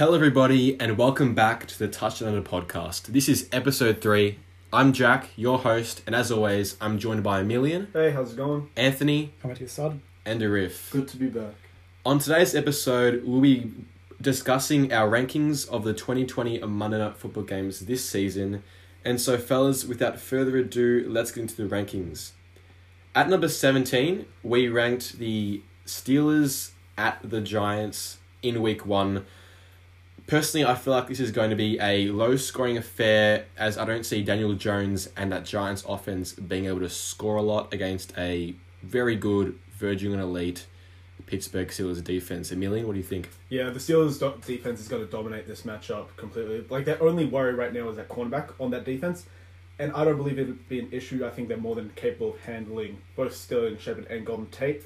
Hello, 0.00 0.14
everybody, 0.14 0.80
and 0.80 0.96
welcome 0.96 1.34
back 1.34 1.66
to 1.66 1.78
the 1.78 1.86
Touchdown 1.86 2.28
Under 2.30 2.40
podcast. 2.40 3.08
This 3.08 3.28
is 3.28 3.50
episode 3.52 4.00
three. 4.00 4.38
I'm 4.72 4.94
Jack, 4.94 5.28
your 5.36 5.58
host, 5.58 6.00
and 6.06 6.14
as 6.14 6.32
always, 6.32 6.78
I'm 6.80 6.98
joined 6.98 7.22
by 7.22 7.40
Emilian, 7.40 7.88
Hey, 7.92 8.10
how's 8.10 8.32
it 8.32 8.38
going? 8.38 8.70
Anthony, 8.78 9.34
How 9.42 9.50
about 9.50 9.60
you 9.60 9.66
started? 9.66 10.00
and 10.24 10.40
Arif. 10.40 10.90
Good 10.90 11.06
to 11.08 11.18
be 11.18 11.26
back. 11.26 11.52
On 12.06 12.18
today's 12.18 12.54
episode, 12.54 13.24
we'll 13.26 13.42
be 13.42 13.72
discussing 14.18 14.90
our 14.90 15.06
rankings 15.06 15.68
of 15.68 15.84
the 15.84 15.92
2020 15.92 16.60
Monday 16.60 16.96
Night 16.96 17.18
Football 17.18 17.42
games 17.42 17.80
this 17.80 18.02
season. 18.02 18.62
And 19.04 19.20
so, 19.20 19.36
fellas, 19.36 19.84
without 19.84 20.18
further 20.18 20.56
ado, 20.56 21.04
let's 21.10 21.30
get 21.30 21.42
into 21.42 21.56
the 21.56 21.68
rankings. 21.68 22.30
At 23.14 23.28
number 23.28 23.48
17, 23.48 24.24
we 24.42 24.66
ranked 24.66 25.18
the 25.18 25.60
Steelers 25.84 26.70
at 26.96 27.18
the 27.22 27.42
Giants 27.42 28.16
in 28.42 28.62
week 28.62 28.86
one. 28.86 29.26
Personally, 30.30 30.64
I 30.64 30.76
feel 30.76 30.92
like 30.92 31.08
this 31.08 31.18
is 31.18 31.32
going 31.32 31.50
to 31.50 31.56
be 31.56 31.76
a 31.80 32.08
low 32.10 32.36
scoring 32.36 32.76
affair 32.76 33.46
as 33.58 33.76
I 33.76 33.84
don't 33.84 34.06
see 34.06 34.22
Daniel 34.22 34.54
Jones 34.54 35.08
and 35.16 35.32
that 35.32 35.44
Giants 35.44 35.84
offense 35.88 36.34
being 36.34 36.66
able 36.66 36.78
to 36.78 36.88
score 36.88 37.34
a 37.34 37.42
lot 37.42 37.74
against 37.74 38.16
a 38.16 38.54
very 38.80 39.16
good, 39.16 39.58
verging 39.72 40.14
on 40.14 40.20
elite 40.20 40.68
Pittsburgh 41.26 41.66
Steelers 41.66 42.04
defense. 42.04 42.52
Emilian, 42.52 42.86
what 42.86 42.92
do 42.92 42.98
you 42.98 43.04
think? 43.04 43.28
Yeah, 43.48 43.70
the 43.70 43.80
Steelers' 43.80 44.20
do- 44.20 44.40
defense 44.46 44.78
is 44.78 44.86
going 44.86 45.04
to 45.04 45.10
dominate 45.10 45.48
this 45.48 45.62
matchup 45.62 46.06
completely. 46.16 46.64
Like 46.70 46.84
their 46.84 47.02
only 47.02 47.24
worry 47.24 47.54
right 47.54 47.72
now 47.72 47.88
is 47.88 47.96
that 47.96 48.08
cornerback 48.08 48.52
on 48.60 48.70
that 48.70 48.84
defense, 48.84 49.26
and 49.80 49.90
I 49.94 50.04
don't 50.04 50.16
believe 50.16 50.38
it 50.38 50.46
would 50.46 50.68
be 50.68 50.78
an 50.78 50.90
issue. 50.92 51.26
I 51.26 51.30
think 51.30 51.48
they're 51.48 51.56
more 51.56 51.74
than 51.74 51.90
capable 51.96 52.34
of 52.34 52.40
handling 52.42 52.98
both 53.16 53.34
Sterling 53.34 53.78
Shepard 53.78 54.06
and 54.06 54.24
Golden 54.24 54.46
Tate. 54.46 54.84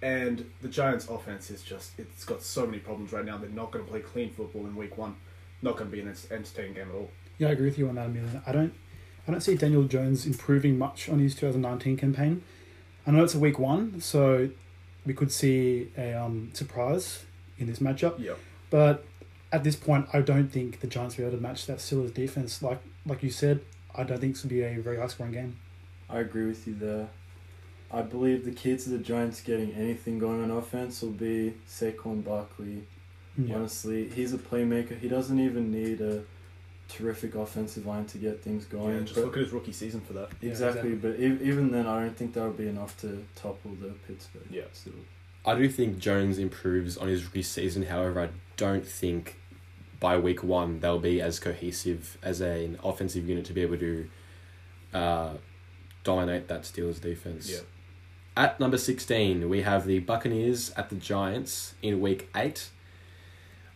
And 0.00 0.48
the 0.62 0.68
Giants' 0.68 1.08
offense 1.08 1.50
is 1.50 1.62
just—it's 1.62 2.24
got 2.24 2.42
so 2.42 2.64
many 2.64 2.78
problems 2.78 3.12
right 3.12 3.24
now. 3.24 3.36
They're 3.36 3.50
not 3.50 3.72
going 3.72 3.84
to 3.84 3.90
play 3.90 4.00
clean 4.00 4.30
football 4.30 4.66
in 4.66 4.76
Week 4.76 4.96
One. 4.96 5.16
Not 5.60 5.76
going 5.76 5.90
to 5.90 5.96
be 5.96 6.00
an 6.00 6.14
entertaining 6.30 6.74
game 6.74 6.88
at 6.88 6.94
all. 6.94 7.10
Yeah, 7.38 7.48
I 7.48 7.50
agree 7.52 7.66
with 7.66 7.78
you 7.78 7.88
on 7.88 7.96
that, 7.96 8.06
Emilian. 8.06 8.42
I 8.46 8.52
don't, 8.52 8.72
I 9.26 9.32
don't 9.32 9.40
see 9.40 9.56
Daniel 9.56 9.84
Jones 9.84 10.24
improving 10.24 10.78
much 10.78 11.08
on 11.08 11.18
his 11.18 11.34
2019 11.34 11.96
campaign. 11.96 12.42
I 13.06 13.10
know 13.10 13.24
it's 13.24 13.34
a 13.34 13.40
week 13.40 13.58
one, 13.58 14.00
so 14.00 14.50
we 15.04 15.14
could 15.14 15.32
see 15.32 15.90
a 15.96 16.14
um, 16.14 16.50
surprise 16.52 17.24
in 17.58 17.66
this 17.66 17.80
matchup. 17.80 18.16
Yeah. 18.18 18.34
But 18.70 19.04
at 19.50 19.64
this 19.64 19.76
point, 19.76 20.06
I 20.12 20.20
don't 20.20 20.48
think 20.48 20.80
the 20.80 20.86
Giants 20.86 21.16
will 21.16 21.24
be 21.24 21.28
able 21.28 21.38
to 21.38 21.42
match 21.42 21.66
that 21.66 21.78
Steelers 21.78 22.14
defense. 22.14 22.62
Like 22.62 22.80
like 23.06 23.22
you 23.22 23.30
said, 23.30 23.60
I 23.94 24.04
don't 24.04 24.20
think 24.20 24.34
this 24.34 24.42
will 24.42 24.50
be 24.50 24.62
a 24.62 24.78
very 24.78 24.98
high 24.98 25.06
scoring 25.06 25.32
game. 25.32 25.56
I 26.10 26.20
agree 26.20 26.46
with 26.46 26.66
you 26.66 26.74
there. 26.74 27.08
I 27.90 28.02
believe 28.02 28.44
the 28.44 28.52
key 28.52 28.76
to 28.76 28.90
the 28.90 28.98
Giants 28.98 29.40
getting 29.40 29.72
anything 29.72 30.18
going 30.18 30.42
on 30.42 30.50
offense 30.50 31.00
will 31.02 31.10
be 31.10 31.54
Saquon 31.68 32.22
Barkley. 32.24 32.84
Yeah. 33.36 33.54
Honestly, 33.56 34.08
he's 34.08 34.34
a 34.34 34.38
playmaker. 34.38 34.98
He 34.98 35.08
doesn't 35.08 35.38
even 35.38 35.70
need 35.70 36.00
a 36.00 36.24
terrific 36.88 37.34
offensive 37.34 37.86
line 37.86 38.04
to 38.06 38.18
get 38.18 38.42
things 38.42 38.64
going. 38.64 38.94
yeah 38.96 39.00
just 39.02 39.14
but- 39.14 39.24
look 39.24 39.36
at 39.36 39.42
his 39.44 39.52
rookie 39.52 39.72
season 39.72 40.00
for 40.00 40.12
that. 40.14 40.28
Yeah, 40.40 40.50
exactly, 40.50 40.92
exactly. 40.92 41.12
but 41.12 41.20
e- 41.44 41.48
even 41.48 41.70
then, 41.70 41.86
I 41.86 42.00
don't 42.00 42.16
think 42.16 42.34
that 42.34 42.42
would 42.44 42.56
be 42.58 42.68
enough 42.68 42.96
to 43.02 43.24
topple 43.36 43.72
the 43.80 43.94
Pittsburgh. 44.06 44.42
Yeah. 44.50 44.62
Steelers. 44.74 45.04
I 45.46 45.54
do 45.54 45.68
think 45.68 45.98
Jones 45.98 46.38
improves 46.38 46.96
on 46.98 47.08
his 47.08 47.24
rookie 47.24 47.42
season. 47.42 47.84
However, 47.84 48.20
I 48.22 48.28
don't 48.56 48.86
think 48.86 49.36
by 50.00 50.18
week 50.18 50.42
one 50.42 50.80
they'll 50.80 50.98
be 50.98 51.20
as 51.20 51.38
cohesive 51.40 52.18
as 52.22 52.40
a, 52.40 52.64
an 52.64 52.78
offensive 52.84 53.28
unit 53.28 53.44
to 53.46 53.52
be 53.52 53.62
able 53.62 53.78
to 53.78 54.08
uh, 54.92 55.34
dominate 56.04 56.48
that 56.48 56.62
Steelers 56.62 57.00
defense. 57.00 57.50
Yeah. 57.50 57.60
At 58.38 58.60
number 58.60 58.78
16, 58.78 59.48
we 59.48 59.62
have 59.62 59.84
the 59.84 59.98
Buccaneers 59.98 60.70
at 60.76 60.90
the 60.90 60.94
Giants 60.94 61.74
in 61.82 62.00
week 62.00 62.30
8. 62.36 62.70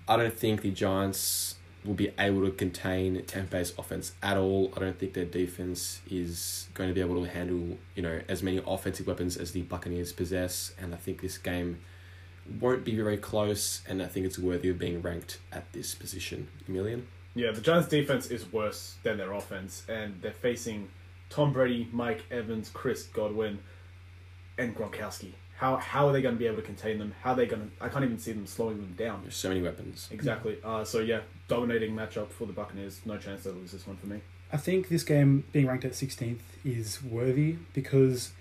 I 0.07 0.17
don't 0.17 0.33
think 0.33 0.63
the 0.63 0.71
Giants 0.71 1.57
will 1.85 1.95
be 1.95 2.13
able 2.17 2.45
to 2.45 2.53
contain 2.53 3.25
Tampa 3.25 3.51
Bay's 3.51 3.77
offense 3.77 4.13
at 4.23 4.37
all. 4.37 4.73
I 4.77 4.79
don't 4.79 4.97
think 4.97 5.15
their 5.15 5.25
defense 5.25 6.01
is 6.09 6.69
going 6.75 6.89
to 6.89 6.95
be 6.95 7.01
able 7.01 7.25
to 7.25 7.29
handle, 7.29 7.77
you 7.97 8.05
know, 8.05 8.21
as 8.29 8.45
many 8.45 8.63
offensive 8.65 9.09
weapons 9.09 9.37
as 9.37 9.51
the 9.51 9.63
Buccaneers 9.63 10.13
possess, 10.13 10.73
and 10.81 10.95
I 10.95 10.97
think 10.97 11.23
this 11.23 11.39
game 11.39 11.81
won't 12.61 12.85
be 12.85 12.95
very 12.95 13.17
close, 13.17 13.83
and 13.89 14.01
I 14.01 14.07
think 14.07 14.27
it's 14.27 14.39
worthy 14.39 14.69
of 14.69 14.79
being 14.79 15.03
ranked 15.03 15.41
at 15.51 15.73
this 15.73 15.97
position. 15.97 16.47
Emilian? 16.69 17.09
Yeah, 17.35 17.51
the 17.51 17.61
Giants' 17.61 17.89
defense 17.89 18.29
is 18.29 18.53
worse 18.53 18.95
than 19.03 19.19
their 19.19 19.33
offense, 19.33 19.85
and 19.89 20.23
they're 20.23 20.31
facing 20.31 20.89
Tom 21.31 21.53
Brady, 21.53 21.89
Mike 21.91 22.23
Evans, 22.31 22.71
Chris 22.73 23.03
Godwin, 23.03 23.59
and 24.59 24.77
Gronkowski. 24.77 25.33
How 25.57 25.77
how 25.77 26.09
are 26.09 26.13
they 26.13 26.23
going 26.23 26.35
to 26.35 26.39
be 26.39 26.47
able 26.47 26.57
to 26.57 26.63
contain 26.63 26.99
them? 26.99 27.15
How 27.23 27.33
are 27.33 27.37
they 27.37 27.47
going 27.47 27.63
to? 27.63 27.85
I 27.85 27.89
can't 27.89 28.05
even 28.05 28.19
see 28.19 28.33
them 28.33 28.47
slowing 28.47 28.79
them 28.79 28.95
down. 28.97 29.23
There's 29.23 29.37
so 29.37 29.49
many 29.49 29.63
weapons. 29.63 30.09
Exactly. 30.11 30.59
Uh, 30.65 30.85
so 30.85 30.99
yeah, 31.01 31.21
dominating 31.49 31.95
matchup 31.95 32.31
for 32.31 32.47
the 32.47 32.53
Buccaneers. 32.53 33.01
No 33.05 33.17
chance 33.17 33.45
they 33.45 33.51
lose 33.51 33.73
this 33.73 33.87
one 33.87 33.97
for 33.97 34.07
me. 34.07 34.21
I 34.53 34.57
think 34.57 34.89
this 34.89 35.03
game 35.03 35.45
being 35.53 35.67
ranked 35.67 35.85
at 35.87 35.93
16th 35.93 36.41
is 36.63 37.03
worthy 37.03 37.57
because 37.73 38.33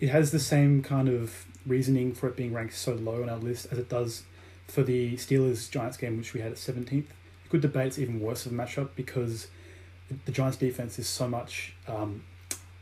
it 0.00 0.08
has 0.08 0.32
the 0.32 0.40
same 0.40 0.82
kind 0.82 1.08
of 1.08 1.44
reasoning 1.64 2.12
for 2.12 2.28
it 2.28 2.36
being 2.36 2.52
ranked 2.52 2.74
so 2.74 2.94
low 2.94 3.22
on 3.22 3.28
our 3.28 3.36
list 3.36 3.68
as 3.70 3.78
it 3.78 3.88
does 3.88 4.24
for 4.66 4.82
the 4.82 5.14
Steelers 5.14 5.70
Giants 5.70 5.96
game, 5.96 6.16
which 6.16 6.34
we 6.34 6.40
had 6.40 6.50
at 6.52 6.58
17th. 6.58 6.92
You 6.92 7.04
could 7.48 7.60
debate 7.60 7.86
it's 7.88 7.98
even 7.98 8.18
worse 8.18 8.44
of 8.44 8.52
a 8.52 8.54
matchup 8.54 8.90
because 8.96 9.46
the 10.24 10.32
Giants 10.32 10.56
defense 10.56 10.98
is 10.98 11.06
so 11.06 11.28
much 11.28 11.74
um, 11.86 12.24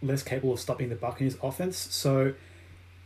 less 0.03 0.23
capable 0.23 0.55
of 0.55 0.61
stopping 0.61 0.89
the 0.89 0.95
Buccaneers 0.95 1.37
offense. 1.43 1.77
So 1.77 2.33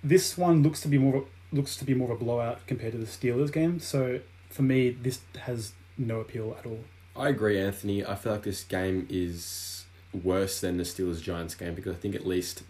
this 0.04 0.36
one 0.38 0.62
looks 0.62 0.80
to 0.82 0.88
be 0.88 0.98
more 0.98 1.16
of 1.16 1.22
a, 1.24 1.56
looks 1.56 1.76
to 1.76 1.84
be 1.84 1.94
more 1.94 2.12
of 2.12 2.20
a 2.20 2.24
blowout 2.24 2.66
compared 2.66 2.92
to 2.92 2.98
the 2.98 3.06
Steelers 3.06 3.52
game. 3.52 3.80
So 3.80 4.20
for 4.50 4.62
me, 4.62 4.90
this 4.90 5.20
has 5.40 5.72
no 5.98 6.20
appeal 6.20 6.54
at 6.58 6.66
all. 6.66 6.80
I 7.16 7.28
agree, 7.28 7.58
Anthony. 7.58 8.04
I 8.04 8.14
feel 8.14 8.32
like 8.32 8.42
this 8.42 8.62
game 8.64 9.06
is 9.08 9.84
worse 10.12 10.60
than 10.60 10.76
the 10.76 10.84
Steelers 10.84 11.20
Giants 11.22 11.54
game 11.54 11.74
because 11.74 11.94
I 11.94 11.98
think 11.98 12.14
at 12.14 12.26
least 12.26 12.62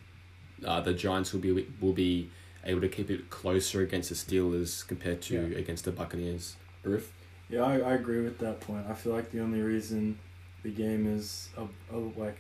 uh, 0.65 0.81
the 0.81 0.95
Giants 0.95 1.33
will 1.33 1.41
be 1.41 1.67
will 1.81 1.93
be 1.93 2.31
able 2.65 2.81
to 2.81 2.89
keep 2.89 3.11
it 3.11 3.29
closer 3.31 3.83
against 3.83 4.09
the 4.09 4.15
Steelers 4.15 4.87
compared 4.87 5.21
to 5.23 5.35
Yeah. 5.51 5.59
against 5.59 5.85
the 5.85 5.93
Buccaneers. 5.93 6.57
Roof? 6.83 7.13
Yeah, 7.51 7.63
I, 7.65 7.79
I 7.79 7.95
agree 7.95 8.23
with 8.23 8.39
that 8.39 8.61
point. 8.61 8.87
I 8.89 8.95
feel 8.95 9.13
like 9.13 9.31
the 9.31 9.41
only 9.41 9.61
reason 9.61 10.19
the 10.63 10.71
game 10.71 11.07
is 11.07 11.49
a, 11.59 11.65
a, 11.95 11.99
like 11.99 12.39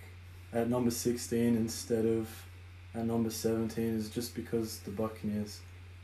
at 0.52 0.68
number 0.70 0.90
16 0.90 1.56
instead 1.56 2.06
of 2.06 2.28
at 2.94 3.04
number 3.06 3.30
17 3.30 3.84
is 3.98 4.08
just 4.08 4.34
because 4.34 4.78
the 4.80 4.90
Buccaneers 4.90 5.60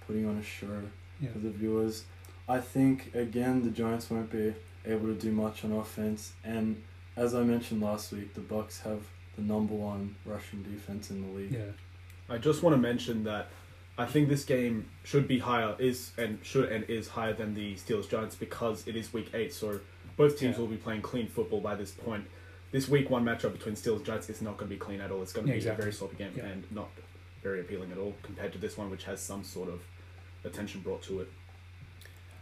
putting 0.06 0.27
on 0.27 0.37
a 0.39 0.43
show 0.43 0.83
Yeah. 1.21 1.31
for 1.33 1.39
the 1.39 1.51
viewers. 1.51 2.05
I 2.49 2.61
think 2.61 3.15
again 3.15 3.62
the 3.62 3.71
Giants 3.71 4.11
won't 4.11 4.31
be 4.31 4.55
able 4.84 5.06
to 5.06 5.15
do 5.15 5.31
much 5.31 5.65
on 5.65 5.73
offense, 5.73 6.33
and 6.43 6.83
as 7.17 7.34
I 7.34 7.43
mentioned 7.43 7.81
last 7.83 8.12
week, 8.12 8.34
the 8.34 8.41
Bucks 8.41 8.81
have 8.81 9.01
the 9.37 9.43
number 9.43 9.75
one 9.75 10.17
rushing 10.25 10.62
defense 10.62 11.11
in 11.11 11.23
the 11.23 11.39
league. 11.39 11.53
Yeah. 11.53 11.73
I 12.28 12.39
just 12.39 12.62
want 12.62 12.75
to 12.75 12.81
mention 12.81 13.25
that 13.25 13.49
I 13.99 14.07
think 14.07 14.28
this 14.28 14.45
game 14.45 14.89
should 15.05 15.28
be 15.28 15.39
higher 15.39 15.77
is 15.78 16.12
and 16.17 16.39
should 16.43 16.71
and 16.72 16.84
is 16.89 17.09
higher 17.09 17.34
than 17.34 17.55
the 17.55 17.75
Steelers 17.75 18.09
Giants 18.09 18.34
because 18.34 18.87
it 18.89 18.97
is 18.97 19.12
week 19.12 19.31
eight, 19.34 19.53
so 19.53 19.81
both 20.17 20.39
teams 20.39 20.55
Yeah. 20.57 20.61
will 20.61 20.69
be 20.69 20.77
playing 20.77 21.03
clean 21.03 21.28
football 21.28 21.61
by 21.61 21.75
this 21.77 21.91
point. 21.93 22.25
This 22.72 22.88
week 22.88 23.10
one 23.10 23.25
matchup 23.25 23.53
between 23.53 23.75
Steelers 23.75 24.04
Giants 24.04 24.28
is 24.31 24.41
not 24.42 24.56
going 24.56 24.69
to 24.69 24.75
be 24.75 24.78
clean 24.78 25.00
at 25.00 25.10
all. 25.10 25.22
It's 25.22 25.32
going 25.32 25.47
to 25.47 25.50
Yeah, 25.50 25.54
be 25.54 25.58
exactly. 25.58 25.82
a 25.82 25.84
very 25.84 25.92
sloppy 25.92 26.16
game 26.16 26.32
Yeah. 26.36 26.47
and 26.47 26.64
not 26.70 26.88
very 27.42 27.60
appealing 27.60 27.91
at 27.91 27.98
all 27.98 28.14
compared 28.22 28.53
to 28.53 28.58
this 28.58 28.76
one, 28.76 28.91
which 28.91 29.04
has 29.04 29.20
some 29.20 29.42
sort 29.42 29.69
of 29.69 29.81
attention 30.44 30.80
brought 30.80 31.03
to 31.04 31.20
it. 31.20 31.28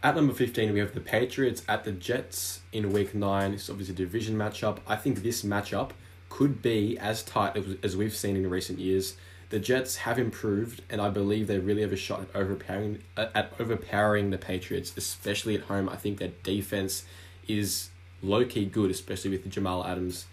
At 0.03 0.15
number 0.15 0.33
15, 0.33 0.71
we 0.71 0.79
have 0.79 0.93
the 0.93 1.01
Patriots 1.01 1.63
at 1.67 1.83
the 1.83 1.91
Jets 1.91 2.61
in 2.71 2.93
week 2.93 3.13
9. 3.15 3.53
It's 3.53 3.69
obviously 3.69 3.93
a 3.93 3.97
division 3.97 4.35
matchup. 4.37 4.77
I 4.87 4.95
think 4.95 5.23
this 5.23 5.41
matchup 5.43 5.91
could 6.29 6.61
be 6.61 6.97
as 6.99 7.23
tight 7.23 7.57
as, 7.57 7.75
as 7.83 7.97
we've 7.97 8.15
seen 8.15 8.35
in 8.37 8.49
recent 8.49 8.79
years. 8.79 9.17
The 9.49 9.59
Jets 9.59 9.97
have 9.97 10.19
improved, 10.19 10.83
and 10.91 11.01
I 11.01 11.09
believe 11.09 11.47
they 11.47 11.57
really 11.57 11.81
have 11.81 11.91
a 11.91 11.97
shot 11.97 12.21
at 12.21 12.35
overpowering, 12.35 13.01
at 13.17 13.51
overpowering 13.59 14.29
the 14.29 14.37
Patriots, 14.37 14.93
especially 14.95 15.55
at 15.55 15.61
home. 15.61 15.89
I 15.89 15.95
think 15.95 16.19
their 16.19 16.31
defense 16.43 17.03
is 17.47 17.89
low 18.21 18.45
key 18.45 18.65
good, 18.65 18.91
especially 18.91 19.31
with 19.31 19.49
Jamal 19.49 19.85
Adams 19.85 20.25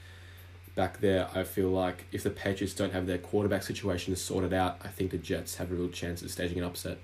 back 0.75 1.01
there. 1.01 1.29
I 1.35 1.45
feel 1.45 1.69
like 1.69 2.07
if 2.13 2.23
the 2.23 2.31
Patriots 2.31 2.75
don't 2.75 2.93
have 2.93 3.07
their 3.07 3.19
quarterback 3.19 3.63
situation 3.63 4.15
sorted 4.17 4.53
out, 4.53 4.79
I 4.85 4.89
think 4.89 5.11
the 5.11 5.19
Jets 5.19 5.57
have 5.57 5.71
a 5.71 5.75
real 5.75 5.89
chance 5.89 6.23
of 6.23 6.31
staging 6.31 6.59
an 6.59 6.65
upset. 6.65 6.99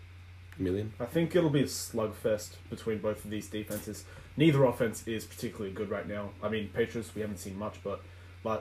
Emilian. 0.58 0.92
I 1.00 1.06
think 1.06 1.34
it'll 1.34 1.48
be 1.48 1.62
a 1.62 1.64
slugfest 1.64 2.56
between 2.68 2.98
both 2.98 3.24
of 3.24 3.30
these 3.30 3.48
defenses. 3.48 4.04
Neither 4.36 4.64
offense 4.64 5.02
is 5.08 5.24
particularly 5.24 5.72
good 5.72 5.88
right 5.88 6.06
now. 6.06 6.30
I 6.42 6.50
mean, 6.50 6.68
Patriots, 6.68 7.14
we 7.14 7.22
haven't 7.22 7.38
seen 7.38 7.58
much, 7.58 7.78
but 7.82 8.02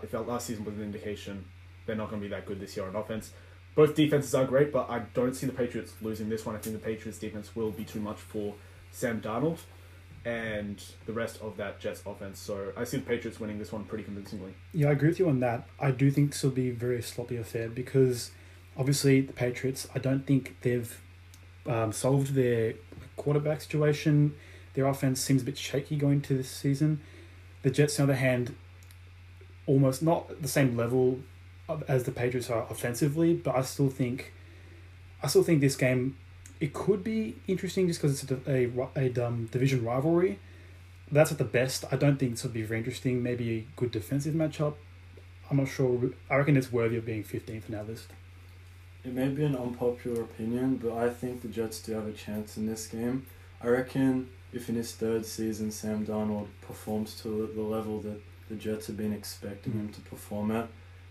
if 0.02 0.14
last 0.14 0.48
season 0.48 0.64
was 0.64 0.76
an 0.76 0.84
indication, 0.84 1.44
they're 1.86 1.98
not 1.98 2.10
going 2.10 2.22
to 2.22 2.26
be 2.26 2.34
that 2.34 2.46
good 2.46 2.62
this 2.62 2.78
year 2.78 2.88
on 2.88 2.96
offense. 2.96 3.34
Both 3.76 3.96
defenses 3.96 4.34
are 4.34 4.46
great, 4.46 4.72
but 4.72 4.90
I 4.90 5.00
don't 5.14 5.34
see 5.34 5.48
the 5.48 5.54
Patriots 5.54 5.94
losing 6.02 6.30
this 6.30 6.46
one. 6.46 6.56
I 6.56 6.60
think 6.60 6.76
the 6.78 6.82
Patriots 6.82 7.20
defense 7.20 7.56
will 7.56 7.72
be 7.72 7.84
too 7.84 8.00
much 8.00 8.18
for 8.18 8.56
Sam 8.92 9.20
Darnold 9.20 9.60
and 10.24 10.84
the 11.06 11.14
rest 11.14 11.42
of 11.42 11.58
that 11.58 11.80
Jets 11.80 12.04
offense. 12.06 12.40
So 12.40 12.72
I 12.78 12.84
see 12.84 12.98
the 12.98 13.04
Patriots 13.04 13.40
winning 13.40 13.60
this 13.60 13.72
one 13.72 13.84
pretty 13.84 14.04
convincingly. 14.04 14.54
Yeah, 14.74 14.90
I 14.90 14.92
agree 14.92 15.10
with 15.10 15.20
you 15.20 15.30
on 15.30 15.40
that. 15.40 15.68
I 15.80 15.92
do 15.92 16.12
think 16.12 16.32
this 16.32 16.44
will 16.44 16.52
be 16.52 16.70
a 16.70 16.74
very 16.74 17.02
sloppy 17.02 17.38
affair 17.38 17.70
because 17.70 18.32
obviously 18.78 19.22
the 19.22 19.34
Patriots, 19.34 19.88
I 19.96 20.00
don't 20.00 20.26
think 20.26 20.58
they've 20.62 21.02
um, 21.66 21.92
solved 21.92 22.36
their 22.36 22.74
quarterback 23.18 23.62
situation. 23.62 24.36
Their 24.74 24.86
offense 24.86 25.20
seems 25.20 25.42
a 25.42 25.46
bit 25.46 25.58
shaky 25.58 25.98
going 25.98 26.16
into 26.16 26.38
this 26.38 26.50
season. 26.50 27.02
The 27.64 27.72
Jets, 27.72 28.00
on 28.00 28.08
the 28.08 28.14
other 28.14 28.20
hand, 28.20 28.56
almost 29.66 30.02
not 30.02 30.42
the 30.42 30.48
same 30.48 30.76
level 30.78 31.20
as 31.88 32.04
the 32.04 32.12
Patriots 32.12 32.50
are 32.50 32.66
offensively, 32.70 33.34
but 33.34 33.56
I 33.56 33.62
still 33.62 33.90
think, 33.90 34.34
I 35.22 35.28
still 35.28 35.44
think 35.44 35.62
this 35.62 35.76
game, 35.76 36.18
it 36.62 36.74
could 36.74 37.04
be 37.04 37.36
interesting 37.48 37.88
just 37.88 38.00
because 38.00 38.24
it's 38.24 38.32
a, 38.32 38.70
a, 38.70 38.90
a 38.96 39.26
um, 39.28 39.48
division 39.48 39.84
rivalry. 39.84 40.40
That's 41.12 41.32
at 41.32 41.40
the 41.40 41.44
best. 41.44 41.84
I 41.92 41.96
don't 41.96 42.18
think 42.18 42.34
this 42.34 42.44
would 42.44 42.54
be 42.54 42.62
very 42.62 42.80
interesting. 42.80 43.22
Maybe 43.22 43.58
a 43.58 43.68
good 43.76 43.92
defensive 43.92 44.36
matchup. 44.36 44.76
I'm 45.50 45.58
not 45.58 45.68
sure. 45.68 46.12
I 46.30 46.36
reckon 46.38 46.56
it's 46.56 46.72
worthy 46.72 46.98
of 46.98 47.06
being 47.06 47.24
15th 47.24 47.68
in 47.68 47.76
our 47.76 47.84
list. 47.84 48.08
It 49.04 49.14
may 49.14 49.28
be 49.30 49.44
an 49.44 49.56
unpopular 49.56 50.22
opinion, 50.22 50.78
but 50.78 50.94
I 50.94 51.10
think 51.10 51.42
the 51.42 51.48
Jets 51.48 51.82
do 51.82 51.94
have 51.94 52.08
a 52.08 52.14
chance 52.14 52.56
in 52.56 52.68
this 52.68 52.86
game. 52.86 53.26
I 53.60 53.68
reckon 53.68 54.30
if 54.54 54.70
in 54.70 54.76
his 54.76 54.94
third 54.94 55.26
season 55.26 55.72
Sam 55.72 56.06
Darnold 56.06 56.48
performs 56.62 57.20
to 57.22 57.50
the 57.56 57.62
level 57.62 58.00
that 58.02 58.22
the 58.50 58.56
Jets 58.56 58.86
have 58.88 58.98
been 58.98 59.14
expecting 59.14 59.74
him 59.74 59.90
to 59.90 60.02
perform 60.02 60.52
at, 60.52 60.68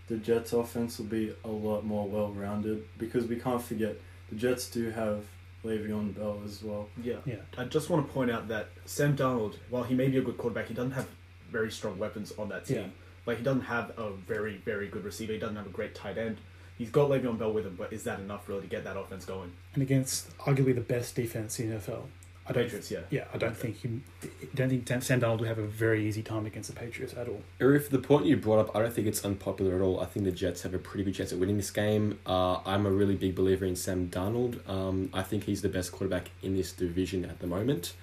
the 0.07 0.15
Jets 0.15 0.53
offense 0.53 0.97
will 0.97 1.07
be 1.07 1.33
a 1.43 1.49
lot 1.49 1.83
more 1.83 2.07
well 2.07 2.31
rounded 2.31 2.85
because 2.97 3.25
we 3.25 3.35
can't 3.35 3.61
forget 3.61 3.97
the 4.29 4.35
Jets 4.37 4.69
do 4.69 4.89
have 4.91 5.25
Le'Veon 5.63 6.15
Bell 6.15 6.39
as 6.45 6.63
well. 6.63 6.89
Yeah. 7.01 7.17
Yeah. 7.25 7.35
I 7.57 7.65
just 7.65 7.89
want 7.89 8.07
to 8.07 8.13
point 8.13 8.31
out 8.31 8.47
that 8.47 8.69
Sam 8.85 9.15
Darnold, 9.15 9.55
while 9.69 9.83
he 9.83 9.93
may 9.93 10.07
be 10.07 10.17
a 10.17 10.21
good 10.21 10.37
quarterback, 10.37 10.67
he 10.67 10.73
doesn't 10.73 10.91
have 10.91 11.07
very 11.51 11.71
strong 11.71 11.99
weapons 11.99 12.33
on 12.37 12.49
that 12.49 12.65
team. 12.65 12.77
Yeah. 12.77 12.87
Like 13.25 13.37
he 13.37 13.43
doesn't 13.43 13.61
have 13.61 13.97
a 13.97 14.11
very, 14.11 14.57
very 14.57 14.87
good 14.87 15.03
receiver. 15.03 15.33
He 15.33 15.39
doesn't 15.39 15.55
have 15.55 15.67
a 15.67 15.69
great 15.69 15.93
tight 15.93 16.17
end. 16.17 16.37
He's 16.77 16.89
got 16.89 17.09
Le'Veon 17.09 17.37
Bell 17.37 17.53
with 17.53 17.65
him, 17.65 17.75
but 17.77 17.93
is 17.93 18.03
that 18.05 18.19
enough 18.19 18.49
really 18.49 18.61
to 18.61 18.67
get 18.67 18.83
that 18.85 18.97
offense 18.97 19.23
going? 19.23 19.51
And 19.75 19.83
against 19.83 20.35
arguably 20.39 20.73
the 20.73 20.81
best 20.81 21.15
defense 21.15 21.59
in 21.59 21.69
the 21.69 21.75
NFL. 21.75 22.05
I 22.47 22.53
don't 22.53 22.63
Patriots, 22.63 22.89
yeah. 22.89 23.01
Yeah, 23.11 23.25
I 23.33 23.37
don't 23.37 23.55
think 23.55 23.77
he. 23.77 24.01
I 24.23 24.55
don't 24.55 24.69
think 24.69 25.03
Sam 25.03 25.21
Darnold 25.21 25.39
will 25.39 25.47
have 25.47 25.59
a 25.59 25.67
very 25.67 26.07
easy 26.07 26.23
time 26.23 26.45
against 26.45 26.73
the 26.73 26.75
Patriots 26.75 27.13
at 27.13 27.27
all. 27.27 27.41
Arif, 27.59 27.89
the 27.89 27.99
point 27.99 28.25
you 28.25 28.35
brought 28.35 28.59
up, 28.59 28.75
I 28.75 28.79
don't 28.79 28.91
think 28.91 29.07
it's 29.07 29.23
unpopular 29.23 29.75
at 29.75 29.81
all. 29.81 29.99
I 29.99 30.05
think 30.05 30.25
the 30.25 30.31
Jets 30.31 30.63
have 30.63 30.73
a 30.73 30.79
pretty 30.79 31.03
good 31.03 31.13
chance 31.13 31.31
at 31.31 31.37
winning 31.37 31.57
this 31.57 31.69
game. 31.69 32.19
Uh, 32.25 32.57
I'm 32.65 32.85
a 32.85 32.91
really 32.91 33.15
big 33.15 33.35
believer 33.35 33.65
in 33.65 33.75
Sam 33.75 34.09
Darnold. 34.09 34.67
Um, 34.67 35.09
I 35.13 35.21
think 35.21 35.43
he's 35.43 35.61
the 35.61 35.69
best 35.69 35.91
quarterback 35.91 36.31
in 36.41 36.55
this 36.55 36.71
division 36.71 37.25
at 37.25 37.39
the 37.39 37.47
moment. 37.47 37.93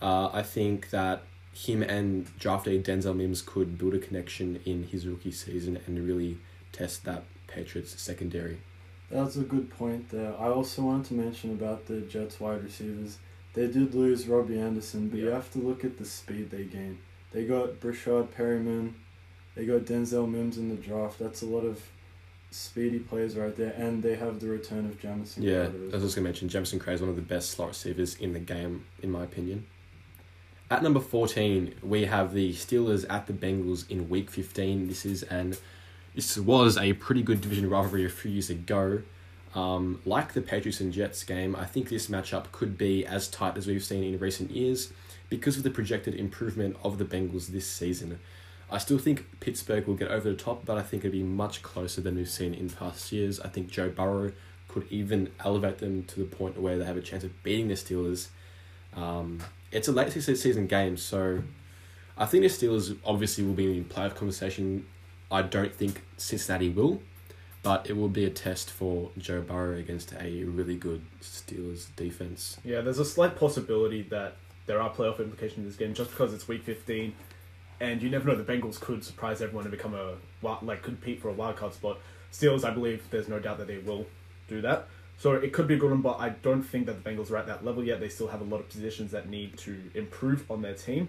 Uh, 0.00 0.30
I 0.32 0.42
think 0.42 0.90
that 0.90 1.22
him 1.52 1.82
and 1.82 2.26
draft 2.38 2.66
draftee 2.66 2.82
Denzel 2.82 3.16
Mims 3.16 3.40
could 3.42 3.78
build 3.78 3.94
a 3.94 3.98
connection 3.98 4.60
in 4.64 4.84
his 4.84 5.06
rookie 5.06 5.32
season 5.32 5.78
and 5.86 6.06
really 6.06 6.38
test 6.72 7.04
that 7.04 7.24
Patriots 7.46 8.00
secondary. 8.00 8.58
That's 9.10 9.36
a 9.36 9.42
good 9.42 9.70
point 9.70 10.10
there. 10.10 10.34
I 10.38 10.48
also 10.48 10.82
wanted 10.82 11.06
to 11.06 11.14
mention 11.14 11.52
about 11.52 11.86
the 11.86 12.00
Jets 12.00 12.40
wide 12.40 12.62
receivers. 12.64 13.18
They 13.56 13.66
did 13.68 13.94
lose 13.94 14.28
Robbie 14.28 14.60
Anderson, 14.60 15.08
but 15.08 15.18
you 15.18 15.28
have 15.28 15.50
to 15.52 15.58
look 15.58 15.82
at 15.82 15.96
the 15.96 16.04
speed 16.04 16.50
they 16.50 16.64
gained. 16.64 16.98
They 17.32 17.46
got 17.46 17.80
Breshad 17.80 18.28
Perriman, 18.28 18.92
they 19.54 19.64
got 19.64 19.80
Denzel 19.86 20.30
Mims 20.30 20.58
in 20.58 20.68
the 20.68 20.76
draft. 20.76 21.18
That's 21.18 21.40
a 21.40 21.46
lot 21.46 21.64
of 21.64 21.82
speedy 22.50 22.98
players 22.98 23.34
right 23.34 23.56
there, 23.56 23.72
and 23.72 24.02
they 24.02 24.14
have 24.14 24.40
the 24.40 24.48
return 24.48 24.84
of 24.84 25.00
Jamison. 25.00 25.42
Yeah, 25.42 25.64
Crowder 25.64 25.86
as 25.86 25.94
as 25.94 26.02
I 26.02 26.04
was 26.04 26.14
going 26.14 26.24
to 26.24 26.28
mention, 26.28 26.48
Jamison 26.50 26.78
Crowder 26.78 26.94
is 26.96 27.00
one 27.00 27.10
of 27.10 27.16
the 27.16 27.22
best 27.22 27.50
slot 27.50 27.68
receivers 27.68 28.16
in 28.16 28.34
the 28.34 28.38
game, 28.40 28.84
in 29.02 29.10
my 29.10 29.24
opinion. 29.24 29.66
At 30.70 30.82
number 30.82 31.00
14, 31.00 31.76
we 31.82 32.04
have 32.04 32.34
the 32.34 32.52
Steelers 32.52 33.06
at 33.08 33.26
the 33.26 33.32
Bengals 33.32 33.88
in 33.88 34.10
week 34.10 34.30
15. 34.30 34.86
This 34.86 35.06
is 35.06 35.22
an 35.22 35.56
this 36.14 36.36
was 36.36 36.76
a 36.76 36.92
pretty 36.94 37.22
good 37.22 37.40
division 37.40 37.70
rivalry 37.70 38.04
a 38.04 38.10
few 38.10 38.30
years 38.30 38.50
ago. 38.50 39.02
Um, 39.56 40.02
like 40.04 40.34
the 40.34 40.42
Patriots 40.42 40.80
and 40.80 40.92
Jets 40.92 41.24
game, 41.24 41.56
I 41.56 41.64
think 41.64 41.88
this 41.88 42.08
matchup 42.08 42.52
could 42.52 42.76
be 42.76 43.06
as 43.06 43.26
tight 43.26 43.56
as 43.56 43.66
we've 43.66 43.82
seen 43.82 44.04
in 44.04 44.18
recent 44.18 44.50
years 44.50 44.92
because 45.30 45.56
of 45.56 45.62
the 45.62 45.70
projected 45.70 46.14
improvement 46.14 46.76
of 46.84 46.98
the 46.98 47.06
Bengals 47.06 47.46
this 47.46 47.66
season. 47.66 48.20
I 48.70 48.76
still 48.76 48.98
think 48.98 49.24
Pittsburgh 49.40 49.86
will 49.86 49.94
get 49.94 50.10
over 50.10 50.28
the 50.28 50.36
top, 50.36 50.66
but 50.66 50.76
I 50.76 50.82
think 50.82 51.06
it'll 51.06 51.12
be 51.12 51.22
much 51.22 51.62
closer 51.62 52.02
than 52.02 52.16
we've 52.16 52.28
seen 52.28 52.52
in 52.52 52.68
past 52.68 53.10
years. 53.12 53.40
I 53.40 53.48
think 53.48 53.70
Joe 53.70 53.88
Burrow 53.88 54.32
could 54.68 54.86
even 54.90 55.30
elevate 55.42 55.78
them 55.78 56.04
to 56.04 56.20
the 56.20 56.26
point 56.26 56.60
where 56.60 56.76
they 56.76 56.84
have 56.84 56.98
a 56.98 57.00
chance 57.00 57.24
of 57.24 57.42
beating 57.42 57.68
the 57.68 57.74
Steelers. 57.74 58.28
Um, 58.94 59.40
it's 59.72 59.88
a 59.88 59.92
late 59.92 60.12
season 60.12 60.66
game, 60.66 60.98
so 60.98 61.42
I 62.18 62.26
think 62.26 62.42
the 62.42 62.50
Steelers 62.50 62.94
obviously 63.06 63.42
will 63.44 63.54
be 63.54 63.78
in 63.78 63.86
playoff 63.86 64.16
conversation. 64.16 64.86
I 65.30 65.40
don't 65.40 65.74
think 65.74 66.02
Cincinnati 66.18 66.68
will, 66.68 67.00
but 67.66 67.90
it 67.90 67.96
will 67.96 68.08
be 68.08 68.24
a 68.24 68.30
test 68.30 68.70
for 68.70 69.10
Joe 69.18 69.42
Burrow 69.42 69.76
against 69.76 70.12
a 70.12 70.44
really 70.44 70.76
good 70.76 71.02
Steelers 71.20 71.88
defense. 71.96 72.58
Yeah, 72.62 72.80
there's 72.80 73.00
a 73.00 73.04
slight 73.04 73.34
possibility 73.34 74.02
that 74.02 74.36
there 74.66 74.80
are 74.80 74.88
playoff 74.88 75.18
implications 75.18 75.58
in 75.58 75.64
this 75.64 75.74
game 75.74 75.92
just 75.92 76.10
because 76.10 76.32
it's 76.32 76.46
week 76.46 76.62
15 76.62 77.12
and 77.80 78.00
you 78.00 78.08
never 78.08 78.28
know 78.28 78.36
the 78.36 78.44
Bengals 78.44 78.80
could 78.80 79.02
surprise 79.02 79.42
everyone 79.42 79.64
and 79.64 79.72
become 79.72 79.94
a 79.94 80.14
like 80.62 80.84
compete 80.84 81.20
for 81.20 81.28
a 81.28 81.32
wild 81.32 81.56
card 81.56 81.74
spot. 81.74 81.98
Steelers, 82.32 82.64
I 82.64 82.70
believe 82.70 83.02
there's 83.10 83.26
no 83.26 83.40
doubt 83.40 83.58
that 83.58 83.66
they 83.66 83.78
will 83.78 84.06
do 84.46 84.60
that. 84.60 84.86
So 85.18 85.32
it 85.32 85.52
could 85.52 85.66
be 85.66 85.74
a 85.74 85.76
good 85.76 85.90
one, 85.90 86.02
but 86.02 86.20
I 86.20 86.28
don't 86.28 86.62
think 86.62 86.86
that 86.86 87.02
the 87.02 87.10
Bengals 87.10 87.32
are 87.32 87.36
at 87.36 87.48
that 87.48 87.64
level 87.64 87.82
yet. 87.82 87.98
They 87.98 88.08
still 88.08 88.28
have 88.28 88.42
a 88.42 88.44
lot 88.44 88.60
of 88.60 88.68
positions 88.68 89.10
that 89.10 89.28
need 89.28 89.58
to 89.58 89.90
improve 89.92 90.48
on 90.48 90.62
their 90.62 90.74
team. 90.74 91.08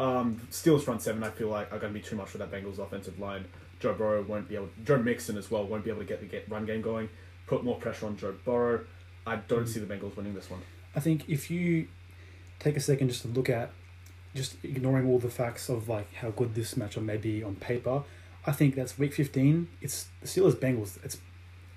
Um, 0.00 0.40
Steelers 0.50 0.82
front 0.82 1.02
seven, 1.02 1.22
I 1.22 1.28
feel 1.28 1.48
like 1.48 1.70
are 1.70 1.78
going 1.78 1.92
to 1.92 1.98
be 1.98 2.04
too 2.04 2.16
much 2.16 2.30
for 2.30 2.38
that 2.38 2.50
Bengals 2.50 2.78
offensive 2.78 3.18
line. 3.20 3.44
Joe 3.80 3.92
Burrow 3.92 4.22
won't 4.22 4.48
be 4.48 4.54
able. 4.54 4.70
Joe 4.82 4.96
Mixon 4.96 5.36
as 5.36 5.50
well 5.50 5.64
won't 5.64 5.84
be 5.84 5.90
able 5.90 6.00
to 6.00 6.06
get 6.06 6.20
the 6.20 6.26
get 6.26 6.48
run 6.48 6.64
game 6.64 6.80
going. 6.80 7.10
Put 7.46 7.64
more 7.64 7.76
pressure 7.76 8.06
on 8.06 8.16
Joe 8.16 8.34
Burrow. 8.44 8.86
I 9.26 9.36
don't 9.36 9.66
see 9.66 9.78
the 9.78 9.86
Bengals 9.86 10.16
winning 10.16 10.34
this 10.34 10.48
one. 10.50 10.60
I 10.96 11.00
think 11.00 11.28
if 11.28 11.50
you 11.50 11.88
take 12.58 12.76
a 12.76 12.80
second 12.80 13.08
just 13.08 13.22
to 13.22 13.28
look 13.28 13.50
at, 13.50 13.72
just 14.34 14.56
ignoring 14.62 15.06
all 15.06 15.18
the 15.18 15.28
facts 15.28 15.68
of 15.68 15.88
like 15.88 16.14
how 16.14 16.30
good 16.30 16.54
this 16.54 16.74
matchup 16.74 17.02
may 17.02 17.18
be 17.18 17.42
on 17.42 17.56
paper, 17.56 18.02
I 18.46 18.52
think 18.52 18.76
that's 18.76 18.98
week 18.98 19.12
fifteen. 19.12 19.68
It's 19.82 20.08
the 20.22 20.28
Steelers 20.28 20.54
Bengals. 20.54 20.98
It's 21.04 21.18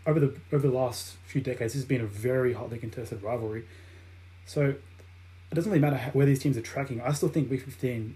over 0.07 0.19
the 0.21 0.35
over 0.53 0.65
the 0.65 0.73
last 0.73 1.17
few 1.25 1.41
decades. 1.41 1.73
Has 1.73 1.83
been 1.83 2.01
a 2.01 2.07
very 2.07 2.53
hotly 2.53 2.77
contested 2.77 3.21
rivalry. 3.21 3.65
So 4.45 4.75
it 5.53 5.55
doesn't 5.55 5.71
really 5.71 5.81
matter 5.81 5.97
how, 5.97 6.09
where 6.11 6.25
these 6.25 6.39
teams 6.39 6.57
are 6.57 6.61
tracking. 6.61 7.00
I 7.00 7.11
still 7.13 7.29
think 7.29 7.51
week 7.51 7.61
fifteen. 7.61 8.15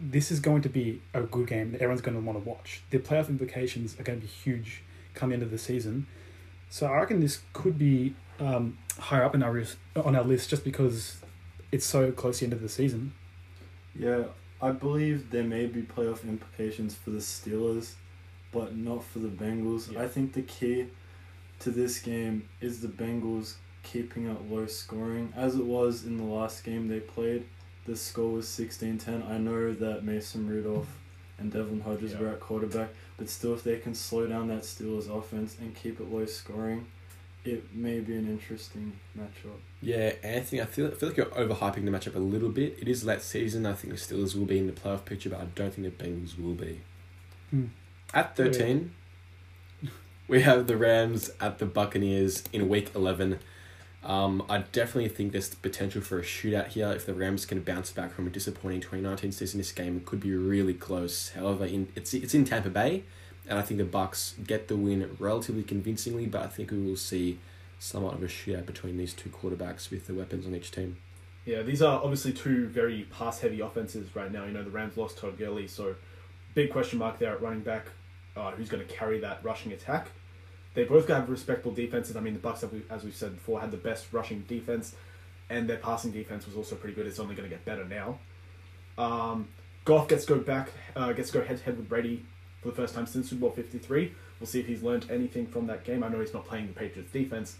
This 0.00 0.32
is 0.32 0.40
going 0.40 0.62
to 0.62 0.68
be 0.68 1.00
a 1.14 1.22
good 1.22 1.46
game 1.46 1.70
that 1.70 1.80
everyone's 1.80 2.00
going 2.00 2.16
to 2.16 2.20
want 2.20 2.42
to 2.42 2.48
watch. 2.48 2.82
The 2.90 2.98
playoff 2.98 3.28
implications 3.28 3.94
are 4.00 4.02
going 4.02 4.20
to 4.20 4.26
be 4.26 4.32
huge 4.32 4.82
come 5.14 5.30
into 5.30 5.46
the 5.46 5.56
season. 5.56 6.08
So 6.68 6.88
I 6.88 6.98
reckon 6.98 7.20
this 7.20 7.42
could 7.52 7.78
be 7.78 8.16
um, 8.40 8.76
higher 8.98 9.22
up 9.22 9.36
in 9.36 9.42
our 9.44 9.52
list, 9.52 9.76
on 9.94 10.16
our 10.16 10.24
list 10.24 10.50
just 10.50 10.64
because 10.64 11.20
it's 11.70 11.86
so 11.86 12.10
close 12.10 12.38
to 12.38 12.40
the 12.40 12.46
end 12.46 12.52
of 12.54 12.60
the 12.60 12.68
season. 12.68 13.12
Yeah, 13.96 14.24
I 14.60 14.72
believe 14.72 15.30
there 15.30 15.44
may 15.44 15.66
be 15.66 15.82
playoff 15.82 16.24
implications 16.24 16.96
for 16.96 17.10
the 17.10 17.18
Steelers, 17.18 17.92
but 18.50 18.76
not 18.76 19.04
for 19.04 19.20
the 19.20 19.28
Bengals. 19.28 19.92
Yeah. 19.92 20.02
I 20.02 20.08
think 20.08 20.32
the 20.32 20.42
key 20.42 20.88
to 21.60 21.70
this 21.70 22.00
game 22.00 22.48
is 22.60 22.80
the 22.80 22.88
Bengals 22.88 23.54
keeping 23.92 24.28
up 24.28 24.38
low 24.50 24.66
scoring. 24.66 25.32
As 25.36 25.54
it 25.54 25.64
was 25.64 26.04
in 26.04 26.16
the 26.16 26.24
last 26.24 26.64
game 26.64 26.88
they 26.88 27.00
played, 27.00 27.44
the 27.86 27.96
score 27.96 28.30
was 28.30 28.48
16 28.48 28.98
10. 28.98 29.22
I 29.28 29.38
know 29.38 29.72
that 29.72 30.04
Mason 30.04 30.48
Rudolph 30.48 30.98
and 31.38 31.50
Devlin 31.52 31.80
Hodges 31.80 32.12
Yeah. 32.12 32.20
were 32.20 32.28
at 32.28 32.40
quarterback, 32.40 32.90
but 33.16 33.28
still, 33.28 33.54
if 33.54 33.62
they 33.62 33.78
can 33.78 33.94
slow 33.94 34.26
down 34.26 34.48
that 34.48 34.62
Steelers 34.62 35.08
offense 35.08 35.56
and 35.60 35.74
keep 35.74 36.00
it 36.00 36.10
low 36.10 36.26
scoring, 36.26 36.86
it 37.44 37.72
may 37.74 38.00
be 38.00 38.14
an 38.16 38.28
interesting 38.28 38.92
matchup. 39.16 39.58
Yeah, 39.80 40.12
Anthony, 40.22 40.60
I 40.60 40.66
feel, 40.66 40.88
I 40.88 40.90
feel 40.90 41.08
like 41.10 41.16
you're 41.16 41.26
overhyping 41.26 41.84
the 41.84 41.90
matchup 41.90 42.14
a 42.16 42.18
little 42.18 42.50
bit. 42.50 42.76
It 42.80 42.88
is 42.88 43.04
late 43.04 43.22
season. 43.22 43.64
I 43.64 43.72
think 43.74 43.94
the 43.94 43.98
Steelers 44.00 44.34
will 44.34 44.44
be 44.44 44.58
in 44.58 44.66
the 44.66 44.72
playoff 44.72 45.04
picture, 45.04 45.30
but 45.30 45.40
I 45.40 45.44
don't 45.54 45.72
think 45.72 45.96
the 45.96 46.04
Bengals 46.04 46.38
will 46.38 46.54
be. 46.54 46.80
Hmm. 47.50 47.66
At 48.12 48.36
13, 48.36 48.92
we 50.26 50.42
have 50.42 50.66
the 50.66 50.76
Rams 50.76 51.30
at 51.40 51.58
the 51.58 51.66
Buccaneers 51.66 52.42
in 52.52 52.68
week 52.68 52.90
11. 52.94 53.38
Um, 54.04 54.44
I 54.48 54.58
definitely 54.58 55.08
think 55.08 55.32
there's 55.32 55.54
potential 55.54 56.00
for 56.00 56.18
a 56.18 56.22
shootout 56.22 56.68
here. 56.68 56.90
If 56.92 57.04
the 57.04 57.14
Rams 57.14 57.44
can 57.44 57.60
bounce 57.62 57.90
back 57.90 58.12
from 58.12 58.26
a 58.26 58.30
disappointing 58.30 58.80
2019 58.80 59.32
season, 59.32 59.58
this 59.58 59.72
game 59.72 60.02
could 60.04 60.20
be 60.20 60.34
really 60.34 60.74
close. 60.74 61.30
However, 61.30 61.66
in 61.66 61.88
it's 61.96 62.14
it's 62.14 62.34
in 62.34 62.44
Tampa 62.44 62.70
Bay, 62.70 63.04
and 63.48 63.58
I 63.58 63.62
think 63.62 63.78
the 63.78 63.84
Bucks 63.84 64.34
get 64.46 64.68
the 64.68 64.76
win 64.76 65.16
relatively 65.18 65.64
convincingly. 65.64 66.26
But 66.26 66.42
I 66.42 66.46
think 66.46 66.70
we 66.70 66.78
will 66.78 66.96
see 66.96 67.38
somewhat 67.80 68.14
of 68.14 68.22
a 68.22 68.26
shootout 68.26 68.66
between 68.66 68.96
these 68.96 69.12
two 69.12 69.30
quarterbacks 69.30 69.90
with 69.90 70.06
the 70.06 70.14
weapons 70.14 70.46
on 70.46 70.54
each 70.54 70.70
team. 70.70 70.96
Yeah, 71.44 71.62
these 71.62 71.82
are 71.82 72.00
obviously 72.02 72.32
two 72.32 72.68
very 72.68 73.06
pass 73.10 73.40
heavy 73.40 73.60
offenses 73.60 74.14
right 74.14 74.30
now. 74.30 74.44
You 74.44 74.52
know, 74.52 74.62
the 74.62 74.70
Rams 74.70 74.96
lost 74.96 75.18
Todd 75.18 75.38
Gurley, 75.38 75.66
so 75.66 75.94
big 76.54 76.70
question 76.70 76.98
mark 76.98 77.18
there 77.18 77.32
at 77.32 77.42
running 77.42 77.60
back. 77.60 77.86
Uh, 78.36 78.52
who's 78.52 78.68
going 78.68 78.86
to 78.86 78.94
carry 78.94 79.18
that 79.20 79.42
rushing 79.42 79.72
attack? 79.72 80.08
They 80.74 80.84
both 80.84 81.08
have 81.08 81.28
respectable 81.28 81.72
defenses. 81.72 82.16
I 82.16 82.20
mean, 82.20 82.34
the 82.34 82.40
Bucks, 82.40 82.60
have, 82.60 82.72
as 82.90 83.04
we've 83.04 83.14
said 83.14 83.34
before, 83.34 83.60
had 83.60 83.70
the 83.70 83.76
best 83.76 84.12
rushing 84.12 84.42
defense, 84.42 84.94
and 85.50 85.68
their 85.68 85.78
passing 85.78 86.12
defense 86.12 86.46
was 86.46 86.56
also 86.56 86.76
pretty 86.76 86.94
good. 86.94 87.06
It's 87.06 87.18
only 87.18 87.34
going 87.34 87.48
to 87.48 87.54
get 87.54 87.64
better 87.64 87.84
now. 87.84 88.18
Um, 88.96 89.48
Goff 89.84 90.08
gets 90.08 90.24
to 90.26 90.34
go 90.34 90.40
back, 90.40 90.70
uh, 90.94 91.12
gets 91.12 91.30
to 91.30 91.38
go 91.38 91.44
head 91.44 91.58
to 91.58 91.64
head 91.64 91.76
with 91.76 91.88
Brady 91.88 92.24
for 92.60 92.68
the 92.68 92.74
first 92.74 92.94
time 92.94 93.06
since 93.06 93.30
Super 93.30 93.40
Bowl 93.40 93.50
Fifty 93.50 93.78
Three. 93.78 94.12
We'll 94.38 94.46
see 94.46 94.60
if 94.60 94.66
he's 94.66 94.82
learned 94.82 95.06
anything 95.10 95.46
from 95.46 95.66
that 95.68 95.84
game. 95.84 96.04
I 96.04 96.08
know 96.08 96.20
he's 96.20 96.34
not 96.34 96.44
playing 96.44 96.68
the 96.68 96.72
Patriots 96.74 97.12
defense, 97.12 97.56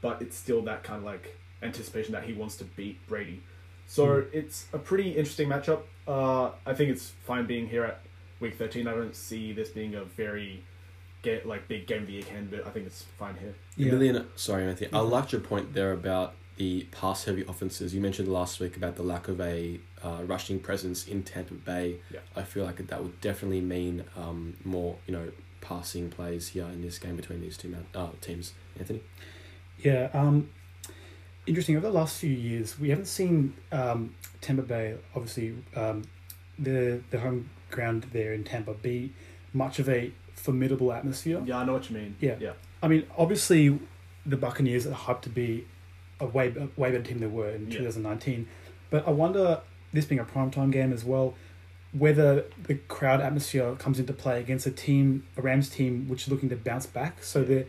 but 0.00 0.20
it's 0.20 0.36
still 0.36 0.62
that 0.62 0.82
kind 0.82 0.98
of 0.98 1.04
like 1.04 1.36
anticipation 1.62 2.12
that 2.12 2.24
he 2.24 2.32
wants 2.32 2.56
to 2.56 2.64
beat 2.64 3.06
Brady. 3.06 3.42
So 3.86 4.24
it's 4.32 4.66
a 4.74 4.78
pretty 4.78 5.12
interesting 5.12 5.48
matchup. 5.48 5.82
Uh, 6.06 6.50
I 6.66 6.74
think 6.74 6.90
it's 6.90 7.12
fine 7.24 7.46
being 7.46 7.66
here 7.66 7.84
at 7.84 8.00
week 8.38 8.56
13. 8.58 8.86
I 8.86 8.92
don't 8.92 9.16
see 9.16 9.52
this 9.52 9.70
being 9.70 9.94
a 9.94 10.04
very 10.04 10.62
get 11.22 11.46
like 11.46 11.66
big 11.68 11.86
game 11.86 12.02
of 12.02 12.06
the 12.06 12.14
year 12.14 12.22
candidate. 12.22 12.64
I 12.66 12.70
think 12.70 12.86
it's 12.86 13.02
fine 13.18 13.34
here. 13.36 13.54
Yeah. 13.76 13.92
Emilian, 13.92 14.26
sorry, 14.36 14.64
Anthony. 14.64 14.88
I 14.92 14.98
Mhm. 14.98 15.10
liked 15.10 15.32
your 15.32 15.40
point 15.40 15.74
there 15.74 15.92
about 15.92 16.34
the 16.56 16.84
pass 16.90 17.24
heavy 17.24 17.44
offenses. 17.46 17.94
You 17.94 18.00
mentioned 18.00 18.28
last 18.28 18.58
week 18.60 18.76
about 18.76 18.96
the 18.96 19.02
lack 19.02 19.28
of 19.28 19.40
a 19.40 19.78
uh, 20.02 20.22
rushing 20.26 20.58
presence 20.60 21.06
in 21.06 21.22
Tampa 21.22 21.54
Bay. 21.54 21.98
Yeah. 22.12 22.20
I 22.36 22.42
feel 22.42 22.64
like 22.64 22.84
that 22.86 23.02
would 23.02 23.20
definitely 23.20 23.60
mean 23.60 24.04
um, 24.16 24.56
more, 24.64 24.96
you 25.06 25.12
know, 25.12 25.30
passing 25.60 26.08
plays 26.10 26.48
here 26.48 26.64
in 26.66 26.82
this 26.82 26.98
game 26.98 27.16
between 27.16 27.40
these 27.40 27.56
two 27.56 27.74
uh, 27.94 28.08
teams. 28.20 28.54
Anthony? 28.78 29.02
Yeah, 29.78 30.08
um, 30.12 30.50
interesting. 31.46 31.76
Over 31.76 31.88
the 31.88 31.92
last 31.92 32.18
few 32.18 32.30
years, 32.30 32.78
we 32.78 32.90
haven't 32.90 33.06
seen 33.06 33.54
um, 33.72 34.14
Tampa 34.40 34.62
Bay, 34.62 34.96
obviously, 35.14 35.54
um, 35.74 36.02
the 36.58 37.00
the 37.10 37.20
home 37.20 37.50
ground 37.70 38.06
there 38.12 38.32
in 38.32 38.42
Tampa, 38.44 38.74
be 38.74 39.12
much 39.52 39.78
of 39.78 39.88
a 39.88 40.12
formidable 40.38 40.92
atmosphere. 40.92 41.42
Yeah, 41.44 41.58
I 41.58 41.64
know 41.64 41.74
what 41.74 41.90
you 41.90 41.96
mean. 41.96 42.16
Yeah. 42.20 42.36
yeah. 42.40 42.52
I 42.82 42.88
mean, 42.88 43.06
obviously, 43.16 43.78
the 44.24 44.36
Buccaneers 44.36 44.86
are 44.86 44.92
hyped 44.94 45.22
to 45.22 45.30
be 45.30 45.66
a 46.20 46.26
way 46.26 46.48
a 46.48 46.80
way 46.80 46.90
better 46.90 47.02
team 47.02 47.18
than 47.18 47.30
they 47.30 47.36
were 47.36 47.50
in 47.50 47.70
Yeah. 47.70 47.78
2019, 47.78 48.48
but 48.90 49.06
I 49.06 49.10
wonder, 49.10 49.60
this 49.92 50.04
being 50.04 50.20
a 50.20 50.24
primetime 50.24 50.70
game 50.72 50.92
as 50.92 51.04
well, 51.04 51.34
whether 51.92 52.44
the 52.64 52.74
crowd 52.74 53.20
atmosphere 53.20 53.74
comes 53.76 53.98
into 53.98 54.12
play 54.12 54.40
against 54.40 54.66
a 54.66 54.70
team, 54.70 55.24
a 55.36 55.42
Rams 55.42 55.68
team, 55.70 56.08
which 56.08 56.22
is 56.22 56.28
looking 56.28 56.48
to 56.50 56.56
bounce 56.56 56.86
back. 56.86 57.22
So 57.22 57.42
they're 57.42 57.66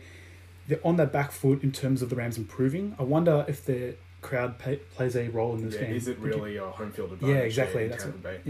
they're 0.68 0.80
on 0.86 0.96
their 0.96 1.06
back 1.06 1.32
foot 1.32 1.62
in 1.62 1.72
terms 1.72 2.02
of 2.02 2.10
the 2.10 2.16
Rams 2.16 2.38
improving. 2.38 2.94
I 2.98 3.02
wonder 3.02 3.44
if 3.48 3.64
the 3.64 3.96
crowd 4.22 4.58
pay, 4.58 4.76
plays 4.76 5.16
a 5.16 5.28
role 5.28 5.54
in 5.56 5.64
this 5.64 5.74
Yeah, 5.74 5.84
game. 5.86 5.94
Is 5.96 6.06
it 6.08 6.18
really 6.18 6.56
a 6.58 6.66
home 6.66 6.92
field 6.92 7.12
advantage? 7.12 7.34
Yeah, 7.36 7.42
exactly, 7.42 7.88
that's 7.88 8.04
Tampa 8.04 8.18
Bay? 8.18 8.40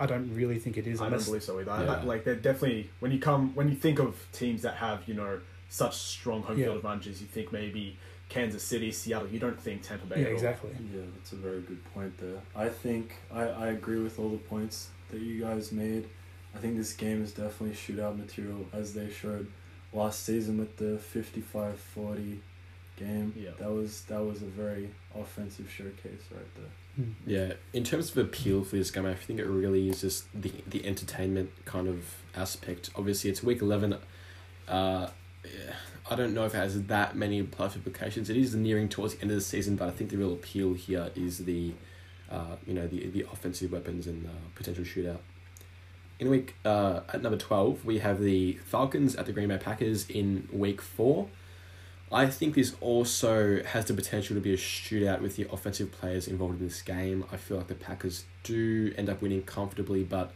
I 0.00 0.06
don't 0.06 0.34
really 0.34 0.58
think 0.58 0.76
it 0.78 0.86
is. 0.86 1.00
I 1.00 1.08
don't 1.10 1.24
believe 1.24 1.42
so 1.42 1.58
either. 1.60 1.70
Yeah. 1.70 1.92
I- 1.94 2.02
like 2.04 2.24
they're 2.24 2.34
definitely 2.36 2.90
when 3.00 3.10
you 3.12 3.18
come 3.18 3.54
when 3.54 3.68
you 3.68 3.74
think 3.74 3.98
of 3.98 4.26
teams 4.32 4.62
that 4.62 4.74
have 4.76 5.02
you 5.06 5.14
know 5.14 5.40
such 5.68 5.94
strong 5.96 6.42
home 6.42 6.58
Yeah. 6.58 6.66
field 6.66 6.76
advantages, 6.78 7.20
you 7.20 7.26
think 7.26 7.52
maybe 7.52 7.96
Kansas 8.28 8.62
City, 8.62 8.90
Seattle. 8.92 9.28
You 9.28 9.38
don't 9.38 9.60
think 9.60 9.82
Tampa 9.82 10.06
Bay. 10.06 10.16
yeah, 10.16 10.22
at 10.22 10.28
all. 10.28 10.34
exactly. 10.34 10.70
Yeah, 10.94 11.02
that's 11.14 11.32
a 11.32 11.36
very 11.36 11.60
good 11.62 11.82
point 11.94 12.16
there. 12.18 12.40
I 12.54 12.68
think 12.68 13.14
I, 13.32 13.42
I 13.42 13.66
agree 13.68 14.00
with 14.00 14.18
all 14.18 14.30
the 14.30 14.36
points 14.38 14.88
that 15.10 15.20
you 15.20 15.40
guys 15.42 15.72
made. 15.72 16.08
I 16.54 16.58
think 16.58 16.76
this 16.76 16.92
game 16.94 17.22
is 17.22 17.32
definitely 17.32 17.76
shootout 17.76 18.16
material 18.18 18.66
as 18.72 18.94
they 18.94 19.10
showed 19.10 19.46
last 19.92 20.24
season 20.24 20.58
with 20.58 20.76
the 20.76 20.98
55-40 21.14 22.38
game. 22.96 23.32
Yeah. 23.36 23.50
That 23.58 23.70
was 23.70 24.02
that 24.08 24.20
was 24.22 24.42
a 24.42 24.46
very 24.46 24.90
offensive 25.14 25.70
showcase 25.70 26.22
right 26.30 26.54
there. 26.56 26.70
Hmm. 26.98 27.12
Yeah, 27.24 27.52
in 27.72 27.84
terms 27.84 28.10
of 28.10 28.18
appeal 28.18 28.64
for 28.64 28.74
this 28.74 28.90
game, 28.90 29.06
I 29.06 29.14
think 29.14 29.38
it 29.38 29.46
really 29.46 29.88
is 29.88 30.00
just 30.00 30.24
the 30.34 30.50
the 30.66 30.84
entertainment 30.84 31.50
kind 31.64 31.86
of 31.86 32.16
aspect. 32.34 32.90
Obviously, 32.96 33.30
it's 33.30 33.40
week 33.40 33.62
eleven. 33.62 33.96
Uh, 34.66 35.10
I 36.10 36.16
don't 36.16 36.34
know 36.34 36.44
if 36.44 36.54
it 36.54 36.58
has 36.58 36.82
that 36.86 37.14
many 37.14 37.40
playoff 37.44 37.76
implications. 37.76 38.28
It 38.30 38.36
is 38.36 38.52
nearing 38.52 38.88
towards 38.88 39.14
the 39.14 39.22
end 39.22 39.30
of 39.30 39.36
the 39.36 39.42
season, 39.42 39.76
but 39.76 39.86
I 39.86 39.92
think 39.92 40.10
the 40.10 40.16
real 40.16 40.32
appeal 40.32 40.74
here 40.74 41.10
is 41.14 41.44
the, 41.44 41.72
uh, 42.30 42.56
you 42.66 42.74
know, 42.74 42.88
the 42.88 43.06
the 43.10 43.26
offensive 43.32 43.70
weapons 43.70 44.08
and 44.08 44.26
uh, 44.26 44.30
potential 44.56 44.82
shootout. 44.82 45.20
In 46.18 46.30
week 46.30 46.56
uh, 46.64 47.02
at 47.12 47.22
number 47.22 47.38
twelve, 47.38 47.84
we 47.84 47.98
have 48.00 48.20
the 48.20 48.54
Falcons 48.54 49.14
at 49.14 49.26
the 49.26 49.32
Green 49.32 49.50
Bay 49.50 49.58
Packers 49.58 50.10
in 50.10 50.48
week 50.52 50.82
four. 50.82 51.28
I 52.10 52.26
think 52.26 52.54
this 52.54 52.74
also 52.80 53.62
has 53.62 53.84
the 53.84 53.94
potential 53.94 54.34
to 54.34 54.40
be 54.40 54.54
a 54.54 54.56
shootout 54.56 55.20
with 55.20 55.36
the 55.36 55.46
offensive 55.52 55.92
players 55.92 56.26
involved 56.26 56.60
in 56.60 56.66
this 56.66 56.80
game. 56.80 57.24
I 57.30 57.36
feel 57.36 57.58
like 57.58 57.66
the 57.66 57.74
Packers 57.74 58.24
do 58.44 58.92
end 58.96 59.10
up 59.10 59.20
winning 59.20 59.42
comfortably, 59.42 60.04
but 60.04 60.32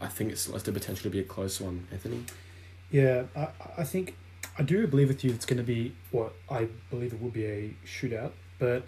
I 0.00 0.06
think 0.06 0.30
it's 0.30 0.48
has 0.48 0.62
the 0.62 0.72
potential 0.72 1.04
to 1.04 1.10
be 1.10 1.18
a 1.18 1.24
close 1.24 1.60
one. 1.60 1.88
Anthony? 1.90 2.24
Yeah, 2.90 3.24
I, 3.36 3.48
I 3.78 3.84
think 3.84 4.16
I 4.58 4.62
do 4.62 4.86
believe 4.86 5.08
with 5.08 5.24
you 5.24 5.32
it's 5.32 5.44
going 5.44 5.58
to 5.58 5.64
be 5.64 5.94
what 6.10 6.34
I 6.48 6.68
believe 6.90 7.12
it 7.12 7.20
will 7.20 7.30
be 7.30 7.46
a 7.46 7.74
shootout. 7.84 8.32
But 8.58 8.84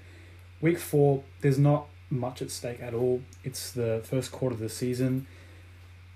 week 0.61 0.79
four, 0.79 1.25
there's 1.41 1.59
not 1.59 1.87
much 2.11 2.43
at 2.43 2.51
stake 2.51 2.81
at 2.81 2.95
all. 2.95 3.23
It's 3.43 3.73
the 3.73 4.03
first 4.05 4.31
quarter 4.31 4.55
of 4.55 4.61
the 4.61 4.69
season. 4.69 5.27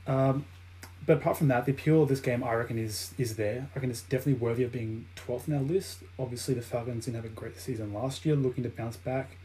Um, 0.06 0.44
but 1.06 1.18
apart 1.18 1.37
from 1.37 1.49
that, 1.49 1.66
the 1.66 1.73
appeal 1.73 2.02
of 2.02 2.08
this 2.08 2.20
game, 2.20 2.42
I 2.42 2.54
reckon, 2.54 2.78
is 2.78 3.12
is 3.18 3.37
there. 3.37 3.68
I 3.73 3.75
reckon 3.75 3.90
it's 3.90 4.02
definitely 4.02 4.34
worthy 4.34 4.64
of 4.64 4.73
being 4.73 5.06
12th 5.16 5.49
in 5.49 5.54
our 5.54 5.62
list. 5.62 6.02
Obviously, 6.18 6.54
the 6.54 6.62
Falcons 6.62 7.04
didn't 7.04 7.16
have 7.16 7.25
a 7.25 7.34
great 7.34 7.58
season 7.58 7.92
last 7.92 8.25
year, 8.25 8.37
looking 8.37 8.64
to 8.64 8.70
bounce 8.70 8.96
back. 8.96 9.37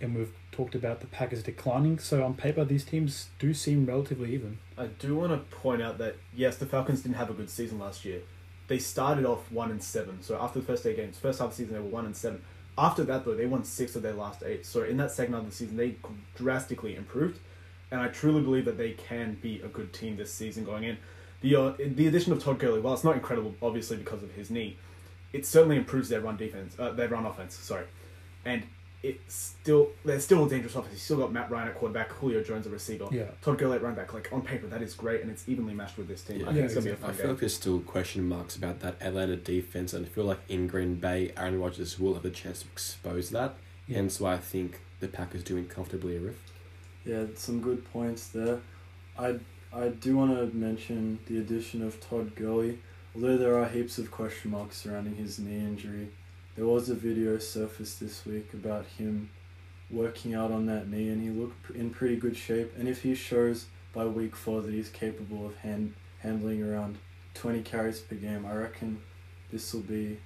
And 0.00 0.14
we've 0.14 0.32
talked 0.52 0.76
about 0.76 1.00
the 1.00 1.08
Packers 1.08 1.42
declining. 1.42 1.98
So 1.98 2.24
on 2.24 2.34
paper, 2.34 2.64
these 2.64 2.84
teams 2.84 3.30
do 3.40 3.52
seem 3.52 3.84
relatively 3.84 4.32
even. 4.32 4.58
I 4.76 4.86
do 4.86 5.16
want 5.16 5.32
to 5.32 5.56
point 5.56 5.82
out 5.82 5.98
that 5.98 6.16
yes, 6.34 6.56
the 6.56 6.66
Falcons 6.66 7.02
didn't 7.02 7.16
have 7.16 7.30
a 7.30 7.34
good 7.34 7.50
season 7.50 7.80
last 7.80 8.04
year. 8.04 8.22
They 8.68 8.78
started 8.78 9.24
off 9.24 9.50
one 9.50 9.70
and 9.70 9.82
seven. 9.82 10.22
So 10.22 10.38
after 10.40 10.60
the 10.60 10.66
first 10.66 10.86
eight 10.86 10.96
games, 10.96 11.18
first 11.18 11.40
half 11.40 11.46
of 11.46 11.50
the 11.52 11.56
season 11.56 11.74
they 11.74 11.80
were 11.80 11.86
one 11.86 12.06
and 12.06 12.16
seven. 12.16 12.42
After 12.76 13.02
that 13.04 13.24
though, 13.24 13.34
they 13.34 13.46
won 13.46 13.64
six 13.64 13.96
of 13.96 14.02
their 14.02 14.12
last 14.12 14.44
eight. 14.44 14.64
So 14.64 14.84
in 14.84 14.98
that 14.98 15.10
second 15.10 15.34
half 15.34 15.42
of 15.42 15.50
the 15.50 15.56
season, 15.56 15.76
they 15.76 15.96
drastically 16.36 16.94
improved, 16.94 17.40
and 17.90 18.00
I 18.00 18.08
truly 18.08 18.42
believe 18.42 18.64
that 18.66 18.76
they 18.78 18.92
can 18.92 19.38
be 19.40 19.60
a 19.62 19.68
good 19.68 19.92
team 19.92 20.16
this 20.16 20.32
season 20.32 20.64
going 20.64 20.84
in. 20.84 20.98
The 21.40 21.56
uh, 21.56 21.72
the 21.78 22.06
addition 22.06 22.32
of 22.32 22.42
Todd 22.42 22.58
Gurley, 22.58 22.80
while 22.80 22.94
it's 22.94 23.04
not 23.04 23.14
incredible, 23.14 23.54
obviously 23.62 23.96
because 23.96 24.22
of 24.22 24.32
his 24.32 24.50
knee, 24.50 24.76
it 25.32 25.46
certainly 25.46 25.76
improves 25.76 26.08
their 26.08 26.20
run 26.20 26.36
defense, 26.36 26.74
uh, 26.78 26.90
their 26.90 27.08
run 27.08 27.24
offense. 27.26 27.54
Sorry, 27.56 27.84
and 28.44 28.64
it's 29.04 29.54
still 29.60 29.90
they're 30.04 30.18
still 30.18 30.44
a 30.44 30.48
dangerous 30.48 30.74
offense. 30.74 30.94
You 30.94 30.98
still 30.98 31.18
got 31.18 31.32
Matt 31.32 31.48
Ryan 31.52 31.68
at 31.68 31.76
quarterback, 31.76 32.10
Julio 32.10 32.42
Jones 32.42 32.66
at 32.66 32.72
receiver. 32.72 33.06
Yeah. 33.12 33.26
Todd 33.40 33.56
Gurley 33.58 33.76
at 33.76 33.82
running 33.82 33.94
back. 33.96 34.12
Like 34.12 34.28
on 34.32 34.42
paper, 34.42 34.66
that 34.66 34.82
is 34.82 34.94
great, 34.94 35.20
and 35.22 35.30
it's 35.30 35.48
evenly 35.48 35.74
matched 35.74 35.96
with 35.96 36.08
this 36.08 36.22
team. 36.22 36.38
I 36.38 36.40
Yeah. 36.40 36.44
think 36.46 36.56
Yeah, 36.56 36.64
it's 36.64 36.74
gonna 36.74 36.84
be 36.86 36.90
a 36.90 36.96
fun 36.96 37.10
I 37.10 37.12
feel 37.12 37.22
game. 37.22 37.30
like 37.30 37.40
there's 37.40 37.54
still 37.54 37.78
question 37.80 38.28
marks 38.28 38.56
about 38.56 38.80
that 38.80 38.96
Atlanta 39.00 39.36
defense, 39.36 39.92
and 39.92 40.04
I 40.04 40.08
feel 40.08 40.24
like 40.24 40.40
in 40.48 40.66
Green 40.66 40.96
Bay, 40.96 41.32
Aaron 41.36 41.60
Rodgers 41.60 42.00
will 42.00 42.14
have 42.14 42.24
a 42.24 42.30
chance 42.30 42.62
to 42.62 42.66
expose 42.72 43.30
that. 43.30 43.54
Yeah. 43.86 43.98
Hence 43.98 44.18
why 44.20 44.34
I 44.34 44.38
think 44.38 44.80
the 44.98 45.06
Packers 45.06 45.44
doing 45.44 45.66
comfortably 45.66 46.18
Arif. 46.18 46.34
Yeah, 47.08 47.24
some 47.36 47.60
good 47.62 47.90
points 47.90 48.28
there. 48.28 48.60
I 49.18 49.36
I 49.72 49.88
do 49.88 50.16
want 50.18 50.32
to 50.36 50.54
mention 50.56 51.18
the 51.26 51.38
addition 51.38 51.82
of 51.82 51.98
Todd 52.00 52.34
Gurley. 52.34 52.78
Although 53.14 53.38
there 53.38 53.58
are 53.58 53.66
heaps 53.66 53.96
of 53.98 54.10
question 54.10 54.50
marks 54.50 54.76
surrounding 54.76 55.16
his 55.16 55.38
knee 55.38 55.56
injury, 55.58 56.08
there 56.54 56.66
was 56.66 56.90
a 56.90 56.94
video 56.94 57.38
surfaced 57.38 57.98
this 57.98 58.26
week 58.26 58.52
about 58.52 58.84
him 58.98 59.30
working 59.90 60.34
out 60.34 60.52
on 60.52 60.66
that 60.66 60.88
knee, 60.88 61.08
and 61.08 61.22
he 61.22 61.30
looked 61.30 61.70
in 61.70 61.88
pretty 61.90 62.16
good 62.16 62.36
shape. 62.36 62.72
And 62.78 62.86
if 62.86 63.02
he 63.02 63.14
shows 63.14 63.66
by 63.94 64.04
week 64.04 64.36
four 64.36 64.60
that 64.60 64.72
he's 64.74 64.90
capable 64.90 65.46
of 65.46 65.56
hand 65.56 65.94
handling 66.20 66.62
around 66.62 66.98
twenty 67.32 67.62
carries 67.62 68.00
per 68.00 68.16
game, 68.16 68.44
I 68.44 68.54
reckon 68.54 69.00
this 69.50 69.72
will 69.72 69.80
be 69.80 70.18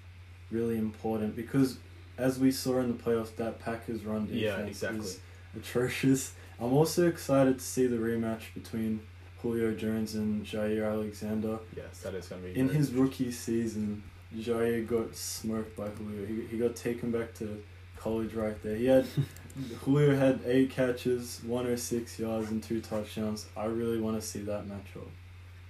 really 0.50 0.78
important 0.78 1.36
because, 1.36 1.78
as 2.18 2.40
we 2.40 2.50
saw 2.50 2.80
in 2.80 2.88
the 2.88 3.00
playoffs, 3.02 3.36
that 3.36 3.60
Packers 3.60 4.02
run 4.04 4.26
defense 4.26 4.40
Yeah, 4.42 4.58
exactly. 4.66 4.98
is 5.00 5.20
atrocious. 5.56 6.32
I'm 6.62 6.72
also 6.72 7.08
excited 7.08 7.58
to 7.58 7.64
see 7.64 7.86
the 7.86 7.96
rematch 7.96 8.54
between 8.54 9.00
Julio 9.40 9.74
Jones 9.74 10.14
and 10.14 10.46
Jaire 10.46 10.88
Alexander. 10.88 11.58
Yes, 11.76 12.00
that 12.02 12.14
is 12.14 12.28
gonna 12.28 12.42
be 12.42 12.56
In 12.58 12.68
very 12.68 12.78
his 12.78 12.92
rookie 12.92 13.32
season, 13.32 14.02
Jaire 14.36 14.86
got 14.86 15.14
smoked 15.16 15.76
by 15.76 15.88
Julio. 15.88 16.24
He, 16.24 16.46
he 16.46 16.58
got 16.58 16.76
taken 16.76 17.10
back 17.10 17.34
to 17.34 17.62
college 17.96 18.34
right 18.34 18.60
there. 18.62 18.76
He 18.76 18.86
had 18.86 19.06
Julio 19.84 20.14
had 20.16 20.40
eight 20.46 20.70
catches, 20.70 21.40
106 21.44 22.18
yards, 22.20 22.50
and 22.50 22.62
two 22.62 22.80
touchdowns. 22.80 23.46
I 23.56 23.64
really 23.64 24.00
want 24.00 24.20
to 24.20 24.26
see 24.26 24.40
that 24.42 24.66
matchup. 24.68 25.08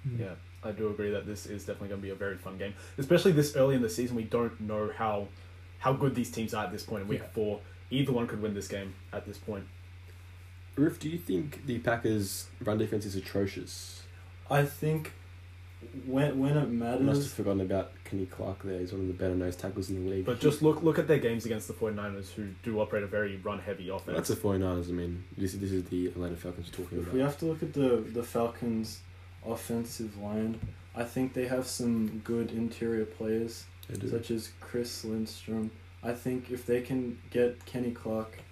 Mm. 0.07 0.21
Yeah, 0.21 0.35
I 0.63 0.73
do 0.73 0.89
agree 0.91 1.11
that 1.11 1.27
this 1.27 1.47
is 1.47 1.63
definitely 1.65 1.89
going 1.89 2.01
to 2.01 2.07
be 2.07 2.11
a 2.11 2.15
very 2.15 2.37
fun 2.37 2.59
game, 2.59 2.75
especially 2.99 3.33
this 3.33 3.57
early 3.57 3.77
in 3.77 3.83
the 3.83 3.89
season. 3.91 4.15
We 4.17 4.25
don't 4.25 4.61
know 4.61 4.91
how 4.95 5.29
how 5.79 5.95
good 5.95 6.15
these 6.15 6.31
teams 6.31 6.53
are 6.55 6.67
at 6.67 6.71
this 6.73 6.83
point 6.85 7.03
in 7.03 7.09
week 7.09 7.21
Yeah. 7.23 7.29
four. 7.33 7.61
Either 7.91 8.13
one 8.13 8.27
could 8.27 8.41
win 8.43 8.55
this 8.55 8.69
game 8.69 8.95
at 9.13 9.27
this 9.27 9.39
point. 9.39 9.65
Riff, 10.77 10.99
do 10.99 11.09
you 11.09 11.19
think 11.19 11.67
the 11.67 11.79
Packers' 11.79 12.47
run 12.61 12.79
defense 12.79 13.05
is 13.05 13.15
atrocious? 13.17 14.03
I 14.51 14.65
think 14.65 15.13
when 16.07 16.39
when 16.39 16.57
it 16.57 16.71
matters. 16.71 17.01
I 17.01 17.05
must 17.05 17.23
have 17.23 17.33
forgotten 17.33 17.61
about 17.61 17.93
Kenny 18.05 18.27
Clark 18.27 18.63
there. 18.63 18.79
He's 18.79 18.93
one 18.93 19.03
of 19.03 19.07
the 19.07 19.13
better 19.13 19.35
nose 19.35 19.57
tackles 19.57 19.91
in 19.91 20.05
the 20.05 20.11
league. 20.11 20.25
But 20.25 20.41
just 20.41 20.63
look 20.63 20.83
look 20.83 20.99
at 20.99 21.09
their 21.09 21.19
games 21.19 21.45
against 21.45 21.69
the 21.69 21.75
49ers, 21.75 22.31
who 22.31 22.49
do 22.63 22.81
operate 22.81 23.03
a 23.03 23.07
very 23.07 23.37
run 23.37 23.59
heavy 23.59 23.89
offense. 23.89 24.17
That's 24.17 24.29
the 24.29 24.37
49ers, 24.37 24.89
I 24.89 24.93
mean. 24.93 25.25
This, 25.37 25.53
this 25.55 25.73
is 25.73 25.85
the 25.85 26.07
Atlanta 26.07 26.37
Falcons 26.37 26.71
we're 26.71 26.85
talking 26.85 26.99
if 26.99 27.05
about. 27.05 27.15
we 27.15 27.21
have 27.21 27.39
to 27.39 27.47
look 27.47 27.63
at 27.63 27.73
the 27.73 28.05
the 28.13 28.23
Falcons' 28.23 29.01
offensive 29.47 30.17
line, 30.19 30.59
I 30.95 31.05
think 31.05 31.35
they 31.35 31.47
have 31.47 31.67
some 31.67 32.21
good 32.25 32.53
interior 32.53 33.05
players. 33.05 33.65
Such 34.09 34.31
as 34.31 34.53
Chris 34.61 35.05
Lindstrom. 35.05 35.71
I 36.03 36.13
think 36.13 36.51
if 36.51 36.65
they 36.67 36.81
can 36.81 37.19
get 37.31 37.65
Kenny 37.67 37.91
Clark, 37.91 38.39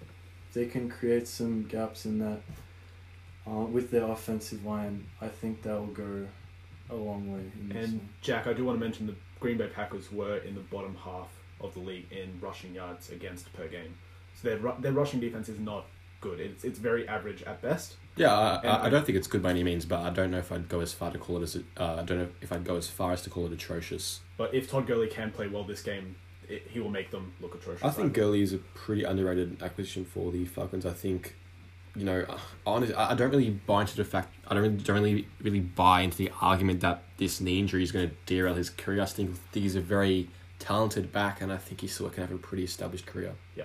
they 0.53 0.65
can 0.65 0.89
create 0.89 1.27
some 1.27 1.63
gaps 1.63 2.05
in 2.05 2.19
that 2.19 2.41
uh, 3.47 3.65
with 3.65 3.91
their 3.91 4.03
offensive 4.03 4.65
line, 4.65 5.07
I 5.21 5.27
think 5.27 5.63
that 5.63 5.79
will 5.79 5.87
go 5.87 6.27
a 6.89 6.95
long 6.95 7.31
way 7.33 7.51
in 7.59 7.69
this 7.69 7.89
And 7.89 7.97
one. 7.99 8.09
Jack, 8.21 8.47
I 8.47 8.53
do 8.53 8.65
want 8.65 8.79
to 8.79 8.83
mention 8.85 9.07
the 9.07 9.15
Green 9.39 9.57
Bay 9.57 9.67
Packers 9.67 10.11
were 10.11 10.37
in 10.37 10.55
the 10.55 10.61
bottom 10.61 10.95
half 11.03 11.29
of 11.59 11.73
the 11.73 11.79
league 11.79 12.11
in 12.11 12.39
rushing 12.41 12.75
yards 12.75 13.09
against 13.09 13.51
per 13.53 13.67
game. 13.67 13.95
So 14.35 14.49
their 14.49 14.73
their 14.79 14.91
rushing 14.93 15.19
defense 15.19 15.49
is 15.49 15.59
not 15.59 15.85
good. 16.19 16.39
It's 16.39 16.63
it's 16.63 16.79
very 16.79 17.07
average 17.07 17.43
at 17.43 17.61
best. 17.61 17.95
Yeah, 18.15 18.33
I, 18.33 18.67
I, 18.67 18.85
I 18.85 18.89
don't 18.89 19.05
think 19.05 19.17
it's 19.17 19.27
good 19.27 19.41
by 19.41 19.51
any 19.51 19.63
means, 19.63 19.85
but 19.85 19.99
I 20.01 20.09
don't 20.09 20.31
know 20.31 20.37
if 20.37 20.51
I'd 20.51 20.67
go 20.67 20.81
as 20.81 20.93
far 20.93 21.11
to 21.11 21.17
call 21.17 21.37
it 21.37 21.43
as 21.43 21.55
uh, 21.77 21.95
I 21.99 22.03
don't 22.03 22.19
know 22.19 22.29
if 22.41 22.51
I'd 22.51 22.63
go 22.63 22.75
as 22.75 22.87
far 22.87 23.13
as 23.13 23.21
to 23.23 23.29
call 23.29 23.45
it 23.45 23.51
atrocious. 23.53 24.21
But 24.37 24.53
if 24.53 24.69
Todd 24.69 24.87
Gurley 24.87 25.07
can 25.07 25.31
play 25.31 25.47
well 25.47 25.63
this 25.63 25.81
game, 25.81 26.15
it, 26.51 26.67
he 26.69 26.79
will 26.79 26.89
make 26.89 27.11
them 27.11 27.33
look 27.41 27.55
atrocious. 27.55 27.83
I 27.83 27.89
think 27.89 28.13
Gurley 28.13 28.41
is 28.41 28.53
a 28.53 28.57
pretty 28.57 29.03
underrated 29.03 29.61
acquisition 29.63 30.05
for 30.05 30.31
the 30.31 30.45
Falcons. 30.45 30.85
I 30.85 30.91
think, 30.91 31.35
you 31.95 32.05
know, 32.05 32.25
honestly, 32.65 32.95
I 32.95 33.13
don't 33.15 33.31
really 33.31 33.49
buy 33.49 33.81
into 33.81 33.95
the 33.95 34.03
fact. 34.03 34.33
I 34.47 34.53
don't 34.53 34.63
really, 34.63 34.77
don't 34.77 34.95
really 35.01 35.27
really 35.41 35.59
buy 35.61 36.01
into 36.01 36.17
the 36.17 36.31
argument 36.41 36.81
that 36.81 37.03
this 37.17 37.41
knee 37.41 37.59
injury 37.59 37.83
is 37.83 37.91
going 37.91 38.09
to 38.09 38.15
derail 38.25 38.55
his 38.55 38.69
career. 38.69 39.01
I 39.01 39.05
think, 39.05 39.35
think 39.51 39.63
he's 39.63 39.75
a 39.75 39.81
very 39.81 40.29
talented 40.59 41.11
back, 41.11 41.41
and 41.41 41.51
I 41.51 41.57
think 41.57 41.81
he 41.81 41.87
still 41.87 42.09
can 42.09 42.23
have 42.23 42.31
a 42.31 42.37
pretty 42.37 42.63
established 42.63 43.05
career. 43.05 43.33
Yeah. 43.55 43.63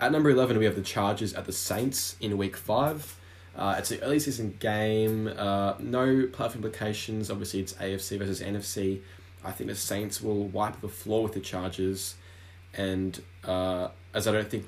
At 0.00 0.12
number 0.12 0.30
eleven, 0.30 0.58
we 0.58 0.64
have 0.64 0.74
the 0.74 0.82
Chargers 0.82 1.34
at 1.34 1.44
the 1.44 1.52
Saints 1.52 2.16
in 2.20 2.36
Week 2.38 2.56
Five. 2.56 3.16
Uh, 3.56 3.76
it's 3.78 3.92
an 3.92 4.00
early 4.02 4.18
season 4.18 4.56
game. 4.58 5.28
Uh, 5.28 5.74
no 5.78 6.26
playoff 6.26 6.56
implications. 6.56 7.30
Obviously, 7.30 7.60
it's 7.60 7.74
AFC 7.74 8.18
versus 8.18 8.40
NFC. 8.40 9.00
I 9.44 9.52
think 9.52 9.68
the 9.70 9.76
Saints 9.76 10.20
will 10.20 10.46
wipe 10.48 10.80
the 10.80 10.88
floor 10.88 11.22
with 11.22 11.34
the 11.34 11.40
Chargers, 11.40 12.14
and 12.72 13.20
uh, 13.44 13.88
as 14.12 14.26
I 14.26 14.32
don't 14.32 14.48
think 14.48 14.66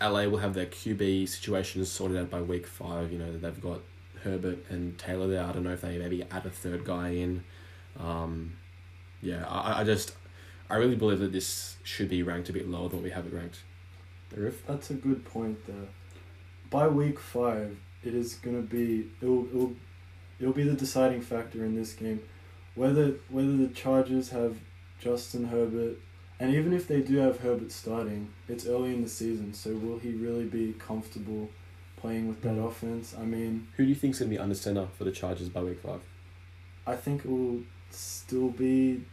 LA 0.00 0.24
will 0.24 0.38
have 0.38 0.54
their 0.54 0.66
QB 0.66 1.28
situations 1.28 1.90
sorted 1.90 2.16
out 2.16 2.30
by 2.30 2.40
week 2.40 2.66
five. 2.66 3.12
You 3.12 3.18
know 3.18 3.36
they've 3.36 3.60
got 3.60 3.80
Herbert 4.22 4.64
and 4.68 4.98
Taylor 4.98 5.26
there. 5.26 5.44
I 5.44 5.52
don't 5.52 5.64
know 5.64 5.72
if 5.72 5.80
they 5.80 5.98
maybe 5.98 6.24
add 6.30 6.46
a 6.46 6.50
third 6.50 6.84
guy 6.84 7.10
in. 7.10 7.44
Um, 7.98 8.56
yeah, 9.22 9.46
I, 9.46 9.80
I 9.80 9.84
just 9.84 10.14
I 10.68 10.76
really 10.76 10.96
believe 10.96 11.20
that 11.20 11.32
this 11.32 11.76
should 11.82 12.08
be 12.08 12.22
ranked 12.22 12.48
a 12.48 12.52
bit 12.52 12.68
lower 12.68 12.88
than 12.88 12.98
what 12.98 13.04
we 13.04 13.10
have 13.10 13.26
it 13.26 13.32
ranked. 13.32 13.60
Riff? 14.34 14.66
That's 14.66 14.90
a 14.90 14.94
good 14.94 15.24
point 15.24 15.66
there. 15.66 15.88
By 16.68 16.88
week 16.88 17.18
five, 17.18 17.76
it 18.04 18.14
is 18.14 18.34
gonna 18.34 18.62
be 18.62 19.08
it'll 19.20 19.46
it'll, 19.46 19.72
it'll 20.40 20.52
be 20.52 20.64
the 20.64 20.74
deciding 20.74 21.22
factor 21.22 21.64
in 21.64 21.74
this 21.74 21.92
game, 21.92 22.22
whether 22.76 23.14
whether 23.28 23.56
the 23.56 23.68
Chargers 23.68 24.28
have 24.30 24.56
Justin 25.00 25.46
Herbert, 25.46 25.96
and 26.38 26.54
even 26.54 26.72
if 26.72 26.86
they 26.86 27.00
do 27.00 27.16
have 27.16 27.40
Herbert 27.40 27.72
starting, 27.72 28.28
it's 28.48 28.66
early 28.66 28.94
in 28.94 29.02
the 29.02 29.08
season, 29.08 29.52
so 29.52 29.74
will 29.74 29.98
he 29.98 30.12
really 30.12 30.44
be 30.44 30.74
comfortable 30.78 31.50
playing 31.96 32.28
with 32.28 32.42
that 32.42 32.58
offense? 32.60 33.14
I 33.18 33.24
mean, 33.24 33.66
Who 33.76 33.84
do 33.84 33.88
you 33.88 33.94
think's 33.94 34.20
gonna 34.20 34.30
be 34.30 34.38
under 34.38 34.54
center 34.54 34.86
for 34.96 35.04
the 35.04 35.10
Chargers 35.10 35.48
by 35.48 35.62
week 35.62 35.80
five? 35.80 36.00
I 36.86 36.94
think 36.94 37.24
it 37.24 37.30
will 37.30 37.62
still 37.90 38.50
be 38.50 39.04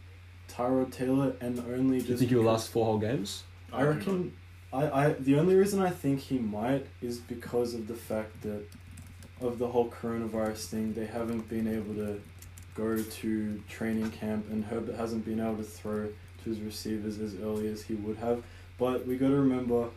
Tyrod 0.48 0.92
Taylor, 0.92 1.34
and 1.40 1.58
only 1.58 1.98
Do 1.98 2.06
just 2.06 2.10
you 2.10 2.16
think 2.18 2.30
he 2.30 2.36
will 2.36 2.44
last 2.44 2.68
four 2.68 2.84
whole 2.84 2.98
games? 2.98 3.44
I 3.72 3.82
reckon 3.82 4.32
I, 4.72 5.06
I 5.06 5.12
the 5.14 5.38
only 5.38 5.56
reason 5.56 5.80
I 5.80 5.90
think 5.90 6.20
he 6.20 6.38
might 6.38 6.86
is 7.00 7.18
because 7.18 7.74
of 7.74 7.88
the 7.88 7.94
fact 7.94 8.42
that 8.42 8.64
of 9.40 9.58
the 9.58 9.68
whole 9.68 9.88
coronavirus 9.88 10.66
thing, 10.66 10.92
they 10.94 11.06
haven't 11.06 11.48
been 11.48 11.66
able 11.66 11.94
to 11.94 12.20
go 12.74 13.00
to 13.00 13.62
training 13.68 14.10
camp 14.10 14.46
and 14.50 14.64
Herbert 14.64 14.96
hasn't 14.96 15.24
been 15.24 15.40
able 15.40 15.56
to 15.56 15.62
throw 15.62 16.06
to 16.06 16.44
his 16.50 16.60
receivers 16.60 17.18
as 17.20 17.34
early 17.36 17.68
as 17.68 17.82
he 17.82 17.94
would 17.94 18.16
have. 18.18 18.42
But 18.78 19.06
we 19.06 19.16
gotta 19.16 19.36
remember 19.36 19.88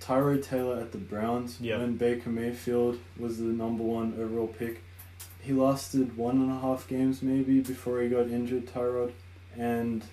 Tyrod 0.00 0.44
Taylor 0.44 0.78
at 0.78 0.92
the 0.92 0.98
Browns 0.98 1.58
Yeah. 1.60 1.78
when 1.78 1.96
Baker 1.96 2.30
Mayfield 2.30 2.98
was 3.18 3.38
the 3.38 3.44
number 3.44 3.82
one 3.82 4.14
overall 4.18 4.46
pick. 4.48 4.82
He 5.40 5.52
lasted 5.52 6.16
one 6.16 6.36
and 6.42 6.50
a 6.50 6.58
half 6.60 6.86
games 6.88 7.22
maybe 7.22 7.60
before 7.60 8.02
he 8.02 8.08
got 8.08 8.28
injured, 8.28 8.66
Tyrod, 8.66 9.12
and 9.56 10.04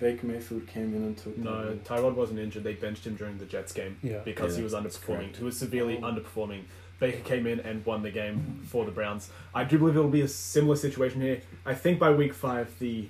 Baker 0.00 0.26
Mayfield 0.26 0.66
came 0.66 0.94
in 0.94 1.02
and 1.02 1.16
took 1.16 1.36
No. 1.36 1.78
Tyrod 1.84 2.14
wasn't 2.14 2.38
injured. 2.38 2.64
They 2.64 2.72
benched 2.74 3.06
him 3.06 3.16
during 3.16 3.36
the 3.38 3.44
Jets 3.44 3.72
game 3.72 3.96
Yeah. 4.02 4.20
because 4.24 4.56
he 4.56 4.62
was 4.62 4.72
underperforming. 4.72 5.36
He 5.36 5.44
was 5.44 5.56
severely 5.58 5.98
Oh. 5.98 6.06
underperforming. 6.06 6.62
Baker 7.00 7.20
came 7.20 7.46
in 7.46 7.60
and 7.60 7.84
won 7.86 8.02
the 8.02 8.10
game 8.10 8.60
for 8.66 8.84
the 8.84 8.90
Browns. 8.90 9.30
I 9.54 9.64
do 9.64 9.78
believe 9.78 9.96
it 9.96 10.00
will 10.00 10.08
be 10.08 10.22
a 10.22 10.28
similar 10.28 10.76
situation 10.76 11.20
here. 11.20 11.40
I 11.64 11.74
think 11.74 11.98
by 11.98 12.10
week 12.10 12.34
five, 12.34 12.76
the 12.78 13.06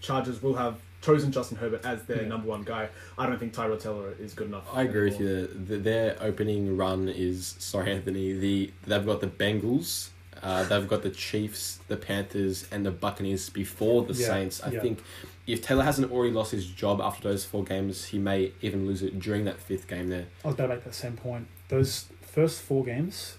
Chargers 0.00 0.42
will 0.42 0.54
have 0.54 0.78
chosen 1.00 1.32
Justin 1.32 1.56
Herbert 1.56 1.84
as 1.84 2.02
their 2.04 2.22
Yeah. 2.22 2.28
number 2.28 2.48
one 2.48 2.62
guy. 2.62 2.88
I 3.16 3.26
don't 3.26 3.38
think 3.38 3.54
Tyrod 3.54 3.80
Taylor 3.80 4.12
is 4.20 4.34
good 4.34 4.48
enough. 4.48 4.66
I 4.72 4.82
agree 4.82 5.08
with 5.10 5.20
you. 5.20 5.46
The, 5.46 5.78
their 5.78 6.16
opening 6.20 6.76
run 6.76 7.08
is 7.08 7.54
sorry, 7.58 7.92
Anthony. 7.92 8.34
The 8.34 8.72
they've 8.86 9.06
got 9.06 9.20
the 9.22 9.26
Bengals, 9.26 10.10
uh, 10.42 10.64
they've 10.64 10.86
got 10.86 11.02
the 11.02 11.08
Chiefs, 11.10 11.78
the 11.88 11.96
Panthers, 11.96 12.66
and 12.70 12.84
the 12.84 12.90
Buccaneers 12.90 13.48
before 13.48 14.02
the 14.02 14.12
Yeah, 14.12 14.26
Saints. 14.26 14.62
I 14.62 14.72
yeah. 14.72 14.80
think 14.80 15.02
if 15.46 15.62
Taylor 15.62 15.84
hasn't 15.84 16.12
already 16.12 16.34
lost 16.34 16.52
his 16.52 16.66
job 16.66 17.00
after 17.00 17.26
those 17.30 17.46
four 17.46 17.64
games, 17.64 18.04
he 18.06 18.18
may 18.18 18.52
even 18.60 18.86
lose 18.86 19.02
it 19.02 19.18
during 19.18 19.46
that 19.46 19.58
fifth 19.58 19.88
game. 19.88 20.08
There, 20.10 20.26
I 20.44 20.48
was 20.48 20.54
about 20.56 20.66
to 20.66 20.74
make 20.74 20.84
that 20.84 20.94
same 20.94 21.16
point. 21.16 21.46
Those 21.68 22.06
first 22.20 22.60
four 22.60 22.84
games, 22.84 23.36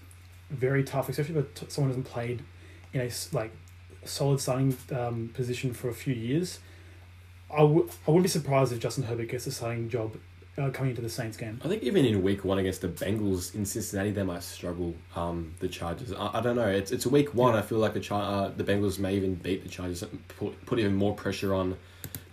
very 0.51 0.83
tough, 0.83 1.09
especially 1.09 1.39
if 1.39 1.53
t- 1.55 1.65
someone 1.69 1.89
hasn't 1.89 2.05
played 2.05 2.43
in 2.93 3.01
a 3.01 3.09
like 3.31 3.51
solid 4.05 4.39
starting 4.39 4.77
um, 4.95 5.29
position 5.33 5.73
for 5.73 5.89
a 5.89 5.93
few 5.93 6.13
years. 6.13 6.59
I 7.51 7.59
w- 7.59 7.89
I 8.07 8.11
wouldn't 8.11 8.23
be 8.23 8.29
surprised 8.29 8.71
if 8.71 8.79
Justin 8.79 9.03
Herbert 9.05 9.27
gets 9.29 9.47
a 9.47 9.51
starting 9.51 9.89
job 9.89 10.15
uh, 10.57 10.69
coming 10.69 10.91
into 10.91 11.01
the 11.01 11.09
Saints 11.09 11.37
game. 11.37 11.59
I 11.63 11.67
think 11.67 11.83
even 11.83 12.05
in 12.05 12.21
week 12.23 12.43
one 12.45 12.59
against 12.59 12.81
the 12.81 12.87
Bengals 12.87 13.55
in 13.55 13.65
Cincinnati, 13.65 14.11
they 14.11 14.23
might 14.23 14.43
struggle. 14.43 14.95
Um, 15.15 15.53
the 15.59 15.67
Chargers. 15.67 16.13
I, 16.13 16.39
I 16.39 16.41
don't 16.41 16.55
know. 16.55 16.67
It's 16.67 16.91
it's 16.91 17.05
a 17.05 17.09
week 17.09 17.33
one. 17.33 17.53
Yeah. 17.53 17.59
I 17.59 17.61
feel 17.63 17.77
like 17.79 17.93
the 17.93 17.99
Char- 17.99 18.45
uh, 18.45 18.49
the 18.49 18.63
Bengals 18.63 18.99
may 18.99 19.15
even 19.15 19.35
beat 19.35 19.63
the 19.63 19.69
Chargers, 19.69 20.03
and 20.03 20.27
put 20.27 20.65
put 20.65 20.79
even 20.79 20.95
more 20.95 21.13
pressure 21.15 21.53
on 21.53 21.77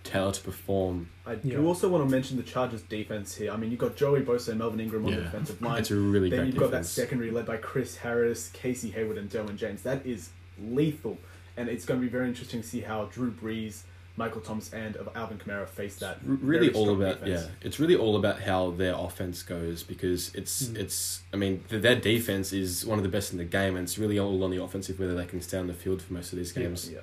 Taylor 0.09 0.31
to 0.31 0.41
perform. 0.41 1.09
I 1.25 1.33
Yeah. 1.43 1.57
do 1.57 1.67
also 1.67 1.87
want 1.89 2.03
to 2.03 2.09
mention 2.09 2.37
the 2.37 2.43
Chargers 2.43 2.81
defense 2.81 3.35
here. 3.35 3.51
I 3.51 3.57
mean, 3.57 3.71
you've 3.71 3.79
got 3.79 3.95
Joey 3.95 4.21
Bosa 4.21 4.49
and 4.49 4.59
Melvin 4.59 4.79
Ingram 4.79 5.05
on 5.05 5.11
the 5.15 5.21
defensive 5.21 5.61
line. 5.61 5.79
It's 5.81 5.91
a 5.91 5.95
really 5.95 6.29
then 6.29 6.39
great 6.39 6.47
you've 6.47 6.57
got 6.57 6.71
that 6.71 6.85
secondary 6.85 7.31
led 7.31 7.45
by 7.45 7.57
Chris 7.57 7.97
Harris, 7.97 8.49
Casey 8.53 8.89
Hayward, 8.91 9.17
and 9.17 9.29
Derwin 9.29 9.55
James. 9.57 9.81
That 9.83 10.05
is 10.05 10.29
lethal, 10.61 11.17
and 11.57 11.69
it's 11.69 11.85
going 11.85 11.99
to 11.99 12.05
be 12.05 12.11
very 12.11 12.27
interesting 12.27 12.61
to 12.61 12.67
see 12.67 12.81
how 12.81 13.05
Drew 13.05 13.31
Brees, 13.31 13.83
Michael 14.17 14.41
Thomas, 14.41 14.73
and 14.73 14.97
Alvin 15.15 15.37
Kamara 15.37 15.65
face 15.67 15.95
that. 15.97 16.15
R- 16.27 16.33
really 16.41 16.71
all 16.73 16.89
about 16.89 17.21
defense. 17.23 17.43
yeah 17.45 17.51
it's 17.61 17.79
really 17.79 17.95
all 17.95 18.17
about 18.17 18.41
how 18.41 18.71
their 18.71 18.93
offense 18.93 19.43
goes 19.43 19.81
because 19.83 20.33
it's 20.35 20.63
Mm. 20.63 20.77
it's 20.77 21.21
i 21.33 21.37
mean 21.37 21.63
th- 21.69 21.81
their 21.81 21.95
defense 21.95 22.51
is 22.51 22.85
one 22.85 22.99
of 22.99 23.03
the 23.03 23.09
best 23.09 23.31
in 23.31 23.37
the 23.37 23.45
game 23.45 23.77
and 23.77 23.83
it's 23.85 23.97
really 23.97 24.19
all 24.19 24.43
on 24.43 24.51
the 24.51 24.61
offensive 24.61 24.99
whether 24.99 25.15
they 25.15 25.25
can 25.25 25.39
stay 25.41 25.57
on 25.57 25.67
the 25.67 25.73
field 25.73 26.01
for 26.01 26.11
most 26.11 26.33
of 26.33 26.37
these 26.39 26.51
games 26.51 26.89
Yeah. 26.91 26.99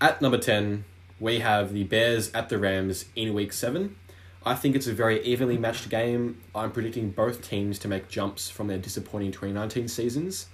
at 0.00 0.20
number 0.20 0.38
10 0.38 0.84
we 1.18 1.38
have 1.40 1.72
the 1.72 1.84
bears 1.84 2.30
at 2.32 2.48
the 2.48 2.58
rams 2.58 3.06
in 3.14 3.32
week 3.34 3.52
7 3.52 3.96
i 4.44 4.54
think 4.54 4.76
it's 4.76 4.86
a 4.86 4.92
very 4.92 5.22
evenly 5.24 5.58
matched 5.58 5.88
game 5.88 6.40
i'm 6.54 6.70
predicting 6.70 7.10
both 7.10 7.42
teams 7.42 7.78
to 7.78 7.88
make 7.88 8.08
jumps 8.08 8.50
from 8.50 8.66
their 8.66 8.78
disappointing 8.78 9.32
2019 9.32 9.88
seasons 9.88 10.46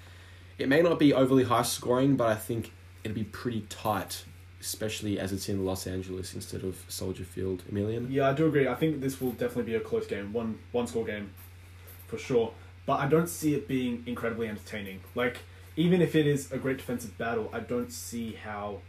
it 0.58 0.68
may 0.68 0.82
not 0.82 0.98
be 0.98 1.12
overly 1.12 1.44
high 1.44 1.62
scoring 1.62 2.16
but 2.16 2.28
i 2.28 2.34
think 2.34 2.72
it'll 3.04 3.14
be 3.14 3.24
pretty 3.24 3.62
tight 3.68 4.24
especially 4.60 5.18
as 5.18 5.32
it's 5.32 5.48
in 5.48 5.64
los 5.64 5.88
angeles 5.88 6.34
instead 6.34 6.62
of 6.62 6.84
soldier 6.86 7.24
field 7.24 7.64
emilian 7.68 8.10
Yeah, 8.10 8.28
I 8.30 8.32
do 8.32 8.46
agree. 8.46 8.68
I 8.68 8.76
think 8.76 9.00
this 9.00 9.20
will 9.20 9.32
definitely 9.32 9.64
be 9.64 9.74
a 9.74 9.80
close 9.80 10.06
game, 10.06 10.32
one 10.32 10.60
one 10.70 10.86
score 10.86 11.04
game, 11.04 11.32
for 12.06 12.16
sure. 12.16 12.52
But 12.86 13.00
I 13.00 13.08
don't 13.08 13.28
see 13.28 13.54
it 13.54 13.66
being 13.66 14.04
incredibly 14.06 14.46
entertaining. 14.46 15.00
Like 15.16 15.38
even 15.74 16.00
if 16.00 16.14
it 16.14 16.28
is 16.28 16.52
a 16.52 16.58
great 16.58 16.76
defensive 16.76 17.18
battle, 17.18 17.50
I 17.52 17.58
don't 17.58 17.92
see 17.92 18.34
how 18.34 18.82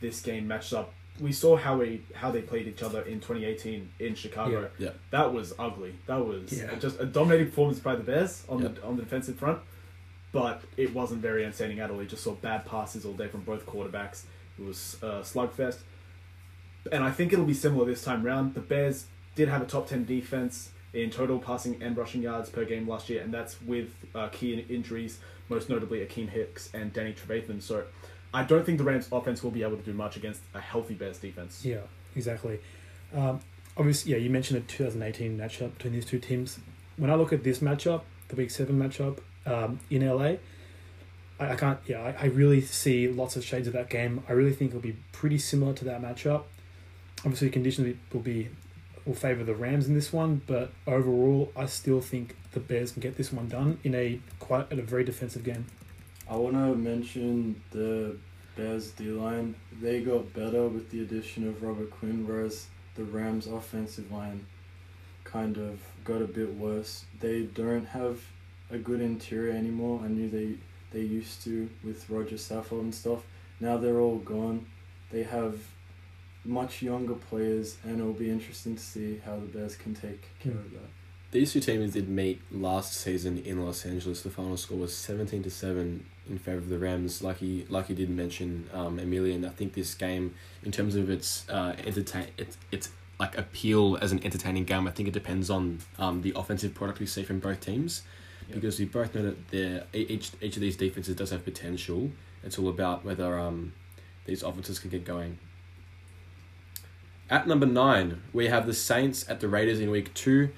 this 0.00 0.22
game 0.22 0.48
matches 0.48 0.72
up. 0.72 0.94
We 1.18 1.32
saw 1.32 1.56
how 1.56 1.78
we 1.78 2.02
how 2.14 2.30
they 2.30 2.40
played 2.42 2.66
each 2.66 2.82
other 2.82 3.02
in 3.02 3.20
2018 3.20 3.90
in 3.98 4.14
Chicago. 4.14 4.70
Yeah. 4.78 4.86
Yeah. 4.86 4.92
That 5.10 5.32
was 5.34 5.52
ugly. 5.58 5.94
That 6.06 6.24
was 6.24 6.52
Yeah. 6.52 6.74
just 6.76 7.00
a 7.00 7.04
dominating 7.06 7.48
performance 7.48 7.78
by 7.80 7.96
the 7.96 8.02
Bears 8.02 8.44
on 8.48 8.62
Yeah. 8.62 8.68
the 8.68 8.82
on 8.84 8.96
the 8.96 9.02
defensive 9.02 9.36
front. 9.36 9.58
But 10.32 10.62
it 10.76 10.94
wasn't 10.94 11.20
very 11.22 11.44
entertaining 11.44 11.80
at 11.80 11.90
all. 11.90 12.00
You 12.00 12.08
just 12.08 12.22
saw 12.22 12.34
bad 12.34 12.64
passes 12.64 13.04
all 13.04 13.14
day 13.14 13.26
from 13.28 13.40
both 13.42 13.66
quarterbacks. 13.66 14.22
It 14.58 14.64
was 14.64 14.96
a 15.02 15.20
slugfest 15.22 15.78
and 16.90 17.04
I 17.04 17.10
think 17.10 17.32
it'll 17.32 17.44
be 17.44 17.54
similar 17.54 17.84
this 17.84 18.02
time 18.02 18.22
round. 18.22 18.54
The 18.54 18.60
Bears 18.60 19.06
did 19.34 19.48
have 19.48 19.62
a 19.62 19.66
top 19.66 19.88
10 19.88 20.04
defense 20.04 20.70
in 20.92 21.10
total 21.10 21.38
passing 21.38 21.80
and 21.82 21.96
rushing 21.96 22.22
yards 22.22 22.48
per 22.50 22.64
game 22.64 22.88
last 22.88 23.08
year, 23.08 23.22
and 23.22 23.32
that's 23.32 23.60
with 23.62 23.92
uh, 24.14 24.28
key 24.28 24.54
injuries, 24.68 25.20
most 25.48 25.68
notably 25.68 25.98
Akiem 26.04 26.28
Hicks 26.28 26.70
and 26.74 26.92
Danny 26.92 27.12
Trevathan. 27.12 27.62
So 27.62 27.84
I 28.32 28.44
don't 28.44 28.64
think 28.64 28.78
the 28.78 28.84
Rams' 28.84 29.08
offense 29.10 29.42
will 29.42 29.50
be 29.50 29.62
able 29.62 29.76
to 29.76 29.82
do 29.82 29.92
much 29.92 30.16
against 30.16 30.40
a 30.54 30.60
healthy 30.60 30.94
Bears 30.94 31.18
defense. 31.18 31.64
Yeah, 31.64 31.80
exactly. 32.14 32.60
Um, 33.14 33.40
obviously, 33.76 34.12
yeah, 34.12 34.18
you 34.18 34.30
mentioned 34.30 34.62
the 34.62 34.66
2018 34.66 35.36
matchup 35.36 35.74
between 35.74 35.94
these 35.94 36.04
two 36.04 36.18
teams. 36.18 36.58
When 36.96 37.10
I 37.10 37.14
look 37.14 37.32
at 37.32 37.42
this 37.42 37.58
matchup, 37.58 38.02
the 38.28 38.36
Week 38.36 38.50
Seven 38.50 38.78
matchup 38.78 39.18
um, 39.46 39.80
in 39.90 40.06
LA, 40.06 40.36
I, 41.40 41.52
I 41.52 41.56
can't. 41.56 41.80
Yeah, 41.86 42.02
I, 42.02 42.22
I 42.22 42.26
really 42.26 42.60
see 42.60 43.08
lots 43.08 43.36
of 43.36 43.44
shades 43.44 43.66
of 43.66 43.72
that 43.72 43.90
game. 43.90 44.22
I 44.28 44.32
really 44.32 44.52
think 44.52 44.70
it'll 44.70 44.80
be 44.80 44.96
pretty 45.12 45.38
similar 45.38 45.72
to 45.74 45.84
that 45.86 46.00
matchup. 46.00 46.44
Obviously, 47.24 47.50
conditions 47.50 47.96
will 48.12 48.20
be 48.20 48.50
will 49.04 49.14
favor 49.14 49.42
the 49.42 49.54
Rams 49.54 49.88
in 49.88 49.94
this 49.94 50.12
one, 50.12 50.42
but 50.46 50.70
overall, 50.86 51.50
I 51.56 51.66
still 51.66 52.00
think 52.00 52.36
the 52.52 52.60
Bears 52.60 52.92
can 52.92 53.00
get 53.00 53.16
this 53.16 53.32
one 53.32 53.48
done 53.48 53.78
in 53.82 53.94
a 53.94 54.20
quite 54.38 54.70
at 54.70 54.78
a 54.78 54.82
very 54.82 55.04
defensive 55.04 55.42
game. 55.42 55.66
I 56.30 56.36
want 56.36 56.54
to 56.54 56.76
mention 56.76 57.60
the 57.72 58.16
Bears 58.54 58.92
D 58.92 59.06
line. 59.06 59.56
They 59.82 60.00
got 60.00 60.32
better 60.32 60.68
with 60.68 60.88
the 60.90 61.02
addition 61.02 61.48
of 61.48 61.60
Robert 61.60 61.90
Quinn, 61.90 62.24
whereas 62.24 62.68
the 62.94 63.02
Rams 63.02 63.48
offensive 63.48 64.12
line 64.12 64.46
kind 65.24 65.56
of 65.56 65.80
got 66.04 66.22
a 66.22 66.26
bit 66.26 66.54
worse. 66.54 67.04
They 67.18 67.42
don't 67.42 67.84
have 67.86 68.20
a 68.70 68.78
good 68.78 69.00
interior 69.00 69.52
anymore. 69.52 70.02
I 70.04 70.08
knew 70.08 70.30
they 70.30 70.54
they 70.92 71.04
used 71.04 71.42
to 71.44 71.68
with 71.82 72.08
Roger 72.08 72.36
Saffold 72.36 72.82
and 72.82 72.94
stuff. 72.94 73.24
Now 73.58 73.76
they're 73.76 73.98
all 73.98 74.18
gone. 74.18 74.66
They 75.10 75.24
have 75.24 75.58
much 76.44 76.80
younger 76.80 77.14
players, 77.14 77.76
and 77.82 77.98
it'll 77.98 78.12
be 78.12 78.30
interesting 78.30 78.76
to 78.76 78.82
see 78.82 79.20
how 79.24 79.34
the 79.34 79.46
Bears 79.46 79.74
can 79.74 79.96
take 79.96 80.28
care 80.38 80.52
of 80.52 80.70
that. 80.74 80.90
These 81.32 81.52
two 81.52 81.60
teams 81.60 81.92
did 81.92 82.08
meet 82.08 82.40
last 82.50 82.94
season 82.94 83.38
in 83.38 83.64
Los 83.64 83.84
Angeles. 83.84 84.22
The 84.22 84.30
final 84.30 84.56
score 84.56 84.78
was 84.78 84.96
seventeen 84.96 85.42
to 85.42 85.50
seven 85.50 86.06
in 86.30 86.38
favor 86.38 86.58
of 86.58 86.68
the 86.68 86.78
Rams. 86.78 87.22
Like 87.22 87.38
he, 87.38 87.66
like 87.68 87.86
he 87.88 87.94
did 87.94 88.08
mention, 88.08 88.68
um, 88.72 88.98
Emilian. 88.98 89.44
I 89.44 89.50
think 89.50 89.74
this 89.74 89.94
game, 89.94 90.34
in 90.64 90.72
terms 90.72 90.94
of 90.96 91.10
its 91.10 91.48
uh, 91.50 91.74
entertain, 91.84 92.28
its 92.38 92.56
its 92.72 92.90
like 93.18 93.36
appeal 93.36 93.98
as 94.00 94.12
an 94.12 94.24
entertaining 94.24 94.64
game, 94.64 94.86
I 94.86 94.90
think 94.92 95.08
it 95.08 95.12
depends 95.12 95.50
on 95.50 95.80
um, 95.98 96.22
the 96.22 96.32
offensive 96.36 96.74
product 96.74 97.00
we 97.00 97.06
see 97.06 97.22
from 97.22 97.38
both 97.40 97.60
teams, 97.60 98.02
Yeah. 98.48 98.54
because 98.54 98.78
we 98.78 98.86
both 98.86 99.14
know 99.14 99.34
that 99.50 99.86
each 99.92 100.30
each 100.40 100.56
of 100.56 100.62
these 100.62 100.76
defenses 100.76 101.14
does 101.16 101.30
have 101.30 101.44
potential. 101.44 102.10
It's 102.42 102.58
all 102.58 102.68
about 102.70 103.04
whether 103.04 103.38
um, 103.38 103.74
these 104.24 104.42
offenses 104.42 104.78
can 104.78 104.88
get 104.90 105.04
going. 105.04 105.38
At 107.28 107.46
number 107.46 107.66
nine, 107.66 108.22
we 108.32 108.46
have 108.48 108.66
the 108.66 108.74
Saints 108.74 109.28
at 109.28 109.40
the 109.40 109.48
Raiders 109.48 109.78
in 109.80 109.90
week 109.90 110.12
two. 110.14 110.50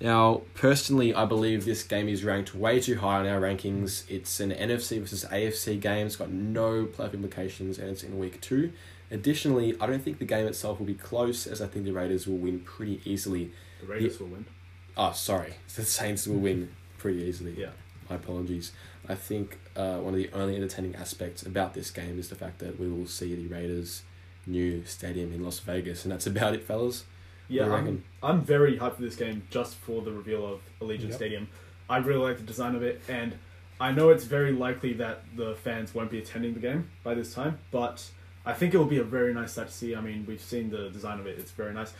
Now, 0.00 0.42
personally, 0.54 1.12
I 1.12 1.24
believe 1.24 1.64
this 1.64 1.82
game 1.82 2.08
is 2.08 2.22
ranked 2.22 2.54
way 2.54 2.80
too 2.80 2.98
high 2.98 3.18
on 3.18 3.26
our 3.26 3.40
rankings. 3.40 4.08
It's 4.08 4.38
an 4.38 4.52
NFC 4.52 5.00
versus 5.00 5.24
AFC 5.24 5.80
game. 5.80 6.06
It's 6.06 6.16
got 6.16 6.30
no 6.30 6.86
playoff 6.86 7.14
implications, 7.14 7.78
and 7.78 7.90
it's 7.90 8.04
in 8.04 8.18
week 8.18 8.40
two. 8.40 8.72
Additionally, 9.10 9.74
I 9.80 9.86
don't 9.86 10.02
think 10.02 10.18
the 10.18 10.24
game 10.24 10.46
itself 10.46 10.78
will 10.78 10.86
be 10.86 10.94
close, 10.94 11.46
as 11.46 11.60
I 11.60 11.66
think 11.66 11.84
the 11.84 11.92
Raiders 11.92 12.26
will 12.28 12.36
win 12.36 12.60
pretty 12.60 13.00
easily. 13.04 13.50
The 13.80 13.86
Raiders 13.86 14.20
will 14.20 14.28
win. 14.28 14.46
Oh, 14.96 15.12
sorry, 15.12 15.54
the 15.74 15.84
Saints 15.84 16.28
will 16.28 16.38
win 16.38 16.70
pretty 16.98 17.22
easily. 17.22 17.54
Yeah. 17.58 17.70
My 18.08 18.16
apologies. 18.16 18.72
I 19.08 19.14
think 19.14 19.58
uh, 19.76 19.98
one 19.98 20.14
of 20.14 20.18
the 20.18 20.30
only 20.32 20.56
entertaining 20.56 20.94
aspects 20.94 21.42
about 21.42 21.74
this 21.74 21.90
game 21.90 22.18
is 22.18 22.28
the 22.28 22.34
fact 22.34 22.58
that 22.60 22.78
we 22.78 22.88
will 22.88 23.06
see 23.06 23.34
the 23.34 23.46
Raiders' 23.46 24.02
new 24.46 24.84
stadium 24.84 25.32
in 25.32 25.42
Las 25.42 25.58
Vegas, 25.58 26.04
and 26.04 26.12
that's 26.12 26.26
about 26.26 26.54
it, 26.54 26.64
fellas. 26.64 27.04
Yeah, 27.48 27.62
What 27.62 27.66
do 27.68 27.70
you 27.72 27.76
I'm, 27.76 27.84
reckon? 27.84 28.04
I'm 28.22 28.42
very 28.42 28.78
hyped 28.78 28.96
for 28.96 29.02
this 29.02 29.16
game 29.16 29.42
just 29.50 29.74
for 29.76 30.02
the 30.02 30.12
reveal 30.12 30.46
of 30.46 30.60
Allegiant 30.80 31.04
Yep. 31.08 31.12
Stadium. 31.14 31.48
I 31.88 31.98
really 31.98 32.20
like 32.26 32.36
the 32.36 32.42
design 32.44 32.74
of 32.74 32.82
it, 32.82 33.00
and 33.08 33.34
I 33.80 33.92
know 33.92 34.10
it's 34.10 34.24
very 34.24 34.52
likely 34.52 34.92
that 34.94 35.22
the 35.36 35.54
fans 35.64 35.94
won't 35.94 36.10
be 36.10 36.18
attending 36.18 36.54
the 36.54 36.60
game 36.60 36.90
by 37.02 37.14
this 37.14 37.32
time, 37.32 37.58
but 37.70 38.10
I 38.44 38.52
think 38.52 38.74
it 38.74 38.78
will 38.78 38.84
be 38.86 38.98
a 38.98 39.04
very 39.04 39.32
nice 39.32 39.52
sight 39.52 39.68
to 39.68 39.72
see. 39.72 39.94
I 39.96 40.00
mean, 40.00 40.24
we've 40.28 40.40
seen 40.42 40.70
the 40.70 40.90
design 40.90 41.18
of 41.20 41.26
it, 41.26 41.38
it's 41.38 41.50
very 41.52 41.72
nice. 41.72 41.92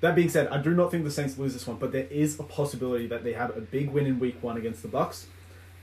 That 0.00 0.14
being 0.14 0.28
said, 0.28 0.46
I 0.48 0.58
do 0.58 0.74
not 0.74 0.90
think 0.90 1.04
the 1.04 1.10
Saints 1.10 1.38
lose 1.38 1.52
this 1.54 1.66
one, 1.66 1.76
but 1.76 1.90
there 1.92 2.06
is 2.10 2.38
a 2.38 2.44
possibility 2.44 3.06
that 3.08 3.24
they 3.24 3.32
have 3.32 3.56
a 3.56 3.60
big 3.60 3.90
win 3.90 4.06
in 4.06 4.18
week 4.20 4.42
one 4.42 4.56
against 4.56 4.82
the 4.82 4.88
Bucks. 4.88 5.26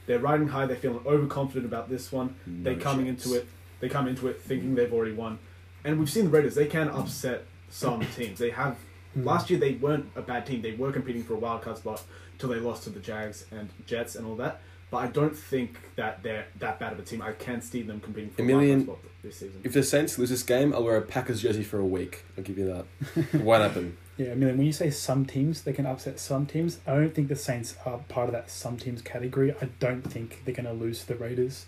They're 0.08 0.20
riding 0.20 0.50
high, 0.50 0.66
they're 0.68 0.76
feeling 0.78 1.02
overconfident 1.06 1.66
about 1.66 1.90
this 1.90 2.12
one. 2.12 2.36
they 2.48 2.76
No 2.76 2.82
coming 2.82 3.06
chance. 3.08 3.26
into 3.26 3.38
it 3.40 3.48
they 3.82 3.90
come 3.90 4.08
into 4.08 4.28
it 4.30 4.42
thinking 4.42 4.74
they've 4.76 4.92
already 4.94 5.12
won. 5.14 5.38
And 5.84 6.00
we've 6.00 6.10
seen 6.10 6.26
the 6.26 6.30
Raiders, 6.32 6.56
they 6.56 6.66
can 6.66 6.88
upset 6.90 7.44
some 7.70 8.00
teams. 8.16 8.40
They 8.40 8.52
have 8.52 8.78
Mm. 9.18 9.26
last 9.26 9.50
year 9.50 9.60
they 9.60 9.74
weren't 9.74 10.08
a 10.16 10.22
bad 10.22 10.46
team. 10.46 10.62
They 10.62 10.74
were 10.74 10.92
competing 10.92 11.24
for 11.24 11.34
a 11.34 11.38
wild 11.38 11.62
card 11.62 11.78
spot 11.78 12.04
till 12.38 12.50
they 12.50 12.60
lost 12.60 12.84
to 12.84 12.90
the 12.90 13.00
Jags 13.00 13.46
and 13.52 13.70
Jets 13.86 14.16
and 14.16 14.26
all 14.28 14.36
that. 14.36 14.62
But 14.92 14.98
I 14.98 15.08
don't 15.08 15.36
think 15.36 15.78
that 15.96 16.22
they're 16.22 16.46
that 16.60 16.80
bad 16.80 16.94
of 16.94 17.00
a 17.00 17.02
team. 17.02 17.22
I 17.22 17.32
can 17.32 17.62
see 17.62 17.82
them 17.82 18.00
competing 18.00 18.30
for 18.30 18.42
A 18.42 18.46
a 18.46 18.48
wild 18.48 18.60
million- 18.62 18.86
card 18.86 19.00
spot 19.00 19.12
this 19.24 19.36
season. 19.38 19.62
If 19.64 19.74
the 19.74 19.84
Saints 19.84 20.18
lose 20.20 20.30
this 20.30 20.44
game, 20.44 20.74
I'll 20.74 20.84
wear 20.84 20.98
a 20.98 21.02
Packers 21.02 21.42
jersey 21.42 21.64
for 21.64 21.80
a 21.80 21.86
week. 21.86 22.24
I'll 22.38 22.44
give 22.44 22.58
you 22.58 22.66
that. 22.66 22.86
It 23.34 23.42
won't 23.42 23.64
happen. 23.64 23.98
Yeah, 24.18 24.32
I 24.32 24.36
mean, 24.36 24.58
when 24.58 24.66
you 24.66 24.72
say 24.72 24.92
some 24.92 25.26
teams, 25.26 25.64
they 25.64 25.74
can 25.74 25.86
upset 25.86 26.20
some 26.22 26.46
teams. 26.46 26.80
I 26.88 26.94
don't 26.94 27.14
think 27.14 27.28
the 27.28 27.36
Saints 27.36 27.76
are 27.86 27.98
part 28.08 28.28
of 28.30 28.34
that 28.34 28.50
some 28.50 28.78
teams 28.78 29.02
category. 29.02 29.54
I 29.62 29.66
don't 29.80 30.04
think 30.04 30.44
they're 30.46 30.56
going 30.56 30.66
to 30.68 30.72
lose 30.74 31.02
to 31.02 31.08
the 31.08 31.16
Raiders. 31.16 31.66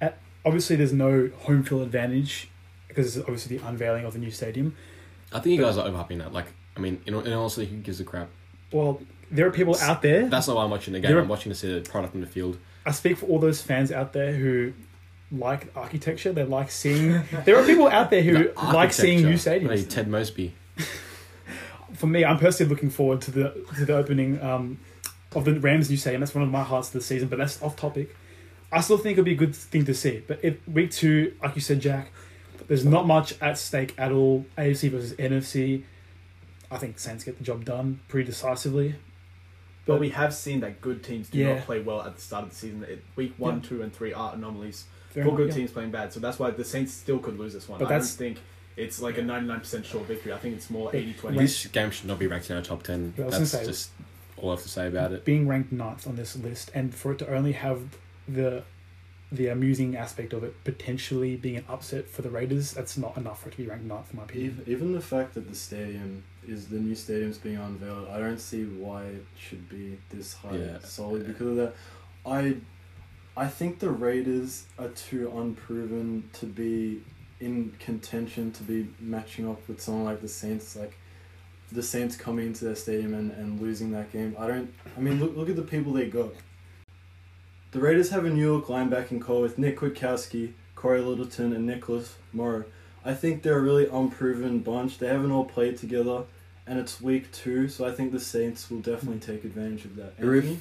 At, 0.00 0.18
obviously, 0.44 0.76
there's 0.76 0.92
no 0.92 1.30
home 1.42 1.62
field 1.62 1.82
advantage 1.82 2.50
because 2.88 3.16
it's 3.16 3.24
obviously 3.26 3.56
the 3.56 3.66
unveiling 3.66 4.04
of 4.04 4.12
the 4.12 4.18
new 4.18 4.30
stadium. 4.30 4.76
I 5.34 5.40
think 5.40 5.56
you 5.58 5.62
guys 5.62 5.76
are 5.76 5.86
overhyping 5.88 6.18
that. 6.18 6.32
Like, 6.32 6.46
I 6.76 6.80
mean, 6.80 7.00
in, 7.06 7.14
in 7.14 7.32
all 7.32 7.40
honesty, 7.42 7.66
who 7.66 7.76
gives 7.78 8.00
a 8.00 8.04
crap? 8.04 8.28
Well, 8.72 9.00
there 9.30 9.46
are 9.46 9.50
people 9.50 9.76
out 9.78 10.00
there. 10.00 10.28
That's 10.28 10.46
not 10.48 10.56
why 10.56 10.64
I'm 10.64 10.70
watching 10.70 10.92
the 10.94 11.00
game. 11.00 11.10
There 11.10 11.18
are- 11.18 11.22
I'm 11.22 11.28
watching 11.28 11.50
to 11.52 11.56
see 11.56 11.72
the 11.74 11.80
product 11.88 12.14
in 12.14 12.20
the 12.20 12.26
field. 12.26 12.58
I 12.86 12.92
speak 12.92 13.16
for 13.18 13.26
all 13.26 13.38
those 13.38 13.60
fans 13.62 13.90
out 13.90 14.12
there 14.12 14.32
who 14.32 14.72
like 15.32 15.74
architecture. 15.76 16.32
They 16.32 16.44
like 16.44 16.70
seeing. 16.70 17.22
there 17.44 17.56
are 17.58 17.64
people 17.64 17.88
out 17.88 18.10
there 18.10 18.22
who 18.22 18.32
The 18.54 18.72
like 18.72 18.92
seeing 18.92 19.22
new 19.22 19.28
architecture. 19.30 19.68
Hey, 19.68 19.76
stadiums. 19.82 19.90
Ted 19.90 20.08
Mosby. 20.08 20.54
For 21.94 22.06
me, 22.06 22.24
I'm 22.24 22.38
personally 22.38 22.70
looking 22.70 22.90
forward 22.90 23.20
to 23.22 23.30
the 23.30 23.66
to 23.76 23.84
the 23.86 23.96
opening 23.96 24.40
um, 24.42 24.78
of 25.34 25.44
the 25.44 25.58
Rams 25.60 25.88
new 25.90 25.96
stadium. 25.96 26.20
That's 26.20 26.34
one 26.34 26.42
of 26.44 26.50
my 26.50 26.62
hearts 26.62 26.88
of 26.88 26.94
the 26.94 27.00
season, 27.00 27.28
but 27.28 27.38
that's 27.38 27.62
off 27.62 27.76
topic. 27.76 28.14
I 28.72 28.80
still 28.80 28.98
think 28.98 29.12
it'll 29.12 29.24
be 29.24 29.32
a 29.32 29.36
good 29.36 29.54
thing 29.54 29.84
to 29.84 29.94
see. 29.94 30.22
But 30.26 30.40
if 30.42 30.66
week 30.68 30.90
two, 30.90 31.34
like 31.42 31.54
you 31.54 31.60
said, 31.60 31.80
Jack, 31.80 32.10
there's 32.68 32.84
not 32.84 33.06
much 33.06 33.34
at 33.40 33.58
stake 33.58 33.94
at 33.98 34.12
all. 34.12 34.46
AFC 34.58 34.90
versus 34.90 35.12
NFC. 35.14 35.84
I 36.70 36.78
think 36.78 36.98
Saints 36.98 37.24
get 37.24 37.38
the 37.38 37.44
job 37.44 37.64
done 37.64 38.00
pretty 38.08 38.26
decisively. 38.26 38.96
but 39.86 40.00
we 40.00 40.08
have 40.08 40.32
seen 40.34 40.60
that 40.60 40.80
good 40.80 41.04
teams 41.04 41.28
do 41.28 41.38
Yeah. 41.38 41.56
not 41.56 41.64
play 41.66 41.78
well 41.78 42.00
at 42.02 42.16
the 42.16 42.20
start 42.22 42.44
of 42.44 42.50
the 42.50 42.56
season. 42.56 42.82
It, 42.84 43.04
week 43.16 43.34
one, 43.36 43.56
Yeah. 43.62 43.68
two, 43.68 43.82
and 43.82 43.92
three 43.92 44.14
are 44.14 44.32
anomalies 44.34 44.84
Fair 45.10 45.24
for 45.24 45.36
good 45.36 45.48
yeah. 45.48 45.54
teams 45.56 45.72
playing 45.72 45.90
bad. 45.90 46.10
So 46.10 46.20
that's 46.20 46.38
why 46.38 46.50
the 46.52 46.64
Saints 46.64 46.92
still 46.94 47.18
could 47.18 47.38
lose 47.38 47.52
this 47.52 47.68
one. 47.68 47.78
But 47.80 47.88
I 47.88 47.98
don't 47.98 48.04
think 48.06 48.38
it's 48.78 49.00
like 49.02 49.18
a 49.18 49.22
99% 49.22 49.84
sure 49.84 50.00
victory. 50.02 50.32
I 50.32 50.38
think 50.38 50.56
it's 50.56 50.70
more 50.70 50.88
80 50.96 51.12
20. 51.12 51.36
This 51.38 51.66
game 51.66 51.90
should 51.90 52.06
not 52.06 52.18
be 52.18 52.26
ranked 52.26 52.48
in 52.48 52.56
our 52.56 52.62
top 52.62 52.82
10. 52.82 53.12
Yeah, 53.18 53.24
I 53.24 53.26
was 53.26 53.38
That's 53.38 53.50
say- 53.50 53.64
just 53.66 53.90
all 54.38 54.50
I 54.50 54.54
have 54.54 54.62
to 54.62 54.68
say 54.70 54.88
about 54.88 55.12
it. 55.12 55.24
being 55.26 55.46
ranked 55.46 55.70
ninth 55.70 56.06
on 56.06 56.16
this 56.16 56.34
list, 56.34 56.70
and 56.74 56.94
for 56.94 57.12
it 57.12 57.18
to 57.18 57.28
only 57.28 57.52
have 57.52 57.80
the 58.26 58.62
the 59.36 59.48
amusing 59.48 59.96
aspect 59.96 60.32
of 60.32 60.44
it 60.44 60.62
potentially 60.64 61.36
being 61.36 61.56
an 61.56 61.64
upset 61.68 62.08
for 62.08 62.22
the 62.22 62.30
Raiders, 62.30 62.72
that's 62.72 62.96
not 62.96 63.16
enough 63.16 63.42
for 63.42 63.48
it 63.48 63.52
to 63.52 63.58
be 63.58 63.66
ranked 63.66 63.84
ninth, 63.84 64.10
in 64.10 64.16
my 64.18 64.24
opinion. 64.24 64.52
Even, 64.60 64.72
even 64.72 64.92
the 64.92 65.00
fact 65.00 65.34
that 65.34 65.48
the 65.48 65.54
stadium 65.54 66.24
is 66.46 66.68
the 66.68 66.78
new 66.78 66.94
stadium's 66.94 67.38
being 67.38 67.56
unveiled, 67.56 68.08
I 68.08 68.18
don't 68.18 68.40
see 68.40 68.64
why 68.64 69.04
it 69.04 69.24
should 69.38 69.68
be 69.68 69.98
this 70.10 70.34
high 70.34 70.56
Yeah. 70.56 70.78
solely 70.82 71.22
because 71.22 71.46
of 71.48 71.56
that. 71.56 71.74
I 72.26 72.56
I 73.36 73.48
think 73.48 73.80
the 73.80 73.90
Raiders 73.90 74.64
are 74.78 74.88
too 74.90 75.32
unproven 75.36 76.30
to 76.34 76.46
be 76.46 77.02
in 77.40 77.72
contention 77.80 78.52
to 78.52 78.62
be 78.62 78.88
matching 79.00 79.48
up 79.48 79.66
with 79.68 79.80
someone 79.80 80.04
like 80.04 80.20
the 80.20 80.28
Saints. 80.28 80.76
Like 80.76 80.96
the 81.72 81.82
Saints 81.82 82.16
coming 82.16 82.46
into 82.46 82.64
their 82.64 82.76
stadium 82.76 83.12
and, 83.14 83.32
and 83.32 83.60
losing 83.60 83.90
that 83.90 84.12
game. 84.12 84.36
I 84.38 84.46
don't. 84.46 84.72
I 84.96 85.00
mean, 85.00 85.18
look 85.18 85.36
look 85.36 85.48
at 85.48 85.56
the 85.56 85.62
people 85.62 85.92
they 85.92 86.06
got. 86.08 86.32
The 87.74 87.80
Raiders 87.80 88.10
have 88.10 88.24
a 88.24 88.30
New 88.30 88.40
York 88.40 88.66
linebacking 88.66 89.20
core 89.20 89.42
with 89.42 89.58
Nick 89.58 89.80
Kwiatkowski, 89.80 90.52
Cory 90.76 91.00
Littleton, 91.00 91.52
and 91.52 91.66
Nicholas 91.66 92.14
Morrow. 92.32 92.66
I 93.04 93.14
think 93.14 93.42
they're 93.42 93.58
a 93.58 93.60
really 93.60 93.88
unproven 93.88 94.60
bunch. 94.60 94.98
They 94.98 95.08
haven't 95.08 95.32
all 95.32 95.44
played 95.44 95.76
together, 95.76 96.22
and 96.68 96.78
it's 96.78 97.00
week 97.00 97.32
two, 97.32 97.68
so 97.68 97.84
I 97.84 97.90
think 97.90 98.12
the 98.12 98.20
Saints 98.20 98.70
will 98.70 98.78
definitely 98.78 99.18
take 99.18 99.42
advantage 99.42 99.86
of 99.86 99.96
that. 99.96 100.16
Arif? 100.20 100.56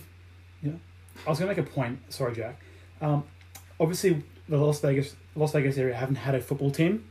Anthony? 0.63 0.79
I 1.27 1.29
was 1.29 1.37
going 1.37 1.53
to 1.53 1.61
make 1.61 1.69
a 1.69 1.71
point. 1.71 1.99
Sorry, 2.09 2.33
Jack. 2.33 2.59
Um, 2.99 3.25
obviously, 3.79 4.23
the 4.49 4.57
Las 4.57 4.79
Vegas 4.79 5.15
Las 5.35 5.51
Vegas 5.51 5.77
area 5.77 5.93
haven't 5.93 6.15
had 6.15 6.33
a 6.33 6.41
football 6.41 6.71
team 6.71 7.07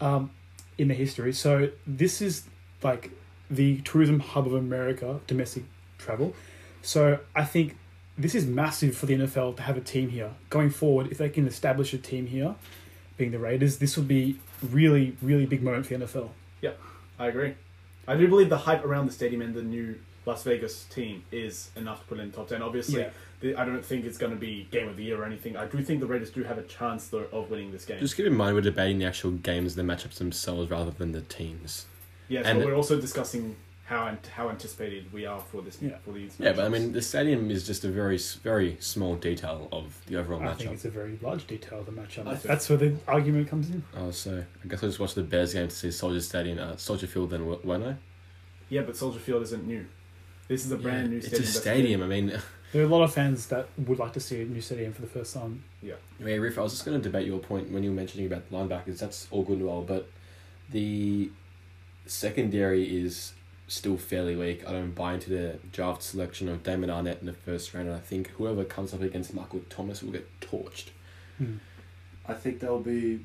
um, 0.00 0.30
in 0.78 0.86
the 0.86 0.94
history, 0.94 1.32
so 1.32 1.70
this 1.88 2.22
is 2.22 2.44
like 2.84 3.10
the 3.50 3.80
tourism 3.80 4.20
hub 4.20 4.46
of 4.46 4.54
America, 4.54 5.18
domestic 5.26 5.64
travel. 5.98 6.36
So 6.82 7.18
I 7.34 7.44
think 7.44 7.76
this 8.16 8.34
is 8.34 8.46
massive 8.46 8.96
for 8.96 9.06
the 9.06 9.14
NFL 9.14 9.56
to 9.56 9.62
have 9.62 9.76
a 9.76 9.80
team 9.80 10.10
here 10.10 10.30
going 10.50 10.70
forward. 10.70 11.08
If 11.10 11.18
they 11.18 11.28
can 11.28 11.46
establish 11.46 11.92
a 11.94 11.98
team 11.98 12.26
here, 12.26 12.54
being 13.16 13.30
the 13.32 13.38
Raiders, 13.38 13.78
this 13.78 13.96
would 13.96 14.08
be 14.08 14.38
really, 14.62 15.16
really 15.22 15.46
big 15.46 15.62
moment 15.62 15.86
for 15.86 15.96
the 15.96 16.04
NFL. 16.04 16.30
Yeah, 16.60 16.72
I 17.18 17.26
agree. 17.28 17.54
I 18.06 18.16
do 18.16 18.28
believe 18.28 18.48
the 18.48 18.58
hype 18.58 18.84
around 18.84 19.06
the 19.06 19.12
stadium 19.12 19.40
and 19.42 19.54
the 19.54 19.62
new 19.62 19.96
Las 20.26 20.42
Vegas 20.44 20.84
team 20.84 21.22
is 21.32 21.70
enough 21.76 22.00
to 22.00 22.06
put 22.06 22.18
it 22.18 22.22
in 22.22 22.32
top 22.32 22.48
10. 22.48 22.62
Obviously, 22.62 23.00
Yeah. 23.00 23.10
the, 23.40 23.56
I 23.56 23.64
don't 23.64 23.84
think 23.84 24.04
it's 24.04 24.16
going 24.18 24.32
to 24.32 24.38
be 24.38 24.66
game 24.70 24.88
of 24.88 24.96
the 24.96 25.04
year 25.04 25.20
or 25.20 25.24
anything. 25.24 25.56
I 25.56 25.66
do 25.66 25.82
think 25.82 26.00
the 26.00 26.06
Raiders 26.06 26.30
do 26.30 26.42
have 26.44 26.56
a 26.58 26.62
chance, 26.62 27.08
though, 27.08 27.26
of 27.32 27.50
winning 27.50 27.72
this 27.72 27.84
game. 27.84 28.00
Just 28.00 28.16
keep 28.16 28.26
in 28.26 28.34
mind 28.34 28.54
we're 28.54 28.62
debating 28.62 28.98
the 28.98 29.04
actual 29.06 29.32
games 29.32 29.74
the 29.74 29.82
matchups 29.82 30.14
themselves 30.16 30.70
rather 30.70 30.90
than 30.92 31.12
the 31.12 31.20
teams. 31.22 31.86
yes, 32.28 32.46
and- 32.46 32.58
but 32.58 32.66
we're 32.66 32.74
also 32.74 32.98
discussing 33.00 33.54
how 33.86 34.06
ant- 34.06 34.26
how 34.28 34.48
anticipated 34.48 35.12
we 35.12 35.26
are 35.26 35.40
for 35.40 35.60
this 35.62 35.78
Yeah. 35.80 35.98
for 36.04 36.12
these. 36.12 36.34
Yeah, 36.38 36.52
but 36.52 36.64
I 36.64 36.68
mean, 36.70 36.92
the 36.92 37.02
stadium 37.02 37.50
is 37.50 37.66
just 37.66 37.84
a 37.84 37.88
very, 37.90 38.18
very 38.42 38.76
small 38.80 39.14
detail 39.16 39.68
of 39.72 40.00
the 40.06 40.16
overall 40.16 40.42
I 40.42 40.54
think 40.54 40.70
it's 40.72 40.84
a 40.86 40.90
very 40.90 41.18
large 41.20 41.46
detail 41.46 41.80
of 41.80 41.86
the 41.86 41.92
matchup. 41.92 42.26
I 42.26 42.30
think- 42.36 42.42
That's 42.44 42.68
where 42.68 42.78
the 42.78 42.96
argument 43.06 43.48
comes 43.48 43.68
in. 43.70 43.82
Oh, 43.94 44.10
so 44.10 44.42
I 44.64 44.68
guess 44.68 44.82
I'll 44.82 44.88
just 44.88 45.00
watch 45.00 45.14
the 45.14 45.22
Bears 45.22 45.52
game 45.52 45.68
to 45.68 45.74
see 45.74 45.90
Soldier 45.90 46.20
Stadium, 46.20 46.58
uh, 46.58 46.76
Soldier 46.76 47.06
Field, 47.06 47.30
then 47.30 47.40
w- 47.40 47.60
won't 47.62 47.84
I? 47.84 47.96
yeah, 48.70 48.80
but 48.82 48.96
Soldier 48.96 49.20
Field 49.20 49.42
isn't 49.42 49.66
new. 49.66 49.84
This 50.48 50.64
is 50.64 50.72
a 50.72 50.76
brand 50.76 51.10
new 51.10 51.20
Stadium 51.20 51.42
It's 51.42 51.56
a 51.56 51.60
stadium. 51.60 52.02
I 52.02 52.06
mean, 52.06 52.32
There 52.72 52.82
are 52.82 52.86
a 52.86 52.88
lot 52.88 53.04
of 53.04 53.12
fans 53.14 53.46
that 53.48 53.68
would 53.78 54.00
like 54.00 54.14
to 54.14 54.20
see 54.20 54.42
a 54.42 54.44
new 54.46 54.60
stadium 54.60 54.92
for 54.92 55.00
the 55.02 55.06
first 55.06 55.32
time. 55.32 55.62
I 55.84 56.22
mean, 56.24 56.40
Riff, 56.40 56.58
I 56.58 56.62
was 56.62 56.72
just 56.72 56.84
going 56.84 57.00
to 57.00 57.02
debate 57.08 57.24
your 57.24 57.38
point 57.38 57.70
when 57.70 57.84
you 57.84 57.90
were 57.90 57.94
mentioning 57.96 58.26
about 58.26 58.50
the 58.50 58.56
linebackers. 58.56 58.98
That's 58.98 59.28
all 59.30 59.44
good 59.44 59.58
and 59.58 59.66
well, 59.68 59.82
but 59.82 60.10
the 60.72 61.30
secondary 62.06 62.84
is 62.84 63.32
still 63.66 63.96
fairly 63.96 64.36
weak. 64.36 64.62
I 64.66 64.72
don't 64.72 64.94
buy 64.94 65.14
into 65.14 65.30
the 65.30 65.58
draft 65.72 66.02
selection 66.02 66.48
of 66.48 66.62
Damon 66.62 66.90
Arnette 66.90 67.20
in 67.20 67.26
the 67.26 67.32
first 67.32 67.72
round, 67.74 67.88
and 67.88 67.96
I 67.96 68.00
think 68.00 68.28
whoever 68.32 68.64
comes 68.64 68.92
up 68.94 69.00
against 69.02 69.34
Michael 69.34 69.62
Thomas 69.70 70.02
will 70.02 70.12
get 70.12 70.28
torched. 70.40 70.88
Hmm. 71.38 71.56
I 72.26 72.34
think 72.34 72.60
that'll 72.60 72.80
be 72.80 73.20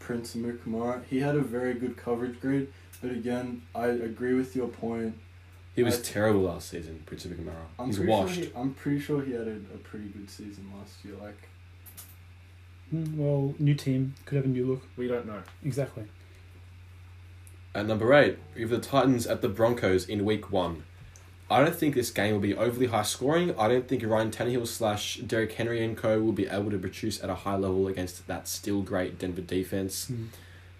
Prince 0.00 0.34
Mukamara. 0.36 1.04
He 1.08 1.20
had 1.20 1.34
a 1.36 1.40
very 1.40 1.74
good 1.74 1.96
coverage 1.96 2.40
grade, 2.40 2.68
but 3.00 3.10
again, 3.10 3.62
I 3.74 3.86
agree 3.86 4.34
with 4.34 4.54
your 4.56 4.68
point. 4.68 5.14
He 5.74 5.82
was 5.82 5.98
I- 5.98 6.02
terrible 6.02 6.42
last 6.42 6.68
season, 6.70 7.02
Prince 7.06 7.26
Mukamara. 7.26 7.54
I'm 7.78 7.86
He's 7.86 7.98
washed. 8.00 8.34
Sure 8.34 8.44
he, 8.44 8.50
I'm 8.54 8.74
pretty 8.74 9.00
sure 9.00 9.22
he 9.24 9.32
had 9.32 9.48
a, 9.48 9.56
a 9.74 9.78
pretty 9.82 10.06
good 10.06 10.28
season 10.30 10.70
last 10.78 11.04
year. 11.04 11.14
Like, 11.20 11.48
Hmm, 12.90 13.16
Well, 13.18 13.54
new 13.58 13.74
team 13.74 14.14
could 14.26 14.36
have 14.36 14.44
a 14.44 14.48
new 14.48 14.66
look. 14.66 14.82
We 14.96 15.08
don't 15.08 15.26
know. 15.26 15.42
Exactly. 15.64 16.04
At 17.74 17.86
number 17.86 18.14
eight, 18.14 18.38
we 18.54 18.60
have 18.60 18.70
the 18.70 18.78
Titans 18.78 19.26
at 19.26 19.42
the 19.42 19.48
Broncos 19.48 20.08
in 20.08 20.24
week 20.24 20.52
one. 20.52 20.84
I 21.50 21.62
don't 21.62 21.74
think 21.74 21.94
this 21.94 22.10
game 22.10 22.32
will 22.32 22.40
be 22.40 22.54
overly 22.54 22.86
high 22.86 23.02
scoring. 23.02 23.58
I 23.58 23.68
don't 23.68 23.88
think 23.88 24.04
Ryan 24.04 24.30
Tannehill 24.30 24.66
slash 24.66 25.16
Derrick 25.16 25.52
Henry 25.52 25.84
and 25.84 25.96
co 25.96 26.20
will 26.20 26.32
be 26.32 26.46
able 26.46 26.70
to 26.70 26.78
produce 26.78 27.22
at 27.22 27.28
a 27.28 27.34
high 27.34 27.56
level 27.56 27.88
against 27.88 28.26
that 28.28 28.46
still 28.46 28.80
great 28.82 29.18
Denver 29.18 29.40
defense. 29.40 30.06
Hmm. 30.06 30.26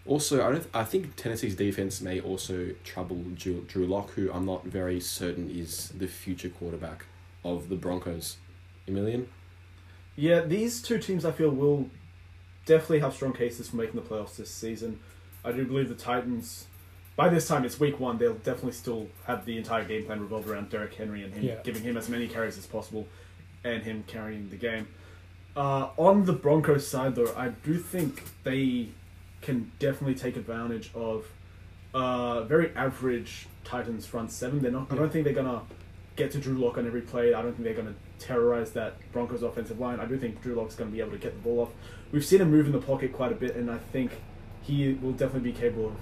Also, 0.06 0.46
I 0.46 0.52
don't. 0.52 0.66
I 0.72 0.84
think 0.84 1.16
Tennessee's 1.16 1.56
defense 1.56 2.00
may 2.00 2.20
also 2.20 2.74
trouble 2.84 3.24
Drew, 3.34 3.62
Drew 3.62 3.86
Lock, 3.86 4.10
who 4.12 4.30
I'm 4.32 4.46
not 4.46 4.64
very 4.64 5.00
certain 5.00 5.50
is 5.50 5.88
the 5.98 6.06
future 6.06 6.48
quarterback 6.48 7.06
of 7.44 7.68
the 7.68 7.76
Broncos. 7.76 8.36
Emilian, 8.86 9.28
Yeah, 10.14 10.42
these 10.42 10.82
two 10.82 10.98
teams 10.98 11.24
I 11.24 11.32
feel 11.32 11.50
will 11.50 11.88
definitely 12.66 13.00
have 13.00 13.14
strong 13.14 13.32
cases 13.32 13.70
for 13.70 13.76
making 13.76 13.96
the 13.96 14.06
playoffs 14.06 14.36
this 14.36 14.50
season. 14.50 15.00
I 15.42 15.52
do 15.52 15.64
believe 15.64 15.88
the 15.88 15.94
Titans, 15.94 16.66
by 17.16 17.28
this 17.28 17.46
time 17.46 17.64
it's 17.64 17.78
week 17.78 18.00
one, 18.00 18.18
they'll 18.18 18.34
definitely 18.34 18.72
still 18.72 19.06
have 19.26 19.44
the 19.44 19.56
entire 19.56 19.84
game 19.84 20.04
plan 20.04 20.20
revolved 20.20 20.48
around 20.48 20.70
Derrick 20.70 20.94
Henry 20.94 21.22
and 21.22 21.32
him 21.32 21.44
Yeah. 21.44 21.56
giving 21.62 21.82
him 21.82 21.96
as 21.96 22.08
many 22.08 22.26
carries 22.28 22.58
as 22.58 22.66
possible 22.66 23.06
and 23.62 23.82
him 23.82 24.04
carrying 24.06 24.50
the 24.50 24.56
game. 24.56 24.88
Uh, 25.56 25.90
on 25.96 26.24
the 26.24 26.32
Broncos 26.32 26.86
side, 26.86 27.14
though, 27.14 27.32
I 27.36 27.48
do 27.50 27.78
think 27.78 28.22
they 28.42 28.88
can 29.40 29.70
definitely 29.78 30.16
take 30.16 30.36
advantage 30.36 30.90
of 30.94 31.26
uh, 31.94 32.42
very 32.44 32.74
average 32.74 33.46
Titans 33.62 34.04
front 34.04 34.32
seven. 34.32 34.60
They're 34.60 34.72
not. 34.72 34.90
I 34.90 34.96
don't 34.96 35.12
think 35.12 35.24
they're 35.24 35.32
gonna 35.32 35.62
get 36.16 36.32
to 36.32 36.38
Drew 36.38 36.54
Lock 36.58 36.76
on 36.76 36.86
every 36.86 37.00
play. 37.02 37.32
I 37.34 37.40
don't 37.42 37.52
think 37.52 37.62
they're 37.64 37.74
gonna 37.74 37.94
terrorize 38.18 38.72
that 38.72 38.94
Broncos 39.12 39.42
offensive 39.44 39.78
line. 39.78 40.00
I 40.00 40.04
do 40.06 40.18
think 40.18 40.42
Drew 40.42 40.54
Lock's 40.56 40.74
gonna 40.74 40.90
be 40.90 41.00
able 41.00 41.12
to 41.12 41.18
get 41.18 41.34
the 41.34 41.40
ball 41.48 41.60
off. 41.60 41.70
We've 42.10 42.24
seen 42.24 42.40
him 42.40 42.50
move 42.50 42.66
in 42.66 42.72
the 42.72 42.80
pocket 42.80 43.12
quite 43.12 43.30
a 43.30 43.36
bit, 43.36 43.54
and 43.54 43.70
I 43.70 43.78
think 43.78 44.10
he 44.62 44.94
will 44.94 45.12
definitely 45.12 45.52
be 45.52 45.56
capable 45.56 45.86
of 45.88 45.92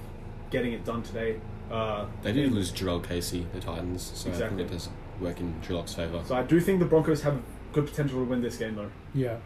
getting 0.53 0.73
it 0.75 0.85
done 0.85 1.03
today. 1.03 1.41
Uh, 1.71 2.05
they 2.23 2.33
did 2.33 2.53
lose 2.53 2.71
Jurrell 2.71 3.03
Casey, 3.03 3.47
the 3.53 3.61
Titans, 3.61 4.13
so 4.15 4.29
Exactly. 4.29 4.45
I 4.45 4.49
think 4.49 4.71
it 4.71 4.73
does 4.75 4.89
work 5.21 5.41
in 5.41 5.59
Drew 5.61 5.77
Lock's 5.77 5.95
favour. 5.95 6.23
So 6.27 6.37
I 6.37 6.43
do 6.43 6.61
think 6.61 6.79
the 6.79 6.85
Broncos 6.85 7.23
have 7.23 7.41
good 7.73 7.87
potential 7.87 8.19
to 8.19 8.25
win 8.25 8.43
this 8.43 8.57
game, 8.57 8.77
though. 8.77 8.91
Yeah. 9.15 9.39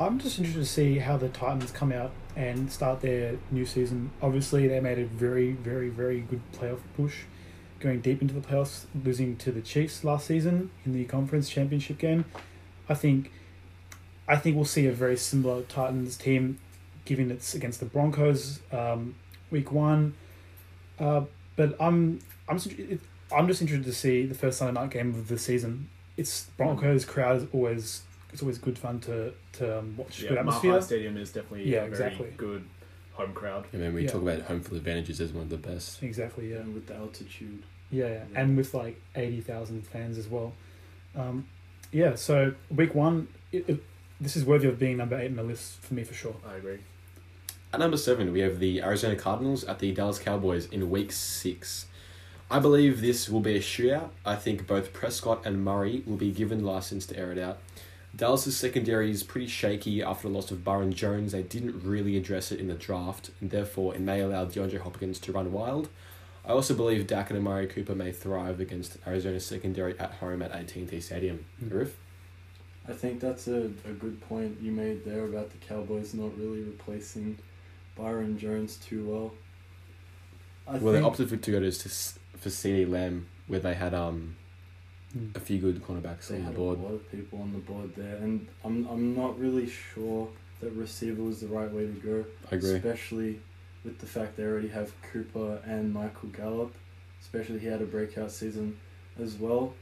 I'm 0.00 0.18
just 0.18 0.38
interested 0.38 0.60
to 0.60 0.66
see 0.66 0.98
how 0.98 1.18
the 1.18 1.28
Titans 1.28 1.70
come 1.70 1.92
out 1.92 2.12
and 2.34 2.72
start 2.72 3.02
their 3.02 3.36
new 3.50 3.66
season. 3.66 4.10
Obviously, 4.22 4.66
they 4.66 4.80
made 4.80 4.98
a 4.98 5.04
very, 5.04 5.52
very, 5.52 5.90
very 5.90 6.20
good 6.22 6.40
playoff 6.52 6.80
push, 6.96 7.24
going 7.80 8.00
deep 8.00 8.22
into 8.22 8.32
the 8.32 8.40
playoffs, 8.40 8.86
losing 9.04 9.36
to 9.36 9.52
the 9.52 9.60
Chiefs 9.60 10.02
last 10.02 10.26
season 10.26 10.70
in 10.86 10.94
the 10.94 11.04
conference 11.04 11.50
championship 11.50 11.98
game. 11.98 12.24
I 12.88 12.94
think, 12.94 13.30
I 14.26 14.36
think 14.36 14.56
we'll 14.56 14.64
see 14.64 14.86
a 14.86 14.92
very 14.92 15.18
similar 15.18 15.62
Titans 15.64 16.16
team, 16.16 16.58
given 17.04 17.30
it's 17.30 17.54
against 17.54 17.80
the 17.80 17.86
Broncos, 17.86 18.60
um, 18.72 19.16
week 19.50 19.70
one. 19.70 20.14
Uh, 21.00 21.22
but 21.56 21.74
I'm, 21.80 22.20
I'm, 22.48 22.58
just, 22.58 22.70
I'm 23.34 23.46
just 23.48 23.60
interested 23.62 23.84
to 23.84 23.92
see 23.92 24.26
the 24.26 24.34
first 24.34 24.58
Sunday 24.58 24.78
night 24.80 24.90
game 24.90 25.10
of 25.10 25.28
the 25.28 25.38
season. 25.38 25.88
It's 26.16 26.44
Broncos 26.56 27.04
crowd 27.04 27.36
is 27.42 27.46
always 27.52 28.02
it's 28.32 28.42
always 28.42 28.58
good 28.58 28.78
fun 28.78 29.00
to 29.00 29.32
to 29.54 29.78
um, 29.78 29.96
watch. 29.96 30.20
Yeah, 30.22 30.30
Mile 30.30 30.38
atmosphere. 30.40 30.72
High 30.72 30.80
Stadium 30.80 31.16
is 31.16 31.32
definitely 31.32 31.70
Yeah, 31.70 31.78
a 31.78 31.80
very 31.82 31.90
exactly. 31.92 32.32
good 32.36 32.64
home 33.14 33.32
crowd. 33.32 33.66
I 33.72 33.76
mean, 33.78 33.94
we 33.94 34.02
Yeah. 34.02 34.10
talk 34.10 34.22
about 34.22 34.42
home 34.42 34.60
field 34.60 34.76
advantages 34.76 35.20
as 35.20 35.32
one 35.32 35.44
of 35.44 35.48
the 35.50 35.56
best. 35.56 36.02
Exactly. 36.02 36.50
Yeah. 36.52 36.58
and 36.58 36.74
with 36.74 36.86
the 36.86 36.94
altitude. 36.96 37.62
Yeah, 37.90 38.06
yeah. 38.06 38.12
Yeah. 38.32 38.40
and 38.40 38.56
with 38.56 38.74
like 38.74 39.00
eighty 39.16 39.40
thousand 39.40 39.86
fans 39.86 40.18
as 40.18 40.28
well. 40.28 40.52
Um, 41.16 41.46
yeah. 41.90 42.14
So 42.14 42.54
week 42.70 42.94
one, 42.94 43.28
it, 43.50 43.64
it, 43.68 43.82
this 44.20 44.36
is 44.36 44.44
worthy 44.44 44.68
of 44.68 44.78
being 44.78 44.98
number 44.98 45.18
eight 45.18 45.26
in 45.26 45.36
the 45.36 45.42
list 45.42 45.80
for 45.80 45.94
me 45.94 46.04
for 46.04 46.14
sure. 46.14 46.36
I 46.46 46.56
agree. 46.56 46.78
At 47.72 47.78
number 47.78 47.96
seven, 47.96 48.32
we 48.32 48.40
have 48.40 48.58
the 48.58 48.82
Arizona 48.82 49.14
Cardinals 49.14 49.62
at 49.62 49.78
the 49.78 49.92
Dallas 49.92 50.18
Cowboys 50.18 50.66
in 50.66 50.90
week 50.90 51.12
six. 51.12 51.86
I 52.50 52.58
believe 52.58 53.00
this 53.00 53.28
will 53.28 53.40
be 53.40 53.54
a 53.54 53.60
shootout. 53.60 54.08
I 54.26 54.34
think 54.34 54.66
both 54.66 54.92
Prescott 54.92 55.46
and 55.46 55.64
Murray 55.64 56.02
will 56.04 56.16
be 56.16 56.32
given 56.32 56.64
license 56.64 57.06
to 57.06 57.16
air 57.16 57.30
it 57.30 57.38
out. 57.38 57.58
Dallas' 58.14 58.56
secondary 58.56 59.12
is 59.12 59.22
pretty 59.22 59.46
shaky 59.46 60.02
after 60.02 60.26
the 60.26 60.34
loss 60.34 60.50
of 60.50 60.64
Byron 60.64 60.92
Jones. 60.92 61.30
They 61.30 61.44
didn't 61.44 61.84
really 61.84 62.16
address 62.16 62.50
it 62.50 62.58
in 62.58 62.66
the 62.66 62.74
draft, 62.74 63.30
and 63.40 63.50
therefore 63.50 63.94
it 63.94 64.00
may 64.00 64.20
allow 64.20 64.46
DeAndre 64.46 64.80
Hopkins 64.80 65.20
to 65.20 65.32
run 65.32 65.52
wild. 65.52 65.88
I 66.44 66.48
also 66.48 66.74
believe 66.74 67.06
Dak 67.06 67.30
and 67.30 67.38
Amari 67.38 67.68
Cooper 67.68 67.94
may 67.94 68.10
thrive 68.10 68.58
against 68.58 68.98
Arizona's 69.06 69.46
secondary 69.46 69.96
at 70.00 70.14
home 70.14 70.42
at 70.42 70.50
AT&T 70.50 71.00
Stadium. 71.00 71.44
Hmm. 71.60 71.68
Arif? 71.68 71.90
I 72.88 72.94
think 72.94 73.20
that's 73.20 73.46
a, 73.46 73.70
a 73.84 73.92
good 73.92 74.20
point 74.22 74.58
you 74.60 74.72
made 74.72 75.04
there 75.04 75.24
about 75.24 75.50
the 75.50 75.58
Cowboys 75.58 76.14
not 76.14 76.36
really 76.36 76.62
replacing 76.62 77.38
Byron 78.00 78.38
Jones 78.38 78.76
too 78.78 79.04
well. 79.04 79.32
I 80.66 80.78
Well, 80.78 80.92
they 80.92 80.98
think- 80.98 81.06
opted 81.06 81.28
for 81.28 81.36
to 81.36 81.50
go 81.50 81.60
to 81.60 81.66
s- 81.66 82.18
for 82.38 82.48
CeeDee 82.48 82.88
Lamb, 82.88 83.26
where 83.46 83.60
they 83.60 83.74
had 83.74 83.94
um 83.94 84.36
Mm. 85.16 85.34
a 85.34 85.40
few 85.40 85.58
good 85.58 85.82
cornerbacks 85.82 86.28
they 86.28 86.36
on 86.36 86.42
the 86.42 86.46
had 86.46 86.54
board. 86.54 86.78
a 86.78 86.82
lot 86.82 86.94
of 86.94 87.10
people 87.10 87.42
on 87.42 87.52
the 87.52 87.58
board 87.58 87.94
there, 87.96 88.16
and 88.18 88.46
I'm 88.64 88.86
I'm 88.86 89.14
not 89.16 89.38
really 89.38 89.68
sure 89.68 90.28
that 90.60 90.70
receiver 90.72 91.22
was 91.22 91.40
the 91.40 91.48
right 91.48 91.70
way 91.72 91.86
to 91.86 91.92
go. 91.92 92.24
I 92.52 92.54
agree. 92.56 92.74
Especially 92.76 93.40
with 93.84 93.98
the 93.98 94.06
fact 94.06 94.36
they 94.36 94.44
already 94.44 94.68
have 94.68 94.92
Cooper 95.02 95.60
and 95.66 95.92
Michael 95.92 96.28
Gallup. 96.28 96.72
Especially 97.20 97.58
he 97.58 97.66
had 97.66 97.82
a 97.82 97.86
breakout 97.86 98.30
season 98.30 98.76
as 99.18 99.34
well. 99.36 99.74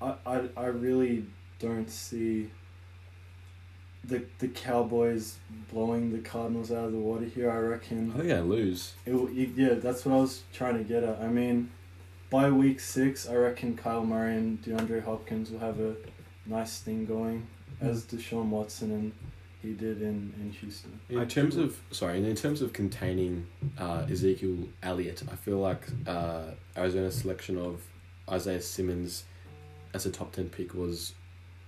I, 0.00 0.14
I, 0.24 0.48
I 0.56 0.66
really 0.66 1.26
don't 1.58 1.90
see 1.90 2.50
the 4.04 4.22
the 4.38 4.48
Cowboys 4.48 5.36
blowing 5.72 6.10
the 6.12 6.18
Cardinals 6.18 6.70
out 6.72 6.86
of 6.86 6.92
the 6.92 6.98
water 6.98 7.24
here. 7.26 7.50
I 7.50 7.58
reckon 7.58 8.12
I 8.14 8.18
think 8.20 8.32
I 8.32 8.40
lose. 8.40 8.94
it, 9.06 9.12
it- 9.14 9.50
yeah, 9.56 9.74
that's 9.74 10.04
what 10.04 10.14
I 10.14 10.18
was 10.20 10.42
trying 10.52 10.78
to 10.78 10.84
get 10.84 11.02
at. 11.04 11.20
I 11.20 11.28
mean, 11.28 11.70
by 12.30 12.50
week 12.50 12.80
six, 12.80 13.28
I 13.28 13.34
reckon 13.34 13.76
Kyler 13.76 14.06
Murray 14.06 14.36
and 14.36 14.62
DeAndre 14.62 15.02
Hopkins 15.04 15.50
will 15.50 15.58
have 15.60 15.78
a 15.80 15.94
nice 16.46 16.78
thing 16.80 17.04
going, 17.06 17.46
as 17.80 18.04
Deshaun 18.04 18.46
Watson 18.48 18.90
and 18.92 19.12
he 19.62 19.74
did 19.74 20.00
in, 20.00 20.32
in 20.40 20.50
Houston. 20.60 20.98
In 21.10 21.18
I 21.18 21.26
terms 21.26 21.56
do- 21.56 21.64
of 21.64 21.78
sorry, 21.90 22.24
in 22.24 22.34
terms 22.34 22.62
of 22.62 22.72
containing 22.72 23.46
uh, 23.78 24.06
Ezekiel 24.10 24.56
Elliott, 24.82 25.22
I 25.30 25.36
feel 25.36 25.58
like 25.58 25.82
uh, 26.06 26.44
Arizona's 26.76 27.16
selection 27.16 27.58
of 27.58 27.82
Isaiah 28.30 28.62
Simmons 28.62 29.24
as 29.92 30.06
a 30.06 30.10
top 30.10 30.32
ten 30.32 30.48
pick 30.48 30.72
was 30.72 31.12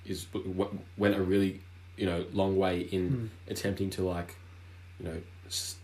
is 0.06 0.24
w- 0.32 0.78
went 0.96 1.14
a 1.16 1.22
really 1.22 1.60
you 1.96 2.06
know 2.06 2.24
long 2.32 2.56
way 2.56 2.80
in 2.80 3.30
Mm. 3.46 3.50
attempting 3.52 3.90
to 3.90 4.02
like 4.02 4.34
you 4.98 5.06
know 5.06 5.16
s- 5.46 5.76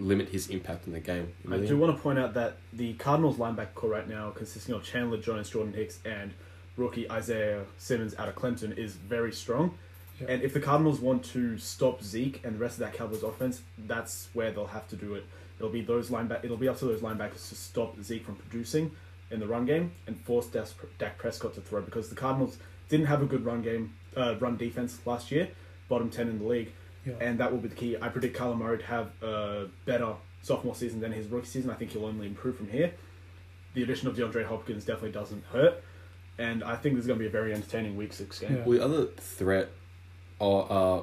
limit 0.00 0.28
his 0.28 0.48
impact 0.48 0.86
in 0.86 0.92
the 0.92 1.00
game. 1.00 1.32
You 1.44 1.50
know 1.50 1.56
I 1.56 1.58
what 1.60 1.68
do 1.68 1.76
want 1.78 1.96
to 1.96 2.02
point 2.02 2.18
out 2.18 2.34
that 2.34 2.56
the 2.72 2.94
Cardinals 2.94 3.36
linebacker 3.36 3.74
core 3.74 3.90
right 3.90 4.08
now, 4.08 4.30
consisting 4.30 4.74
of 4.74 4.84
Chandler 4.84 5.18
Jones, 5.18 5.50
Jordan 5.50 5.72
Hicks, 5.72 5.98
and 6.04 6.32
rookie 6.76 7.10
Isaiah 7.10 7.64
Simmons 7.78 8.14
out 8.16 8.28
of 8.28 8.36
Clemson, 8.36 8.76
is 8.78 8.94
very 8.94 9.32
strong. 9.32 9.76
Yeah. 10.20 10.28
And 10.30 10.42
if 10.42 10.52
the 10.52 10.60
Cardinals 10.60 11.00
want 11.00 11.24
to 11.26 11.58
stop 11.58 12.02
Zeke 12.02 12.40
and 12.44 12.54
the 12.56 12.58
rest 12.60 12.74
of 12.74 12.80
that 12.80 12.92
Cowboys 12.94 13.22
offense, 13.24 13.62
that's 13.76 14.28
where 14.34 14.50
they'll 14.52 14.66
have 14.68 14.86
to 14.88 14.96
do 14.96 15.14
it. 15.14 15.24
It'll 15.58 15.70
be 15.72 15.80
those 15.82 16.10
lineback. 16.10 16.44
It'll 16.44 16.56
be 16.56 16.68
up 16.68 16.78
to 16.78 16.84
those 16.84 17.00
linebackers 17.00 17.48
to 17.48 17.54
stop 17.56 18.00
Zeke 18.02 18.24
from 18.24 18.36
producing 18.36 18.92
in 19.32 19.40
the 19.40 19.46
run 19.48 19.66
game 19.66 19.92
and 20.06 20.20
force 20.20 20.46
Dak 20.46 20.66
Dak 20.98 21.18
Prescott 21.18 21.54
to 21.54 21.60
throw 21.60 21.80
because 21.82 22.08
the 22.08 22.14
Cardinals 22.14 22.58
didn't 22.88 23.06
have 23.06 23.20
a 23.22 23.26
good 23.26 23.44
run 23.44 23.62
game, 23.62 23.94
uh, 24.16 24.34
run 24.40 24.56
defense 24.56 24.98
last 25.06 25.30
year, 25.30 25.48
bottom 25.88 26.10
ten 26.10 26.28
in 26.28 26.38
the 26.38 26.44
league 26.44 26.72
Yeah. 27.06 27.14
and 27.20 27.38
that 27.40 27.50
will 27.52 27.58
be 27.58 27.68
the 27.68 27.74
key. 27.74 27.96
I 28.00 28.08
predict 28.08 28.36
Kyler 28.36 28.56
Murray 28.58 28.78
to 28.78 28.84
have 28.86 29.10
a 29.22 29.66
better 29.84 30.14
sophomore 30.42 30.74
season 30.74 31.00
than 31.00 31.12
his 31.12 31.26
rookie 31.28 31.46
season. 31.46 31.70
I 31.70 31.74
think 31.74 31.92
he'll 31.92 32.06
only 32.06 32.26
improve 32.26 32.56
from 32.56 32.68
here. 32.68 32.92
The 33.74 33.82
addition 33.82 34.08
of 34.08 34.16
DeAndre 34.16 34.44
Hopkins 34.46 34.84
definitely 34.84 35.12
doesn't 35.12 35.44
hurt, 35.52 35.82
and 36.38 36.64
I 36.64 36.76
think 36.76 36.94
this 36.94 37.02
is 37.02 37.06
going 37.06 37.18
to 37.18 37.22
be 37.22 37.28
a 37.28 37.30
very 37.30 37.52
entertaining 37.52 37.96
Week 37.96 38.12
Six 38.12 38.38
game. 38.40 38.56
Yeah. 38.56 38.64
Well, 38.64 38.78
the 38.78 38.84
other 38.84 39.06
threat, 39.18 39.68
or 40.38 40.66
uh, 40.70 41.02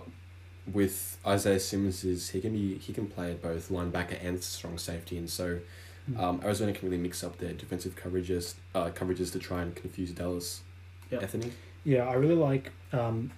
with 0.74 1.18
Isaiah 1.26 1.60
Simmons 1.60 2.04
is 2.04 2.30
he 2.30 2.42
can 2.42 2.54
be 2.54 2.78
he 2.80 2.92
can 2.92 3.08
play 3.08 3.32
at 3.32 3.42
both 3.42 3.70
linebacker 3.70 4.18
and 4.24 4.44
strong 4.44 4.78
safety, 4.78 5.18
and 5.18 5.30
so 5.30 5.60
Mm. 6.08 6.20
um, 6.20 6.40
Arizona 6.44 6.72
can 6.72 6.88
really 6.88 7.02
mix 7.02 7.24
up 7.24 7.40
their 7.40 7.54
defensive 7.54 7.96
coverages 7.96 8.54
uh, 8.76 8.92
coverages 8.92 9.32
to 9.32 9.40
try 9.40 9.64
and 9.64 9.76
confuse 9.76 10.12
Dallas. 10.12 10.62
Yeah. 11.10 11.18
Anthony, 11.18 11.52
Yeah, 11.86 12.08
I 12.10 12.14
really 12.16 12.36
like 12.36 12.72
um, 12.92 13.32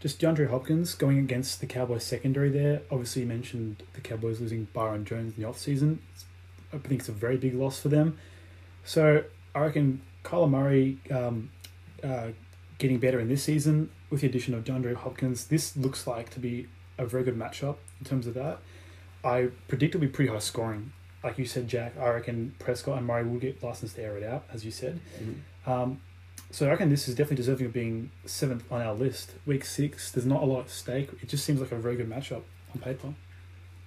just 0.00 0.20
DeAndre 0.20 0.48
Hopkins 0.50 0.94
going 0.94 1.18
against 1.18 1.60
the 1.60 1.66
Cowboys 1.66 2.02
secondary 2.02 2.48
there. 2.48 2.80
Obviously, 2.90 3.22
you 3.22 3.28
mentioned 3.28 3.82
the 3.92 4.00
Cowboys 4.00 4.40
losing 4.40 4.66
Byron 4.72 5.04
Jones 5.04 5.34
in 5.36 5.42
the 5.42 5.48
offseason. 5.48 5.98
I 6.72 6.78
think 6.78 7.00
it's 7.00 7.08
a 7.08 7.12
very 7.12 7.36
big 7.36 7.54
loss 7.54 7.78
for 7.78 7.88
them. 7.90 8.18
So 8.84 9.24
I 9.54 9.60
reckon 9.60 10.00
Kyler 10.24 10.50
Murray 10.50 10.98
um, 11.10 11.50
uh, 12.02 12.28
getting 12.78 12.98
better 12.98 13.20
in 13.20 13.28
this 13.28 13.44
season 13.44 13.90
with 14.10 14.22
the 14.22 14.26
addition 14.26 14.54
of 14.54 14.64
DeAndre 14.64 14.94
Hopkins. 14.94 15.46
This 15.46 15.76
looks 15.76 16.06
like 16.06 16.30
to 16.30 16.40
be 16.40 16.66
a 16.98 17.06
very 17.06 17.22
good 17.22 17.38
matchup 17.38 17.76
in 18.00 18.06
terms 18.06 18.26
of 18.26 18.34
that. 18.34 18.58
I 19.22 19.50
predict 19.68 19.94
it'll 19.94 20.02
be 20.02 20.08
pretty 20.08 20.30
high 20.32 20.38
scoring. 20.38 20.92
Like 21.22 21.38
you 21.38 21.46
said, 21.46 21.68
Jack, 21.68 21.94
I 21.98 22.08
reckon 22.10 22.54
Prescott 22.58 22.98
and 22.98 23.06
Murray 23.06 23.24
will 23.24 23.38
get 23.38 23.62
licensed 23.62 23.96
to 23.96 24.02
air 24.02 24.16
it 24.18 24.22
out, 24.24 24.44
as 24.52 24.64
you 24.64 24.70
said. 24.70 25.00
Mhm. 25.22 25.70
Um, 25.70 26.00
so 26.54 26.66
I 26.66 26.70
reckon 26.70 26.88
this 26.88 27.08
is 27.08 27.16
definitely 27.16 27.38
deserving 27.38 27.66
of 27.66 27.72
being 27.72 28.12
seventh 28.26 28.70
on 28.70 28.80
our 28.80 28.94
list. 28.94 29.32
Week 29.44 29.64
six, 29.64 30.12
there's 30.12 30.24
not 30.24 30.40
a 30.40 30.46
lot 30.46 30.60
at 30.60 30.70
stake. 30.70 31.08
It 31.20 31.28
just 31.28 31.44
seems 31.44 31.60
like 31.60 31.72
a 31.72 31.76
very 31.76 31.96
good 31.96 32.08
matchup 32.08 32.42
on 32.72 32.80
paper. 32.80 33.14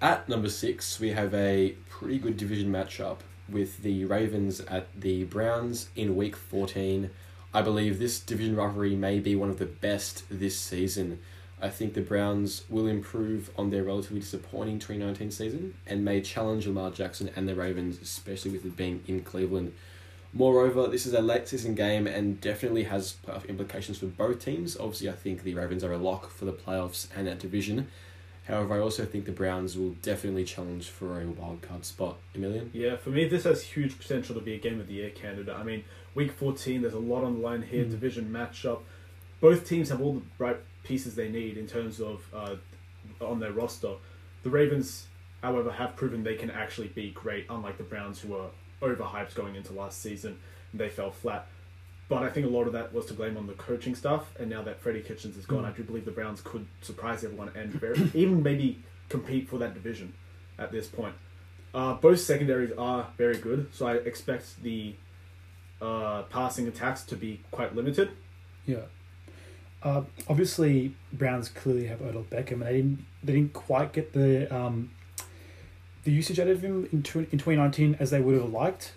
At 0.02 0.28
number 0.28 0.50
six, 0.50 1.00
we 1.00 1.12
have 1.12 1.34
a 1.34 1.76
pretty 1.90 2.20
good 2.20 2.36
division 2.36 2.70
matchup 2.70 3.20
with 3.48 3.84
the 3.84 4.04
Ravens 4.04 4.60
at 4.60 4.88
the 5.00 5.24
Browns 5.24 5.88
in 5.96 6.18
week 6.18 6.36
14. 6.36 7.10
I 7.54 7.62
believe 7.62 8.00
this 8.00 8.20
division 8.20 8.58
rivalry 8.58 8.98
may 8.98 9.22
be 9.22 9.34
one 9.34 9.50
of 9.50 9.60
the 9.60 9.66
best 9.66 10.26
this 10.30 10.60
season. 10.60 11.20
I 11.62 11.70
think 11.70 11.94
the 11.94 12.02
Browns 12.02 12.66
will 12.68 12.88
improve 12.88 13.50
on 13.58 13.70
their 13.70 13.86
relatively 13.86 14.20
disappointing 14.20 14.80
2019 14.80 15.32
season 15.32 15.74
and 15.88 16.04
may 16.04 16.20
challenge 16.20 16.68
Lamar 16.68 16.92
Jackson 16.92 17.32
and 17.34 17.48
the 17.48 17.56
Ravens, 17.56 17.98
especially 18.02 18.52
with 18.52 18.66
it 18.66 18.76
being 18.76 19.06
in 19.08 19.24
Cleveland. 19.24 19.72
Moreover, 20.34 20.88
this 20.88 21.06
is 21.06 21.14
a 21.14 21.22
late 21.22 21.48
season 21.48 21.74
game 21.74 22.06
and 22.06 22.40
definitely 22.42 22.84
has 22.84 23.16
playoff 23.26 23.48
implications 23.48 23.98
for 23.98 24.08
both 24.08 24.44
teams. 24.44 24.78
Obviously, 24.78 25.10
I 25.10 25.14
think 25.14 25.44
the 25.44 25.54
Ravens 25.56 25.84
are 25.84 25.94
a 25.94 25.98
lock 25.98 26.30
for 26.30 26.46
the 26.46 26.54
playoffs 26.54 27.08
and 27.16 27.28
that 27.28 27.40
division. 27.40 27.88
However, 28.48 28.76
I 28.76 28.80
also 28.80 29.04
think 29.06 29.26
the 29.26 29.32
Browns 29.32 29.78
will 29.78 29.92
definitely 30.02 30.46
challenge 30.46 30.90
for 30.90 31.22
a 31.22 31.26
wild 31.26 31.62
card 31.62 31.84
spot. 31.86 32.18
Emilian? 32.36 32.70
Yeah, 32.74 32.96
for 32.96 33.10
me, 33.10 33.28
this 33.28 33.44
has 33.44 33.62
huge 33.62 33.98
potential 33.98 34.36
to 34.36 34.42
be 34.42 34.54
a 34.54 34.58
game 34.58 34.80
of 34.80 34.88
the 34.88 34.94
year 34.94 35.10
candidate. 35.10 35.54
I 35.56 35.64
mean, 35.64 35.84
week 36.16 36.32
14, 36.32 36.82
there's 36.82 36.94
a 36.94 37.00
lot 37.00 37.24
on 37.24 37.34
the 37.36 37.40
line 37.40 37.62
here, 37.64 37.84
Mm. 37.86 37.92
division 37.92 38.30
matchup. 38.32 38.82
Both 39.42 39.68
teams 39.68 39.90
have 39.90 40.02
all 40.02 40.14
the 40.16 40.22
right 40.38 40.58
pieces 40.84 41.16
they 41.16 41.30
need 41.30 41.58
in 41.58 41.68
terms 41.68 42.00
of 42.00 42.26
uh, 42.34 42.56
on 43.22 43.40
their 43.40 43.52
roster. 43.52 43.94
The 44.44 44.50
Ravens, 44.50 45.08
however, 45.44 45.72
have 45.72 45.96
proven 45.98 46.24
they 46.24 46.36
can 46.36 46.50
actually 46.50 46.88
be 46.88 47.10
great, 47.12 47.46
unlike 47.50 47.78
the 47.78 47.84
Browns, 47.84 48.22
who 48.22 48.30
were 48.30 48.48
overhyped 48.82 49.34
going 49.36 49.56
into 49.56 49.74
last 49.74 50.02
season 50.02 50.40
and 50.72 50.80
they 50.82 50.90
fell 50.90 51.12
flat. 51.12 51.48
But 52.10 52.24
I 52.24 52.30
think 52.30 52.46
a 52.46 52.50
lot 52.50 52.68
of 52.68 52.74
that 52.74 52.94
was 52.94 53.06
to 53.08 53.14
blame 53.14 53.36
on 53.36 53.48
the 53.48 53.54
coaching 53.54 53.94
stuff. 53.96 54.34
and 54.40 54.50
now 54.50 54.62
that 54.64 54.80
Freddie 54.80 55.02
Kitchens 55.02 55.36
is 55.36 55.46
gone, 55.46 55.64
Mm. 55.64 55.68
I 55.68 55.72
do 55.72 55.84
believe 55.84 56.06
the 56.06 56.12
Browns 56.12 56.42
could 56.42 56.66
surprise 56.82 57.24
everyone 57.24 57.52
and 57.56 57.72
very, 57.74 58.10
even 58.14 58.42
maybe 58.44 58.82
compete 59.10 59.50
for 59.50 59.58
that 59.58 59.74
division 59.74 60.14
at 60.58 60.72
this 60.72 60.88
point. 60.88 61.16
Uh, 61.74 61.94
both 61.96 62.20
secondaries 62.20 62.72
are 62.78 63.08
very 63.18 63.38
good, 63.38 63.68
so 63.74 63.86
I 63.88 63.96
expect 63.96 64.64
the 64.64 64.96
uh, 65.82 66.24
passing 66.24 66.68
attacks 66.68 67.04
to 67.04 67.16
be 67.16 67.42
quite 67.52 67.76
limited. 67.76 68.12
Yeah. 68.66 68.86
Uh, 69.84 70.04
obviously, 70.28 70.96
Browns 71.14 71.50
clearly 71.50 71.86
have 71.88 72.02
Odell 72.02 72.24
Beckham, 72.24 72.54
and 72.54 72.64
they 72.64 72.74
didn't 72.78 73.06
they 73.24 73.34
didn't 73.34 73.54
quite 73.54 73.94
get 73.94 74.14
the 74.14 74.54
um, 74.54 74.92
the 76.08 76.14
usage 76.14 76.40
out 76.40 76.48
of 76.48 76.62
him 76.62 76.88
in 76.94 77.04
tw- 77.04 77.28
in 77.34 77.38
twenty 77.38 77.58
nineteen 77.58 77.98
as 78.00 78.12
they 78.12 78.22
would 78.22 78.36
have 78.40 78.50
liked. 78.50 78.94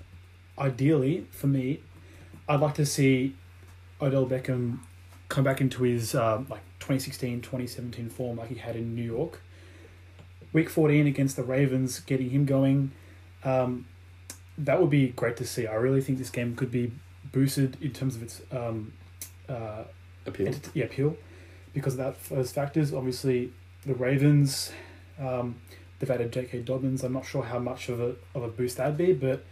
Ideally, 0.56 1.26
for 1.32 1.48
me, 1.48 1.80
I'd 2.48 2.60
like 2.60 2.74
to 2.74 2.86
see 2.86 3.34
Odell 4.00 4.26
Beckham 4.26 4.78
come 5.28 5.42
back 5.42 5.60
into 5.60 5.82
his 5.82 6.14
uh, 6.14 6.36
like 6.48 6.60
2016, 6.78 7.40
2017 7.40 8.08
form 8.10 8.36
like 8.38 8.48
he 8.50 8.54
had 8.56 8.76
in 8.76 8.94
New 8.94 9.02
York. 9.02 9.40
Week 10.52 10.68
14 10.70 11.06
against 11.08 11.34
the 11.34 11.42
Ravens, 11.42 11.98
getting 12.00 12.30
him 12.30 12.44
going, 12.44 12.92
um, 13.44 13.86
that 14.58 14.80
would 14.80 14.90
be 14.90 15.08
great 15.08 15.36
to 15.38 15.44
see. 15.46 15.66
I 15.66 15.74
really 15.74 16.00
think 16.00 16.18
this 16.18 16.30
game 16.30 16.54
could 16.54 16.70
be 16.70 16.92
boosted 17.32 17.76
in 17.80 17.90
terms 17.92 18.14
of 18.14 18.22
its 18.22 18.40
um, 18.52 18.92
uh, 19.48 19.82
Appeal. 20.26 20.46
ent- 20.48 20.70
yeah, 20.74 20.84
appeal 20.84 21.16
because 21.74 21.94
of 21.94 21.98
that 21.98 22.24
those 22.28 22.52
factors. 22.52 22.92
Obviously, 22.94 23.52
the 23.84 23.94
Ravens, 23.94 24.70
um, 25.18 25.56
they've 26.00 26.10
added 26.10 26.32
J.K. 26.32 26.62
Dobbins. 26.62 27.04
I'm 27.04 27.12
not 27.12 27.24
sure 27.24 27.44
how 27.44 27.60
much 27.60 27.88
of 27.88 28.00
a 28.00 28.16
of 28.34 28.42
a 28.42 28.48
boost 28.48 28.78
that'd 28.78 28.96
be, 28.96 29.12
but 29.12 29.44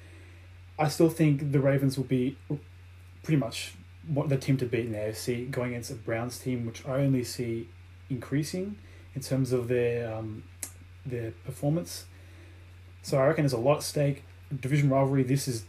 I 0.78 0.88
still 0.88 1.08
think 1.11 1.52
the 1.52 1.61
Ravens 1.61 1.96
will 1.96 2.04
be 2.04 2.37
pretty 3.22 3.38
much 3.38 3.74
what 4.06 4.28
the 4.30 4.37
team 4.38 4.56
to 4.56 4.64
beat 4.66 4.87
in 4.87 4.92
the 4.92 4.98
AFC 4.98 5.50
going 5.50 5.70
against 5.70 5.90
a 5.90 5.94
Browns 5.94 6.38
team, 6.38 6.66
which 6.66 6.84
I 6.87 6.96
only 7.00 7.22
see 7.24 7.68
increasing 8.11 8.76
in 9.14 9.20
terms 9.22 9.52
of 9.52 9.68
their 9.68 10.12
um, 10.12 10.42
their 11.06 11.32
performance. 11.44 12.06
So 13.02 13.18
I 13.18 13.26
reckon 13.28 13.44
there's 13.44 13.52
a 13.52 13.58
lot 13.58 13.78
at 13.78 13.82
stake. 13.82 14.24
Division 14.61 14.88
rivalry. 14.88 15.22
This 15.22 15.46
is 15.46 15.64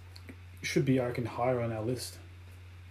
should 0.61 0.85
be 0.85 0.99
I 0.99 1.07
reckon 1.07 1.25
higher 1.25 1.61
on 1.61 1.71
our 1.71 1.81
list. 1.81 2.17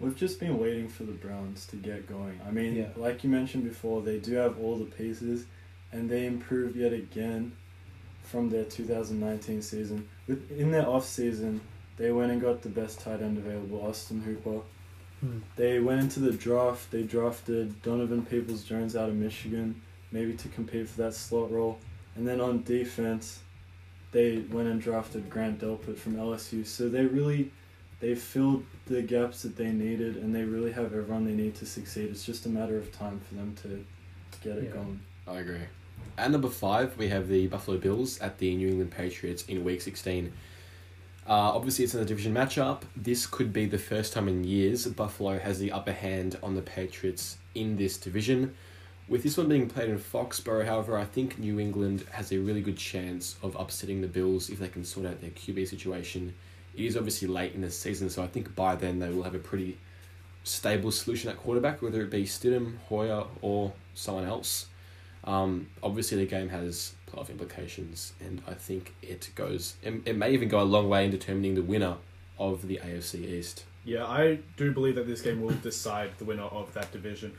We've 0.00 0.14
just 0.16 0.38
been 0.38 0.58
waiting 0.58 0.88
for 0.88 1.02
the 1.02 1.12
Browns 1.12 1.66
to 1.66 1.76
get 1.76 2.06
going. 2.08 2.40
I 2.46 2.50
mean, 2.52 2.76
Yeah. 2.76 2.88
like 2.96 3.24
you 3.24 3.30
mentioned 3.30 3.64
before, 3.64 4.00
they 4.00 4.18
do 4.18 4.34
have 4.34 4.56
all 4.58 4.76
the 4.78 4.84
pieces, 4.84 5.46
and 5.90 6.08
they 6.08 6.24
improved 6.24 6.76
yet 6.76 6.92
again 6.92 7.52
from 8.30 8.50
their 8.50 8.64
2019 8.64 9.62
season. 9.62 10.08
With 10.26 10.50
in 10.52 10.70
their 10.70 10.86
off 10.88 11.04
season, 11.06 11.60
they 11.96 12.10
went 12.12 12.30
and 12.30 12.40
got 12.40 12.62
the 12.62 12.68
best 12.68 13.00
tight 13.00 13.22
end 13.22 13.38
available, 13.38 13.84
Austin 13.86 14.20
Hooper. 14.20 14.60
Hmm. 15.20 15.38
They 15.56 15.80
went 15.80 16.00
into 16.00 16.20
the 16.20 16.32
draft. 16.32 16.90
They 16.90 17.02
drafted 17.02 17.82
Donovan 17.82 18.24
Peoples 18.26 18.62
Jones 18.64 18.94
out 18.94 19.08
of 19.08 19.16
Michigan, 19.16 19.80
maybe 20.12 20.34
to 20.34 20.48
compete 20.48 20.88
for 20.88 21.02
that 21.02 21.14
slot 21.14 21.50
role. 21.50 21.78
And 22.14 22.26
then 22.26 22.40
on 22.40 22.62
defense, 22.62 23.40
they 24.12 24.38
went 24.38 24.68
and 24.68 24.80
drafted 24.80 25.28
Grant 25.28 25.60
Delpit 25.60 25.96
from 25.96 26.16
LSU. 26.16 26.66
So 26.66 26.88
they 26.88 27.04
really 27.06 27.50
they 28.00 28.14
filled 28.14 28.64
the 28.86 29.02
gaps 29.02 29.42
that 29.42 29.56
they 29.56 29.72
needed, 29.72 30.18
and 30.18 30.32
they 30.32 30.44
really 30.44 30.70
have 30.70 30.84
everyone 30.94 31.24
they 31.24 31.32
need 31.32 31.56
to 31.56 31.66
succeed. 31.66 32.10
It's 32.10 32.24
just 32.24 32.46
a 32.46 32.48
matter 32.48 32.76
of 32.76 32.92
time 32.92 33.18
for 33.26 33.34
them 33.34 33.56
to 33.62 33.84
get 34.42 34.56
it 34.58 34.64
Yeah. 34.64 34.70
going. 34.70 35.00
I 35.26 35.40
agree. 35.40 35.66
At 36.16 36.30
number 36.30 36.48
five, 36.48 36.96
we 36.96 37.08
have 37.08 37.28
the 37.28 37.46
Buffalo 37.46 37.78
Bills 37.78 38.18
at 38.20 38.38
the 38.38 38.54
New 38.54 38.68
England 38.68 38.90
Patriots 38.90 39.44
in 39.44 39.64
Week 39.64 39.80
16. 39.80 40.32
Uh, 41.28 41.32
obviously, 41.32 41.84
it's 41.84 41.94
a 41.94 42.04
division 42.04 42.32
matchup. 42.32 42.82
This 42.96 43.26
could 43.26 43.52
be 43.52 43.66
the 43.66 43.78
first 43.78 44.14
time 44.14 44.28
in 44.28 44.44
years 44.44 44.86
Buffalo 44.86 45.38
has 45.38 45.58
the 45.58 45.72
upper 45.72 45.92
hand 45.92 46.38
on 46.42 46.54
the 46.54 46.62
Patriots 46.62 47.36
in 47.54 47.76
this 47.76 47.98
division. 47.98 48.54
With 49.08 49.22
this 49.22 49.36
one 49.36 49.48
being 49.48 49.68
played 49.68 49.90
in 49.90 49.98
Foxborough, 49.98 50.66
however, 50.66 50.96
I 50.96 51.04
think 51.04 51.38
New 51.38 51.58
England 51.58 52.04
has 52.12 52.30
a 52.30 52.38
really 52.38 52.62
good 52.62 52.78
chance 52.78 53.36
of 53.42 53.56
upsetting 53.56 54.00
the 54.00 54.06
Bills 54.06 54.48
if 54.48 54.58
they 54.58 54.68
can 54.68 54.84
sort 54.84 55.06
out 55.06 55.20
their 55.20 55.30
QB 55.30 55.68
situation. 55.68 56.34
It 56.74 56.84
is 56.84 56.96
obviously 56.96 57.28
late 57.28 57.54
in 57.54 57.62
the 57.62 57.70
season, 57.70 58.08
so 58.08 58.22
I 58.22 58.26
think 58.26 58.54
by 58.54 58.76
then 58.76 58.98
they 58.98 59.10
will 59.10 59.24
have 59.24 59.34
a 59.34 59.38
pretty 59.38 59.78
stable 60.44 60.90
solution 60.90 61.30
at 61.30 61.36
quarterback, 61.36 61.82
whether 61.82 62.02
it 62.02 62.10
be 62.10 62.24
Stidham, 62.24 62.78
Hoyer, 62.88 63.26
or 63.42 63.72
someone 63.94 64.24
else. 64.24 64.67
Um, 65.24 65.68
obviously, 65.82 66.18
the 66.18 66.26
game 66.26 66.48
has 66.50 66.94
playoff 67.10 67.30
implications, 67.30 68.12
and 68.20 68.42
I 68.46 68.54
think 68.54 68.94
it 69.02 69.30
goes. 69.34 69.74
It, 69.82 70.02
it 70.06 70.16
may 70.16 70.32
even 70.32 70.48
go 70.48 70.60
a 70.60 70.62
long 70.62 70.88
way 70.88 71.04
in 71.04 71.10
determining 71.10 71.54
the 71.54 71.62
winner 71.62 71.96
of 72.38 72.66
the 72.68 72.80
AFC 72.82 73.24
East. 73.24 73.64
Yeah, 73.84 74.06
I 74.06 74.40
do 74.56 74.72
believe 74.72 74.96
that 74.96 75.06
this 75.06 75.20
game 75.20 75.40
will 75.40 75.54
decide 75.62 76.12
the 76.18 76.24
winner 76.24 76.44
of 76.44 76.72
that 76.74 76.92
division. 76.92 77.32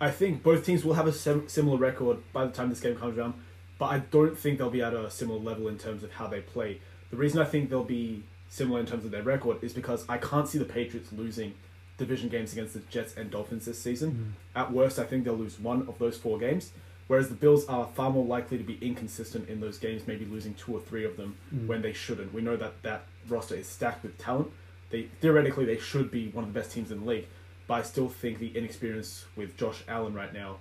I 0.00 0.10
think 0.10 0.42
both 0.42 0.66
teams 0.66 0.84
will 0.84 0.94
have 0.94 1.06
a 1.06 1.12
sim- 1.12 1.48
similar 1.48 1.78
record 1.78 2.18
by 2.32 2.44
the 2.44 2.52
time 2.52 2.68
this 2.68 2.80
game 2.80 2.96
comes 2.96 3.16
around, 3.16 3.34
but 3.78 3.86
I 3.86 3.98
don't 3.98 4.38
think 4.38 4.58
they'll 4.58 4.70
be 4.70 4.82
at 4.82 4.92
a 4.92 5.10
similar 5.10 5.38
level 5.38 5.68
in 5.68 5.78
terms 5.78 6.02
of 6.02 6.12
how 6.12 6.26
they 6.26 6.40
play. 6.40 6.80
The 7.10 7.16
reason 7.16 7.40
I 7.40 7.44
think 7.44 7.70
they'll 7.70 7.84
be 7.84 8.24
similar 8.48 8.80
in 8.80 8.86
terms 8.86 9.04
of 9.04 9.10
their 9.10 9.22
record 9.22 9.62
is 9.62 9.72
because 9.72 10.04
I 10.08 10.18
can't 10.18 10.48
see 10.48 10.58
the 10.58 10.64
Patriots 10.64 11.12
losing 11.12 11.54
division 11.96 12.28
games 12.28 12.52
against 12.52 12.74
the 12.74 12.80
Jets 12.90 13.16
and 13.16 13.30
Dolphins 13.30 13.66
this 13.66 13.80
season. 13.80 14.34
At 14.54 14.72
worst, 14.72 14.98
I 14.98 15.04
think 15.04 15.24
they'll 15.24 15.34
lose 15.34 15.58
one 15.60 15.82
of 15.88 15.98
those 15.98 16.16
four 16.16 16.38
games, 16.38 16.72
whereas 17.06 17.28
the 17.28 17.34
Bills 17.34 17.64
are 17.66 17.86
far 17.94 18.10
more 18.10 18.24
likely 18.24 18.58
to 18.58 18.64
be 18.64 18.78
inconsistent 18.80 19.48
in 19.48 19.60
those 19.60 19.78
games, 19.78 20.06
maybe 20.06 20.24
losing 20.24 20.54
two 20.54 20.74
or 20.74 20.80
three 20.80 21.04
of 21.04 21.16
them 21.16 21.36
Mm. 21.54 21.66
when 21.66 21.82
they 21.82 21.92
shouldn't. 21.92 22.32
We 22.32 22.40
know 22.42 22.56
that 22.56 22.82
that 22.82 23.06
roster 23.28 23.54
is 23.54 23.66
stacked 23.68 24.02
with 24.02 24.16
talent. 24.18 24.50
They 24.90 25.08
theoretically 25.20 25.64
they 25.64 25.78
should 25.78 26.10
be 26.10 26.28
one 26.28 26.44
of 26.44 26.52
the 26.52 26.58
best 26.60 26.72
teams 26.72 26.90
in 26.90 27.00
the 27.00 27.06
league, 27.06 27.26
but 27.66 27.74
I 27.74 27.82
still 27.82 28.08
think 28.08 28.38
the 28.38 28.56
inexperience 28.56 29.24
with 29.36 29.56
Josh 29.56 29.82
Allen 29.88 30.14
right 30.14 30.32
now 30.32 30.58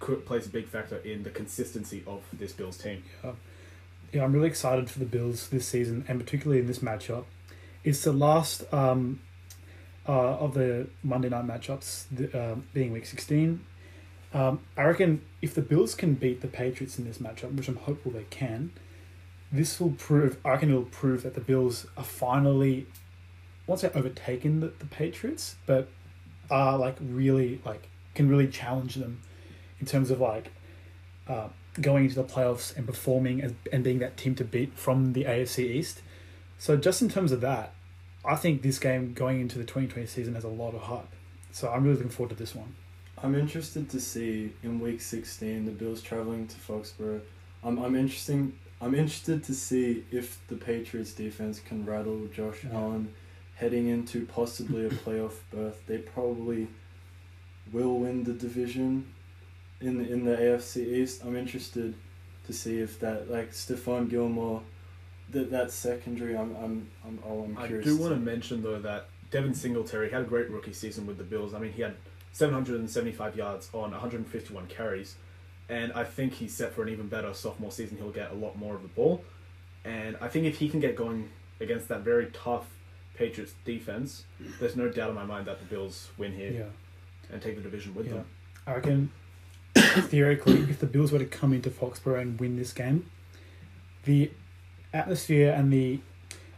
could, 0.00 0.24
plays 0.26 0.46
a 0.46 0.50
big 0.50 0.66
factor 0.68 0.96
in 0.98 1.22
the 1.22 1.30
consistency 1.30 2.02
of 2.06 2.22
this 2.32 2.52
Bills 2.52 2.76
team. 2.78 3.02
yeah, 3.24 3.32
yeah, 4.12 4.24
I'm 4.24 4.32
really 4.32 4.48
excited 4.48 4.88
for 4.90 4.98
the 5.00 5.04
Bills 5.06 5.48
this 5.48 5.66
season, 5.66 6.04
and 6.08 6.18
particularly 6.20 6.60
in 6.60 6.66
this 6.66 6.78
matchup. 6.80 7.24
It's 7.84 8.02
the 8.04 8.12
last 8.12 8.64
um, 8.72 9.20
uh, 10.08 10.36
of 10.38 10.54
the 10.54 10.88
Monday 11.02 11.28
night 11.28 11.46
matchups, 11.46 12.04
the, 12.10 12.52
um, 12.52 12.64
being 12.72 12.92
Week 12.92 13.06
16. 13.06 13.64
Um, 14.32 14.60
I 14.76 14.84
reckon 14.84 15.22
if 15.40 15.54
the 15.54 15.62
Bills 15.62 15.94
can 15.94 16.14
beat 16.14 16.42
the 16.42 16.48
Patriots 16.48 16.98
in 16.98 17.06
this 17.06 17.18
matchup, 17.18 17.54
which 17.54 17.68
I'm 17.68 17.76
hopeful 17.76 18.12
they 18.12 18.26
can, 18.30 18.72
this 19.50 19.80
will 19.80 19.92
prove. 19.92 20.38
I 20.44 20.50
reckon 20.50 20.70
it'll 20.70 20.82
prove 20.82 21.22
that 21.22 21.34
the 21.34 21.40
Bills 21.40 21.86
are 21.96 22.04
finally, 22.04 22.86
won't 23.66 23.80
say 23.80 23.90
overtaken 23.94 24.60
the, 24.60 24.72
the 24.78 24.86
Patriots, 24.86 25.56
but 25.66 25.88
are 26.50 26.78
like 26.78 26.96
really 27.00 27.60
like 27.64 27.88
can 28.14 28.28
really 28.28 28.48
challenge 28.48 28.94
them 28.96 29.20
in 29.80 29.86
terms 29.86 30.10
of 30.10 30.20
like 30.20 30.50
uh, 31.28 31.48
going 31.80 32.04
into 32.04 32.16
the 32.16 32.24
playoffs 32.24 32.76
and 32.76 32.86
performing 32.86 33.42
as, 33.42 33.52
and 33.72 33.84
being 33.84 33.98
that 34.00 34.16
team 34.16 34.34
to 34.34 34.44
beat 34.44 34.74
from 34.74 35.12
the 35.12 35.24
AFC 35.24 35.60
East. 35.60 36.02
So 36.58 36.76
just 36.76 37.00
in 37.00 37.08
terms 37.08 37.32
of 37.32 37.40
that, 37.42 37.74
I 38.24 38.34
think 38.34 38.62
this 38.62 38.78
game 38.78 39.12
going 39.12 39.40
into 39.40 39.58
the 39.58 39.64
2020 39.64 40.06
season 40.06 40.34
has 40.34 40.44
a 40.44 40.48
lot 40.48 40.74
of 40.74 40.82
hype. 40.82 41.08
So 41.52 41.70
I'm 41.70 41.84
really 41.84 41.96
looking 41.96 42.10
forward 42.10 42.30
to 42.30 42.36
this 42.36 42.54
one. 42.54 42.74
I'm 43.22 43.34
interested 43.34 43.88
to 43.90 44.00
see 44.00 44.52
in 44.62 44.80
week 44.80 45.00
16 45.00 45.64
the 45.64 45.70
Bills 45.72 46.02
traveling 46.02 46.46
to 46.48 46.56
Foxborough. 46.56 47.20
I'm 47.64 47.78
I'm 47.78 47.96
interesting. 47.96 48.58
I'm 48.80 48.94
interested 48.94 49.42
to 49.44 49.54
see 49.54 50.04
if 50.12 50.38
the 50.48 50.54
Patriots 50.56 51.12
defense 51.12 51.60
can 51.60 51.84
rattle 51.84 52.26
Josh 52.26 52.64
Yeah. 52.64 52.78
Allen 52.78 53.12
heading 53.56 53.88
into 53.88 54.24
possibly 54.26 54.86
a 54.86 54.90
playoff 55.04 55.34
berth. 55.50 55.82
They 55.86 55.98
probably 55.98 56.68
will 57.72 57.98
win 57.98 58.24
the 58.24 58.32
division 58.32 59.12
in 59.80 59.98
the, 59.98 60.10
in 60.12 60.24
the 60.24 60.36
AFC 60.36 60.86
East. 60.86 61.22
I'm 61.24 61.36
interested 61.36 61.94
to 62.46 62.52
see 62.52 62.78
if 62.78 62.98
that 63.00 63.30
like 63.30 63.50
Stephon 63.52 64.08
Gilmore 64.08 64.62
that 65.30 65.50
that 65.50 65.70
secondary 65.70 66.36
I'm 66.36 66.54
I'm 66.56 66.88
I'm 67.04 67.18
oh, 67.26 67.44
I'm 67.44 67.56
curious. 67.66 67.86
I 67.86 67.90
do 67.90 67.96
want 67.96 68.14
to 68.14 68.20
mention 68.20 68.62
though 68.62 68.78
that 68.80 69.08
Devin 69.30 69.54
Singletary 69.54 70.10
had 70.10 70.22
a 70.22 70.24
great 70.24 70.50
rookie 70.50 70.72
season 70.72 71.06
with 71.06 71.18
the 71.18 71.24
Bills. 71.24 71.52
I 71.52 71.58
mean, 71.58 71.72
he 71.72 71.82
had 71.82 71.96
775 72.38 73.36
yards 73.36 73.68
on 73.74 73.90
151 73.90 74.66
carries, 74.68 75.16
and 75.68 75.92
I 75.92 76.04
think 76.04 76.34
he's 76.34 76.54
set 76.54 76.72
for 76.72 76.82
an 76.84 76.88
even 76.88 77.08
better 77.08 77.34
sophomore 77.34 77.72
season. 77.72 77.96
He'll 77.96 78.10
get 78.12 78.30
a 78.30 78.34
lot 78.34 78.56
more 78.56 78.76
of 78.76 78.82
the 78.82 78.88
ball, 78.88 79.24
and 79.84 80.16
I 80.20 80.28
think 80.28 80.46
if 80.46 80.58
he 80.58 80.68
can 80.68 80.78
get 80.78 80.94
going 80.94 81.30
against 81.60 81.88
that 81.88 82.02
very 82.02 82.26
tough 82.26 82.66
Patriots 83.16 83.54
defense, 83.64 84.24
there's 84.60 84.76
no 84.76 84.88
doubt 84.88 85.08
in 85.10 85.16
my 85.16 85.24
mind 85.24 85.46
that 85.46 85.58
the 85.58 85.64
Bills 85.64 86.10
win 86.16 86.32
here 86.32 86.52
Yeah. 86.52 87.32
and 87.32 87.42
take 87.42 87.56
the 87.56 87.60
division 87.62 87.92
with 87.96 88.06
Yeah. 88.06 88.12
them. 88.14 88.26
I 88.68 88.74
reckon 88.76 89.10
theoretically, 89.76 90.60
if 90.70 90.78
the 90.78 90.86
Bills 90.86 91.10
were 91.10 91.18
to 91.18 91.24
come 91.26 91.52
into 91.52 91.70
Foxborough 91.70 92.20
and 92.20 92.38
win 92.38 92.56
this 92.56 92.72
game, 92.72 93.10
the 94.04 94.30
atmosphere 94.94 95.52
and 95.52 95.72
the 95.72 95.98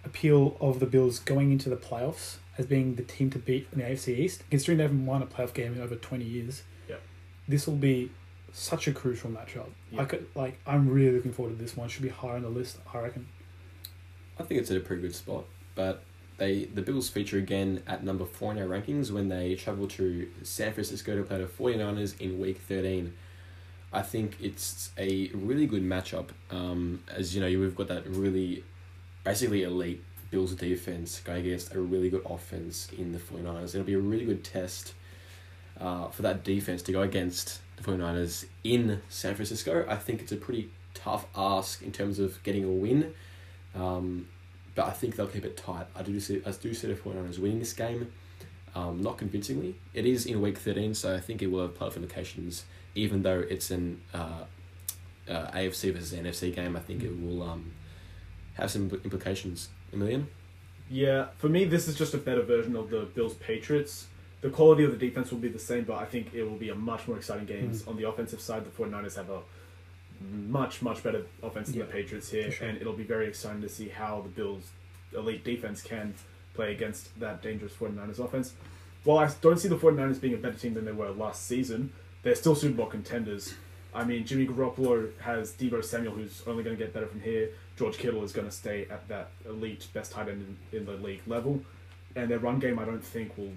appeal 0.04 0.58
of 0.60 0.78
the 0.80 0.86
Bills 0.86 1.18
going 1.20 1.50
into 1.50 1.70
the 1.70 1.76
playoffs 1.76 2.36
as 2.58 2.66
being 2.66 2.96
the 2.96 3.02
team 3.02 3.30
to 3.30 3.38
beat 3.38 3.68
in 3.72 3.78
the 3.78 3.84
AFC 3.84 4.18
East, 4.18 4.42
considering 4.50 4.78
they 4.78 4.84
haven't 4.84 5.06
won 5.06 5.22
a 5.22 5.26
playoff 5.26 5.54
game 5.54 5.74
in 5.74 5.80
over 5.80 5.94
twenty 5.96 6.24
years, 6.24 6.62
Yep. 6.88 7.00
this 7.48 7.66
will 7.66 7.76
be 7.76 8.10
such 8.52 8.88
a 8.88 8.92
crucial 8.92 9.30
matchup. 9.30 9.68
I 9.96 10.04
could 10.04 10.26
like 10.34 10.58
I'm 10.66 10.88
really 10.88 11.12
looking 11.16 11.32
forward 11.32 11.56
to 11.56 11.62
this 11.62 11.76
one. 11.76 11.88
Should 11.88 12.02
be 12.02 12.08
higher 12.08 12.36
on 12.36 12.42
the 12.42 12.48
list, 12.48 12.78
I 12.92 12.98
reckon. 12.98 13.26
I 14.38 14.42
think 14.42 14.60
it's 14.60 14.70
at 14.70 14.76
a 14.76 14.80
pretty 14.80 15.02
good 15.02 15.14
spot, 15.14 15.44
but 15.74 16.02
they 16.38 16.64
the 16.64 16.82
Bills 16.82 17.08
feature 17.08 17.38
again 17.38 17.82
at 17.86 18.02
number 18.02 18.24
four 18.24 18.52
in 18.52 18.58
our 18.58 18.66
rankings 18.66 19.10
when 19.10 19.28
they 19.28 19.54
travel 19.54 19.86
to 19.88 20.28
San 20.42 20.72
Francisco 20.72 21.14
to 21.16 21.22
play 21.22 21.38
the 21.38 21.44
49ers 21.46 22.18
in 22.20 22.40
Week 22.40 22.58
13. 22.58 23.12
I 23.92 24.02
think 24.02 24.36
it's 24.40 24.90
a 24.96 25.28
really 25.34 25.66
good 25.66 25.82
matchup. 25.82 26.28
Um, 26.50 27.02
as 27.08 27.34
you 27.34 27.40
know, 27.40 27.46
we've 27.60 27.74
got 27.74 27.88
that 27.88 28.06
really, 28.06 28.62
basically 29.24 29.64
elite 29.64 30.02
Bills 30.30 30.54
defense 30.54 31.20
going 31.20 31.46
against 31.46 31.74
a 31.74 31.80
really 31.80 32.10
good 32.10 32.22
offense 32.28 32.88
in 32.96 33.12
the 33.12 33.18
49ers. 33.18 33.74
It'll 33.74 33.82
be 33.82 33.94
a 33.94 33.98
really 33.98 34.24
good 34.24 34.44
test 34.44 34.94
uh, 35.80 36.08
for 36.08 36.22
that 36.22 36.44
defense 36.44 36.82
to 36.82 36.92
go 36.92 37.02
against 37.02 37.60
the 37.76 37.82
49ers 37.82 38.46
in 38.62 39.00
San 39.08 39.34
Francisco. 39.34 39.84
I 39.88 39.96
think 39.96 40.20
it's 40.20 40.32
a 40.32 40.36
pretty 40.36 40.70
tough 40.94 41.26
ask 41.34 41.82
in 41.82 41.92
terms 41.92 42.18
of 42.18 42.42
getting 42.42 42.64
a 42.64 42.68
win. 42.68 43.14
Um, 43.74 44.28
but 44.74 44.86
I 44.86 44.90
think 44.90 45.16
they'll 45.16 45.26
keep 45.26 45.44
it 45.44 45.56
tight. 45.56 45.86
I 45.96 46.02
do 46.02 46.18
see 46.20 46.42
I 46.46 46.52
do 46.52 46.72
see 46.74 46.86
the 46.86 46.94
49ers 46.94 47.38
winning 47.38 47.58
this 47.58 47.72
game, 47.72 48.12
um, 48.74 49.02
not 49.02 49.18
convincingly. 49.18 49.74
It 49.94 50.06
is 50.06 50.26
in 50.26 50.40
week 50.40 50.58
13, 50.58 50.94
so 50.94 51.14
I 51.14 51.20
think 51.20 51.42
it 51.42 51.48
will 51.48 51.62
have 51.62 51.78
playoff 51.78 51.96
implications, 51.96 52.64
even 52.94 53.22
though 53.22 53.40
it's 53.40 53.70
an 53.70 54.00
uh, 54.14 54.44
uh, 55.28 55.50
AFC 55.50 55.92
versus 55.92 56.12
NFC 56.12 56.54
game. 56.54 56.76
I 56.76 56.80
think 56.80 57.02
it 57.02 57.20
will 57.20 57.42
um, 57.42 57.72
have 58.54 58.70
some 58.70 58.88
impl- 58.88 59.04
implications. 59.04 59.68
Emilian? 59.92 60.26
Yeah, 60.88 61.28
for 61.38 61.48
me, 61.48 61.64
this 61.64 61.86
is 61.88 61.94
just 61.96 62.14
a 62.14 62.18
better 62.18 62.42
version 62.42 62.74
of 62.76 62.90
the 62.90 63.02
Bills 63.14 63.34
Patriots. 63.34 64.06
The 64.40 64.50
quality 64.50 64.84
of 64.84 64.90
the 64.90 64.96
defense 64.96 65.30
will 65.30 65.38
be 65.38 65.48
the 65.48 65.58
same, 65.58 65.84
but 65.84 65.98
I 65.98 66.04
think 66.04 66.34
it 66.34 66.42
will 66.42 66.56
be 66.56 66.70
a 66.70 66.74
much 66.74 67.06
more 67.06 67.16
exciting 67.16 67.46
games. 67.46 67.82
Hmm. 67.82 67.90
On 67.90 67.96
the 67.96 68.08
offensive 68.08 68.40
side, 68.40 68.64
the 68.64 68.70
49ers 68.70 69.16
have 69.16 69.30
a 69.30 69.40
much, 70.20 70.82
much 70.82 71.02
better 71.02 71.24
offense 71.42 71.68
than 71.68 71.78
Yeah, 71.78 71.86
the 71.86 71.92
Patriots 71.92 72.30
here, 72.30 72.50
sure. 72.50 72.66
and 72.68 72.80
it'll 72.80 72.92
be 72.92 73.04
very 73.04 73.26
exciting 73.28 73.62
to 73.62 73.68
see 73.68 73.88
how 73.88 74.20
the 74.22 74.28
Bills' 74.28 74.70
elite 75.16 75.44
defense 75.44 75.82
can 75.82 76.14
play 76.54 76.72
against 76.72 77.18
that 77.20 77.42
dangerous 77.42 77.72
49ers 77.74 78.18
offense. 78.18 78.54
While 79.04 79.18
I 79.18 79.30
don't 79.40 79.58
see 79.58 79.68
the 79.68 79.76
49ers 79.78 80.20
being 80.20 80.34
a 80.34 80.38
better 80.38 80.58
team 80.58 80.74
than 80.74 80.84
they 80.84 80.92
were 80.92 81.10
last 81.10 81.46
season, 81.46 81.92
they're 82.22 82.34
still 82.34 82.54
Super 82.54 82.76
Bowl 82.76 82.86
contenders. 82.86 83.54
I 83.94 84.04
mean, 84.04 84.24
Jimmy 84.26 84.46
Garoppolo 84.46 85.10
has 85.20 85.52
Deebo 85.52 85.82
Samuel, 85.84 86.14
who's 86.14 86.42
only 86.46 86.62
going 86.62 86.76
to 86.76 86.82
get 86.84 86.92
better 86.92 87.06
from 87.06 87.20
here. 87.20 87.50
George 87.80 87.96
Kittle 87.96 88.22
is 88.22 88.32
going 88.32 88.46
to 88.46 88.52
stay 88.52 88.86
at 88.90 89.08
that 89.08 89.30
elite 89.46 89.88
best 89.94 90.12
tight 90.12 90.28
end 90.28 90.56
in, 90.72 90.78
in 90.78 90.84
the 90.84 90.92
league 90.92 91.22
level, 91.26 91.62
and 92.14 92.30
their 92.30 92.38
run 92.38 92.58
game 92.58 92.78
I 92.78 92.84
don't 92.84 93.02
think 93.02 93.32
will 93.38 93.52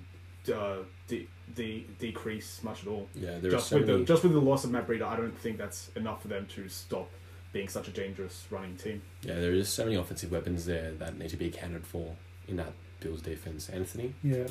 uh, 0.55 0.77
de- 1.09 1.27
de- 1.55 1.85
decrease 1.99 2.63
much 2.63 2.83
at 2.83 2.87
all. 2.87 3.09
Yeah, 3.13 3.37
there 3.39 3.51
Just 3.51 3.65
are 3.65 3.69
so 3.69 3.77
with 3.79 3.87
many. 3.87 3.99
the 3.99 4.05
just 4.05 4.23
with 4.23 4.31
the 4.31 4.39
loss 4.39 4.63
of 4.63 4.71
Matt 4.71 4.87
Breida, 4.87 5.03
I 5.03 5.17
don't 5.17 5.37
think 5.37 5.57
that's 5.57 5.89
enough 5.97 6.21
for 6.21 6.29
them 6.29 6.47
to 6.55 6.69
stop 6.69 7.09
being 7.51 7.67
such 7.67 7.89
a 7.89 7.91
dangerous 7.91 8.45
running 8.49 8.77
team. 8.77 9.01
Yeah, 9.23 9.35
there 9.41 9.51
is 9.53 9.67
so 9.67 9.83
many 9.83 9.97
offensive 9.97 10.31
weapons 10.31 10.65
there 10.65 10.93
that 10.93 11.19
need 11.19 11.29
to 11.31 11.37
be 11.37 11.47
accounted 11.47 11.85
for 11.85 12.15
in 12.47 12.55
that 12.55 12.71
Bills 13.01 13.21
defense. 13.21 13.67
Anthony? 13.69 14.13
Yeah. 14.23 14.47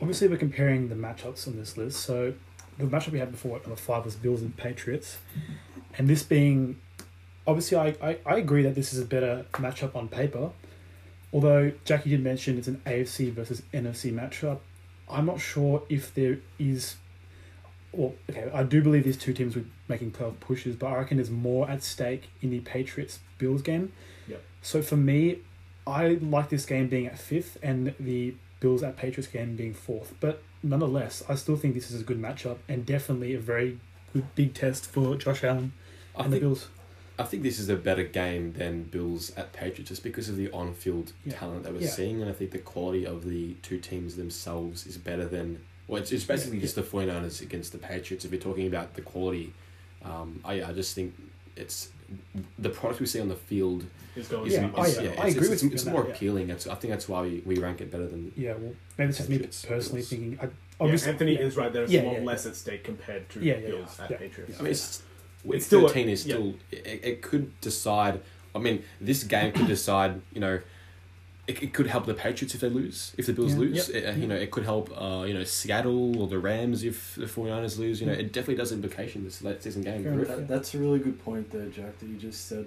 Obviously, 0.00 0.26
we're 0.26 0.38
comparing 0.38 0.88
the 0.88 0.96
matchups 0.96 1.46
on 1.46 1.56
this 1.56 1.76
list. 1.76 2.00
So, 2.00 2.34
the 2.78 2.84
matchup 2.84 3.12
we 3.12 3.20
had 3.20 3.30
before 3.30 3.60
on 3.64 3.70
the 3.70 3.76
five 3.76 4.04
was 4.04 4.16
Bills 4.16 4.42
and 4.42 4.56
Patriots. 4.56 5.18
And 5.96 6.06
this 6.08 6.22
being, 6.22 6.78
obviously, 7.48 7.78
I, 7.78 7.96
I, 8.00 8.18
I 8.26 8.36
agree 8.36 8.62
that 8.62 8.76
this 8.76 8.92
is 8.92 9.00
a 9.00 9.04
better 9.04 9.46
matchup 9.54 9.96
on 9.96 10.06
paper. 10.08 10.50
Although 11.32 11.72
Jackie 11.84 12.10
did 12.10 12.22
mention 12.22 12.58
it's 12.58 12.68
an 12.68 12.80
AFC 12.86 13.32
versus 13.32 13.62
NFC 13.74 14.12
matchup. 14.12 14.60
I'm 15.10 15.26
not 15.26 15.40
sure 15.40 15.82
if 15.88 16.14
there 16.14 16.38
is. 16.58 16.96
Well, 17.92 18.14
okay, 18.30 18.50
I 18.52 18.62
do 18.62 18.82
believe 18.82 19.04
these 19.04 19.16
two 19.16 19.32
teams 19.32 19.56
were 19.56 19.64
making 19.88 20.12
playoff 20.12 20.38
pushes, 20.40 20.76
but 20.76 20.88
I 20.88 20.96
reckon 20.96 21.16
there's 21.16 21.30
more 21.30 21.68
at 21.68 21.82
stake 21.82 22.28
in 22.42 22.50
the 22.50 22.60
Patriots 22.60 23.20
Bills 23.38 23.62
game. 23.62 23.92
Yep. 24.28 24.42
So 24.60 24.82
for 24.82 24.96
me, 24.96 25.38
I 25.86 26.18
like 26.20 26.50
this 26.50 26.66
game 26.66 26.88
being 26.88 27.06
at 27.06 27.18
fifth 27.18 27.56
and 27.62 27.94
the 27.98 28.34
Bills 28.60 28.82
at 28.82 28.96
Patriots 28.96 29.30
game 29.30 29.56
being 29.56 29.72
fourth. 29.72 30.14
But 30.20 30.42
nonetheless, 30.62 31.22
I 31.28 31.34
still 31.34 31.56
think 31.56 31.74
this 31.74 31.90
is 31.90 32.02
a 32.02 32.04
good 32.04 32.20
matchup 32.20 32.58
and 32.68 32.84
definitely 32.84 33.34
a 33.34 33.40
very 33.40 33.80
good 34.12 34.34
big 34.34 34.54
test 34.54 34.86
for 34.86 35.16
Josh 35.16 35.42
Allen 35.44 35.72
I 36.14 36.24
and 36.24 36.32
the 36.32 36.36
think 36.36 36.42
Bills. 36.42 36.68
I 37.18 37.24
think 37.24 37.42
this 37.42 37.58
is 37.58 37.68
a 37.68 37.76
better 37.76 38.04
game 38.04 38.52
than 38.52 38.84
Bills 38.84 39.32
at 39.36 39.52
Patriots 39.52 39.88
just 39.88 40.02
because 40.04 40.28
of 40.28 40.36
the 40.36 40.50
on 40.52 40.72
field 40.74 41.12
Yeah. 41.24 41.34
talent 41.34 41.64
that 41.64 41.72
we're 41.72 41.80
Yeah. 41.80 41.88
seeing. 41.90 42.20
And 42.22 42.30
I 42.30 42.32
think 42.32 42.52
the 42.52 42.58
quality 42.58 43.04
of 43.06 43.28
the 43.28 43.54
two 43.62 43.78
teams 43.78 44.14
themselves 44.16 44.86
is 44.86 44.96
better 44.98 45.26
than. 45.26 45.60
Well, 45.88 46.00
it's, 46.00 46.12
it's 46.12 46.24
basically 46.24 46.58
Yeah, 46.58 46.62
just 46.62 46.76
the 46.76 46.82
49ers 46.82 47.40
against 47.42 47.72
the 47.72 47.78
Patriots. 47.78 48.24
If 48.24 48.30
you're 48.32 48.40
talking 48.40 48.66
about 48.66 48.94
the 48.94 49.00
quality, 49.02 49.52
um, 50.04 50.40
I, 50.44 50.62
I 50.62 50.72
just 50.72 50.94
think 50.94 51.14
it's 51.56 51.88
the 52.58 52.68
product 52.70 53.00
we 53.00 53.06
see 53.06 53.20
on 53.20 53.28
the 53.28 53.34
field 53.36 53.84
Is 54.16 54.28
going 54.28 54.50
Yeah, 54.50 54.62
to 54.62 54.68
be 54.68 54.74
oh, 54.76 54.82
is, 54.84 54.96
yeah, 54.96 55.02
yeah, 55.02 55.08
I 55.22 55.26
it's, 55.26 55.36
agree 55.36 55.48
it's, 55.48 55.62
with 55.62 55.62
you 55.64 55.70
it's 55.74 55.84
more 55.86 56.02
that, 56.02 56.08
yeah. 56.10 56.14
appealing. 56.14 56.50
I 56.52 56.54
think 56.56 56.90
that's 56.92 57.08
why 57.08 57.22
we, 57.22 57.42
we 57.44 57.58
rank 57.58 57.80
it 57.80 57.90
better 57.90 58.06
than. 58.06 58.32
Yeah, 58.36 58.54
well, 58.54 58.74
maybe 58.96 59.08
it's 59.10 59.18
just 59.18 59.28
me 59.28 59.38
personally 59.38 60.00
Bills. 60.02 60.08
thinking. 60.08 60.38
I, 60.40 60.44
Yeah, 60.44 60.50
obviously, 60.80 61.10
Anthony 61.12 61.32
yeah. 61.34 61.40
is 61.40 61.56
right. 61.56 61.72
There's 61.72 61.90
Yeah, 61.92 62.02
a 62.02 62.04
lot 62.04 62.12
yeah, 62.14 62.20
less 62.24 62.46
at 62.46 62.54
stake 62.56 62.84
compared 62.84 63.28
to 63.30 63.40
Yeah, 63.40 63.56
yeah, 63.56 63.66
Bills 63.66 63.96
yeah. 63.98 64.04
at 64.04 64.10
Yeah. 64.12 64.16
Patriots. 64.18 64.58
I 64.58 64.62
mean, 64.62 64.70
it's, 64.70 64.98
week 65.00 65.07
It's 65.56 65.66
still 65.66 65.84
a- 65.86 65.88
13 65.88 66.08
is 66.08 66.26
yeah. 66.26 66.34
still. 66.34 66.54
It, 66.70 67.00
it 67.04 67.22
could 67.22 67.58
decide. 67.60 68.20
I 68.54 68.58
mean, 68.58 68.82
this 69.00 69.24
game 69.24 69.52
could 69.52 69.66
decide, 69.66 70.20
you 70.32 70.40
know. 70.40 70.60
It, 71.46 71.62
it 71.62 71.72
could 71.72 71.86
help 71.86 72.04
the 72.04 72.12
Patriots 72.12 72.54
if 72.54 72.60
they 72.60 72.68
lose. 72.68 73.14
If 73.16 73.24
the 73.24 73.32
Bills 73.32 73.54
Yeah. 73.54 73.58
lose, 73.60 73.88
Yep. 73.88 73.96
It, 73.96 74.06
uh, 74.06 74.12
you 74.20 74.26
know, 74.26 74.34
it 74.34 74.50
could 74.50 74.64
help, 74.64 74.90
uh, 74.94 75.24
you 75.26 75.32
know, 75.32 75.44
Seattle 75.44 76.20
or 76.20 76.28
the 76.28 76.38
Rams 76.38 76.84
if 76.84 77.14
the 77.14 77.24
49ers 77.24 77.78
lose. 77.78 78.02
You 78.02 78.06
know, 78.08 78.12
it 78.12 78.34
definitely 78.34 78.56
does 78.56 78.70
implication 78.70 79.24
this 79.24 79.40
late 79.42 79.62
season 79.62 79.80
game. 79.82 80.02
Fair 80.04 80.24
That, 80.26 80.46
that's 80.46 80.74
a 80.74 80.78
really 80.78 80.98
good 80.98 81.18
point 81.24 81.50
there, 81.50 81.64
Jack, 81.70 81.98
that 82.00 82.06
you 82.06 82.16
just 82.16 82.48
said. 82.48 82.66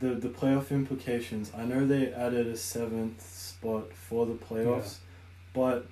The 0.00 0.08
the 0.08 0.28
playoff 0.28 0.70
implications. 0.72 1.52
I 1.56 1.64
know 1.64 1.86
they 1.86 2.12
added 2.12 2.48
a 2.48 2.56
seventh 2.56 3.22
spot 3.22 3.92
for 3.94 4.26
the 4.26 4.34
playoffs, 4.34 4.96
but 5.54 5.86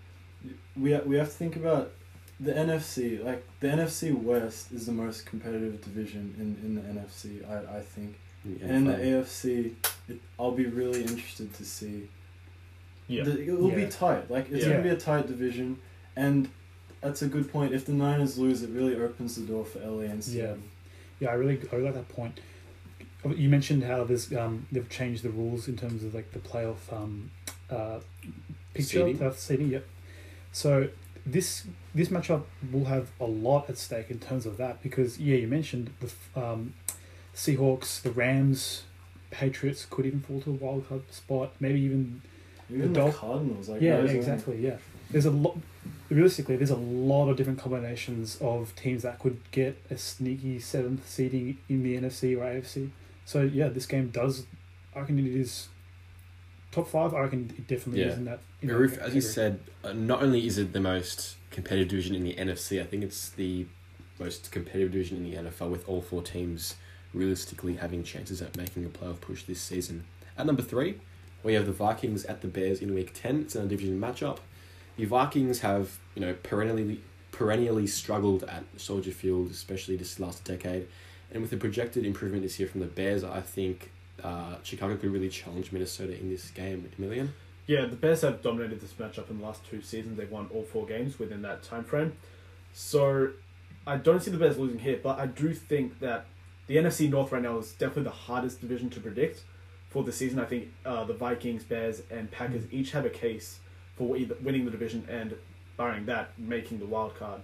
we 0.77 0.95
we 1.07 1.17
have 1.17 1.29
to 1.29 1.35
think 1.35 1.55
about 1.57 1.93
the 2.41 2.53
NFC. 2.53 3.23
Like 3.25 3.47
the 3.61 3.69
NFC 3.69 4.15
West 4.15 4.73
is 4.73 4.87
the 4.87 4.93
most 4.93 5.27
competitive 5.27 5.81
division 5.83 6.35
in, 6.39 6.67
in 6.67 6.75
the 6.75 6.83
NFC. 7.01 7.49
I, 7.49 7.79
I 7.79 7.81
think, 7.81 8.19
Yeah, 8.45 8.67
and 8.67 8.71
in 8.77 8.85
the. 8.87 8.97
AFC, 8.97 9.75
it, 10.09 10.21
I'll 10.39 10.53
be 10.53 10.67
really 10.67 11.03
interested 11.03 11.53
to 11.55 11.65
see. 11.65 12.09
Yeah. 13.07 13.25
The, 13.25 13.41
it 13.43 13.59
will 13.59 13.71
be 13.71 13.87
tight. 13.87 14.31
Like 14.31 14.51
it's 14.51 14.65
Yeah. 14.65 14.73
gonna 14.73 14.83
be 14.83 14.89
a 14.91 14.97
tight 14.97 15.27
division, 15.27 15.79
and 16.17 16.49
that's 17.01 17.23
a 17.23 17.27
good 17.29 17.51
point. 17.53 17.75
If 17.75 17.85
the 17.87 17.93
Niners 17.93 18.39
lose, 18.39 18.63
it 18.63 18.71
really 18.71 18.97
opens 18.97 19.37
the 19.37 19.43
door 19.43 19.65
for 19.65 19.79
LA 19.81 20.03
and 20.11 20.25
Seattle. 20.25 20.57
Yeah, 21.21 21.29
yeah, 21.29 21.31
I 21.31 21.35
really, 21.35 21.61
I 21.71 21.77
really 21.77 21.85
like 21.91 21.95
that 21.95 22.09
point. 22.09 22.41
You 23.37 23.49
mentioned 23.49 23.85
how 23.85 24.05
this 24.05 24.31
um, 24.35 24.67
they've 24.73 24.89
changed 24.89 25.23
the 25.23 25.31
rules 25.31 25.69
in 25.69 25.77
terms 25.77 26.03
of 26.05 26.15
like 26.15 26.33
the 26.33 26.39
playoff 26.41 26.91
um, 26.93 27.31
uh, 27.71 28.01
picture 28.75 28.99
Seeding. 29.07 29.23
uh, 29.23 29.33
seeding. 29.33 29.69
Yep. 29.71 29.87
So 30.53 30.89
this 31.27 31.65
this 31.95 32.09
matchup 32.09 32.43
will 32.73 32.85
have 32.87 33.09
a 33.21 33.25
lot 33.25 33.69
at 33.71 33.79
stake 33.79 34.11
in 34.11 34.19
terms 34.19 34.47
of 34.47 34.57
that 34.59 34.83
because 34.83 35.19
yeah, 35.19 35.37
you 35.37 35.47
mentioned 35.49 35.91
the 36.01 36.11
um, 36.41 36.75
Seahawks, 37.35 38.03
the 38.03 38.11
Rams, 38.11 38.85
Patriots 39.31 39.87
could 39.89 40.07
even 40.07 40.21
fall 40.21 40.41
to 40.43 40.51
a 40.51 40.55
wild 40.55 40.89
card 40.89 41.03
spot. 41.13 41.53
Maybe 41.61 41.81
even 41.81 42.23
Even 42.71 42.83
The 42.83 42.89
the, 42.89 42.95
Dolph- 42.95 43.17
Cardinals, 43.17 43.69
like 43.69 43.81
yeah, 43.81 44.03
yeah, 44.03 44.11
exactly. 44.11 44.59
Yeah, 44.59 44.77
there's 45.11 45.27
a 45.27 45.31
lot. 45.31 45.57
Realistically, 46.11 46.57
there's 46.57 46.71
a 46.71 46.77
lot 46.77 47.29
of 47.31 47.37
different 47.37 47.59
combinations 47.59 48.37
of 48.41 48.75
teams 48.77 49.03
that 49.03 49.19
could 49.19 49.39
get 49.51 49.77
a 49.91 49.97
sneaky 49.97 50.59
seventh 50.61 51.09
seeding 51.09 51.59
in 51.69 51.83
the 51.83 51.97
NFC 51.97 52.37
or 52.37 52.43
AFC. 52.45 52.91
So 53.25 53.43
yeah, 53.43 53.69
this 53.69 53.87
game 53.87 54.09
does. 54.11 54.45
I 54.95 55.01
reckon 55.01 55.19
it 55.19 55.27
is 55.27 55.69
top 56.75 56.89
five. 56.89 57.15
I 57.15 57.21
reckon 57.21 57.53
it 57.57 57.67
definitely 57.67 58.03
Yeah. 58.03 58.09
is 58.09 58.19
in 58.19 58.25
that. 58.27 58.41
In 58.63 58.69
that 58.69 58.99
as 59.01 59.15
you 59.15 59.21
said, 59.21 59.61
uh, 59.83 59.93
not 59.93 60.23
only 60.23 60.47
is 60.47 60.59
it 60.59 60.73
the 60.73 60.81
most 60.81 61.37
competitive 61.51 61.89
division 61.89 62.15
in 62.15 62.25
the 62.25 62.35
NFC, 62.35 62.81
I 62.81 62.85
think 62.85 63.03
it's 63.05 63.29
the 63.31 63.67
most 64.19 64.51
competitive 64.51 64.93
division 64.93 65.19
in 65.19 65.31
the 65.31 65.37
NFL 65.51 65.71
with 65.71 65.89
all 65.89 66.01
four 66.03 66.23
teams 66.23 66.77
realistically 67.13 67.77
having 67.77 68.03
chances 68.03 68.43
at 68.43 68.57
making 68.57 68.85
a 68.85 68.89
playoff 68.89 69.21
push 69.21 69.45
this 69.45 69.61
season. 69.61 70.05
At 70.37 70.47
number 70.47 70.63
three, 70.63 71.01
we 71.45 71.55
have 71.55 71.67
the 71.67 71.73
Vikings 71.73 72.25
at 72.25 72.41
the 72.41 72.49
Bears 72.49 72.81
in 72.81 72.95
Week 72.95 73.13
Ten. 73.15 73.43
It's 73.43 73.55
in 73.55 73.65
a 73.65 73.69
division 73.69 74.01
matchup. 74.01 74.39
The 74.97 75.05
Vikings 75.05 75.61
have, 75.61 75.99
you 76.15 76.21
know, 76.23 76.35
perennially 76.43 77.01
perennially 77.33 77.85
struggled 77.87 78.45
at 78.45 78.63
Soldier 78.77 79.11
Field, 79.11 79.51
especially 79.51 79.97
this 79.97 80.21
last 80.21 80.45
decade, 80.45 80.87
and 81.33 81.43
with 81.43 81.51
the 81.51 81.57
projected 81.57 82.07
improvement 82.07 82.45
this 82.45 82.61
year 82.61 82.69
from 82.69 82.79
the 82.81 82.87
Bears, 82.87 83.25
I 83.25 83.41
think 83.41 83.91
uh, 84.23 84.57
Chicago 84.63 84.97
could 84.97 85.11
really 85.13 85.29
challenge 85.29 85.73
Minnesota 85.73 86.19
in 86.19 86.31
this 86.31 86.51
game. 86.51 86.89
Emilian. 86.99 87.33
Yeah, 87.67 87.87
the 87.87 87.97
Bears 87.97 88.21
have 88.21 88.43
dominated 88.43 88.81
this 88.81 88.93
matchup 88.93 89.31
in 89.31 89.39
the 89.41 89.45
last 89.47 89.65
two 89.69 89.81
seasons. 89.81 90.19
They've 90.19 90.31
won 90.31 90.49
all 90.55 90.63
four 90.65 90.85
games 90.87 91.19
within 91.19 91.43
that 91.43 91.63
time 91.63 91.85
frame. 91.85 92.13
So 92.73 93.31
I 93.87 93.97
don't 93.97 94.23
see 94.23 94.31
the 94.31 94.37
Bears 94.39 94.59
losing 94.59 94.79
here, 94.79 95.01
but 95.03 95.19
I 95.19 95.27
do 95.27 95.55
think 95.55 96.01
that 96.01 96.27
the 96.67 96.77
NFC 96.77 97.09
North 97.11 97.33
right 97.33 97.43
now 97.43 97.59
is 97.59 97.73
definitely 97.73 98.05
the 98.05 98.11
hardest 98.11 98.61
division 98.61 98.91
to 98.91 99.01
predict 99.01 99.43
for 99.91 100.03
the 100.03 100.13
season. 100.13 100.39
I 100.41 100.45
think 100.45 100.69
uh, 100.85 101.05
the 101.05 101.15
Vikings, 101.15 101.65
Bears, 101.65 102.03
and 102.11 102.31
Packers 102.31 102.65
each 102.71 102.91
have 102.93 103.05
a 103.07 103.11
case 103.11 103.61
for 103.97 104.17
either 104.17 104.37
winning 104.43 104.65
the 104.65 104.71
division 104.71 105.07
and, 105.09 105.35
barring 105.77 106.07
that, 106.07 106.31
making 106.39 106.79
the 106.79 106.87
wild 106.87 107.17
card, 107.17 107.41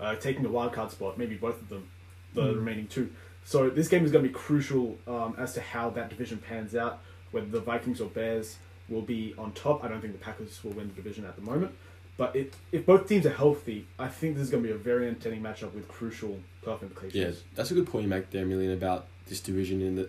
uh, 0.00 0.14
taking 0.16 0.42
the 0.42 0.48
wild 0.48 0.72
card 0.72 0.90
spot. 0.90 1.16
Maybe 1.18 1.34
both 1.36 1.60
of 1.60 1.68
them, 1.68 1.88
the 2.34 2.42
Mm. 2.42 2.56
remaining 2.56 2.86
two. 2.86 3.10
So 3.44 3.68
this 3.70 3.88
game 3.88 4.04
is 4.04 4.10
going 4.10 4.24
to 4.24 4.28
be 4.28 4.34
crucial 4.34 4.96
um, 5.06 5.34
as 5.38 5.54
to 5.54 5.60
how 5.60 5.90
that 5.90 6.08
division 6.08 6.38
pans 6.38 6.74
out. 6.74 7.00
Whether 7.30 7.46
the 7.46 7.60
Vikings 7.60 8.00
or 8.00 8.08
Bears 8.08 8.56
will 8.88 9.02
be 9.02 9.34
on 9.38 9.52
top. 9.52 9.84
I 9.84 9.88
don't 9.88 10.00
think 10.00 10.12
the 10.12 10.18
Packers 10.18 10.62
will 10.62 10.72
win 10.72 10.88
the 10.88 10.94
division 10.94 11.24
at 11.24 11.36
the 11.36 11.42
moment. 11.42 11.72
But 12.16 12.36
it, 12.36 12.54
if 12.70 12.86
both 12.86 13.08
teams 13.08 13.26
are 13.26 13.32
healthy, 13.32 13.86
I 13.98 14.08
think 14.08 14.36
this 14.36 14.44
is 14.44 14.50
going 14.50 14.62
to 14.62 14.68
be 14.68 14.74
a 14.74 14.78
very 14.78 15.08
entertaining 15.08 15.42
matchup 15.42 15.74
with 15.74 15.88
crucial 15.88 16.38
playoff 16.64 16.82
implications. 16.82 17.14
Yeah, 17.36 17.42
that's 17.54 17.70
a 17.70 17.74
good 17.74 17.88
point 17.88 18.04
you 18.04 18.08
make 18.08 18.30
there, 18.30 18.72
about 18.72 19.06
this 19.26 19.40
division 19.40 19.82
and 19.82 19.98
the, 19.98 20.08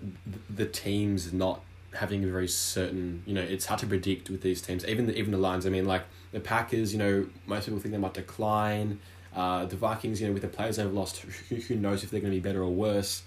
the, 0.54 0.66
teams 0.66 1.34
not 1.34 1.62
having 1.94 2.24
a 2.24 2.28
very 2.28 2.48
certain, 2.48 3.24
you 3.26 3.34
know, 3.34 3.42
it's 3.42 3.66
hard 3.66 3.80
to 3.80 3.88
predict 3.88 4.30
with 4.30 4.42
these 4.42 4.62
teams. 4.62 4.86
Even 4.86 5.08
the, 5.08 5.18
even 5.18 5.32
the 5.32 5.38
Lions, 5.38 5.66
I 5.66 5.70
mean, 5.70 5.86
like 5.86 6.04
the 6.32 6.40
Packers, 6.40 6.94
you 6.94 7.00
know, 7.00 7.28
most 7.48 7.66
people 7.66 7.80
think 7.80 7.92
they 7.92 7.98
might 7.98 8.14
decline. 8.14 9.00
Uh, 9.36 9.66
the 9.66 9.76
Vikings, 9.76 10.22
you 10.22 10.28
know, 10.28 10.34
with 10.34 10.42
the 10.42 10.48
players 10.48 10.78
they've 10.78 10.92
lost, 10.92 11.18
who, 11.18 11.56
who 11.56 11.76
knows 11.76 12.04
if 12.04 12.12
they're 12.12 12.22
going 12.22 12.32
to 12.32 12.38
be 12.40 12.44
better 12.44 12.64
or 12.64 12.72
worse. 12.72 13.24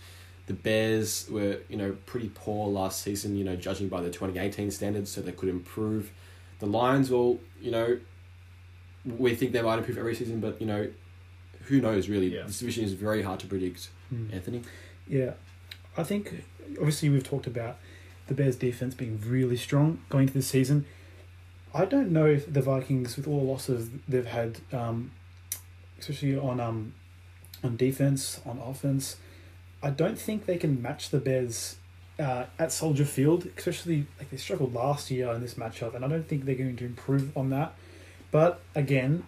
The 0.47 0.55
Bears 0.55 1.29
were, 1.31 1.59
you 1.69 1.77
know, 1.77 1.95
pretty 2.07 2.31
poor 2.35 2.69
last 2.69 3.03
season, 3.03 3.37
you 3.37 3.45
know, 3.45 3.55
judging 3.55 3.89
by 3.89 4.01
the 4.01 4.09
2018 4.09 4.71
standards, 4.71 5.11
so 5.11 5.21
they 5.21 5.33
could 5.33 5.51
improve. 5.51 6.11
The 6.61 6.67
Lions, 6.67 7.11
well, 7.11 7.39
you 7.61 7.71
know, 7.71 7.99
we 9.05 9.35
think 9.35 9.53
they 9.53 9.61
might 9.61 9.79
improve 9.79 9.99
every 9.99 10.15
season, 10.15 10.41
but, 10.41 10.59
you 10.61 10.67
know, 10.67 10.89
who 11.65 11.83
knows 11.83 12.09
really? 12.09 12.35
Yeah. 12.35 12.45
This 12.45 12.61
division 12.61 12.85
is 12.85 12.95
very 12.95 13.23
hard 13.23 13.41
to 13.41 13.47
predict. 13.47 13.91
Mm. 14.13 14.33
Anthony? 14.33 14.63
Yeah, 15.07 15.33
I 15.97 16.03
think 16.03 16.45
obviously 16.79 17.09
we've 17.09 17.25
talked 17.25 17.47
about 17.47 17.77
the 18.27 18.35
Bears' 18.35 18.57
defense 18.57 18.95
being 18.95 19.21
really 19.27 19.57
strong 19.57 20.01
going 20.09 20.23
into 20.23 20.35
this 20.35 20.49
season. 20.49 20.87
I 21.75 21.85
don't 21.85 22.11
know 22.11 22.27
if 22.27 22.53
the 22.53 22.63
Vikings, 22.63 23.17
with 23.17 23.27
all 23.27 23.41
the 23.41 23.45
losses 23.45 23.91
they've 24.07 24.27
had, 24.27 24.61
um, 24.73 25.11
especially 25.99 26.37
on 26.39 26.61
um, 26.61 26.95
on 27.63 27.77
defense, 27.77 28.41
on 28.47 28.59
offense, 28.59 29.17
I 29.83 29.91
don't 29.91 30.19
think 30.19 30.47
they 30.47 30.57
can 30.57 30.81
match 30.81 31.11
the 31.11 31.19
Bears 31.19 31.77
uh, 32.19 32.45
at 32.59 32.73
Soldier 32.73 33.05
Field. 33.05 33.49
Especially 33.57 34.07
like 34.19 34.31
they 34.31 34.37
struggled 34.37 34.75
last 34.75 35.11
year 35.11 35.33
in 35.33 35.41
this 35.41 35.55
matchup, 35.55 35.95
and 35.95 36.05
I 36.05 36.09
don't 36.09 36.29
think 36.29 36.45
they're 36.45 36.55
going 36.55 36.77
to 36.77 36.85
improve 36.85 37.37
on 37.37 37.51
that. 37.51 37.75
But 38.31 38.61
again, 38.75 39.25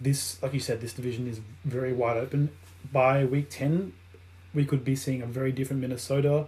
this, 0.00 0.42
like 0.42 0.54
you 0.54 0.60
said, 0.60 0.80
this 0.80 0.92
division 0.92 1.28
is 1.28 1.40
very 1.64 1.92
wide 1.92 2.16
open. 2.16 2.50
By 2.92 3.24
week 3.24 3.48
ten, 3.50 3.92
we 4.52 4.64
could 4.64 4.84
be 4.84 4.96
seeing 4.96 5.22
a 5.22 5.26
very 5.26 5.52
different 5.52 5.80
Minnesota, 5.82 6.46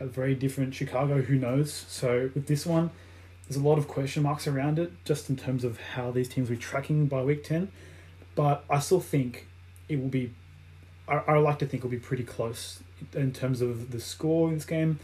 a 0.00 0.06
very 0.06 0.34
different 0.34 0.74
Chicago. 0.74 1.22
Who 1.22 1.36
knows? 1.36 1.72
So 1.72 2.30
with 2.34 2.46
this 2.46 2.66
one, 2.66 2.90
there's 3.48 3.56
a 3.56 3.66
lot 3.66 3.78
of 3.78 3.88
question 3.88 4.22
marks 4.22 4.46
around 4.46 4.78
it, 4.78 4.92
just 5.04 5.30
in 5.30 5.36
terms 5.36 5.64
of 5.64 5.80
how 5.80 6.10
these 6.10 6.28
teams 6.28 6.50
will 6.50 6.56
be 6.56 6.62
tracking 6.62 7.06
by 7.06 7.22
week 7.22 7.44
ten. 7.44 7.70
But 8.34 8.64
I 8.70 8.78
still 8.78 9.00
think 9.00 9.46
it 9.88 10.00
will 10.00 10.08
be. 10.08 10.32
I, 11.08 11.16
I 11.28 11.38
like 11.38 11.58
to 11.60 11.66
think 11.66 11.80
it'll 11.80 11.90
be 11.90 11.98
pretty 11.98 12.24
close 12.24 12.80
in 13.14 13.32
terms 13.32 13.60
of 13.60 13.90
the 13.90 14.00
score 14.00 14.48
in 14.48 14.54
this 14.54 14.64
game. 14.64 14.98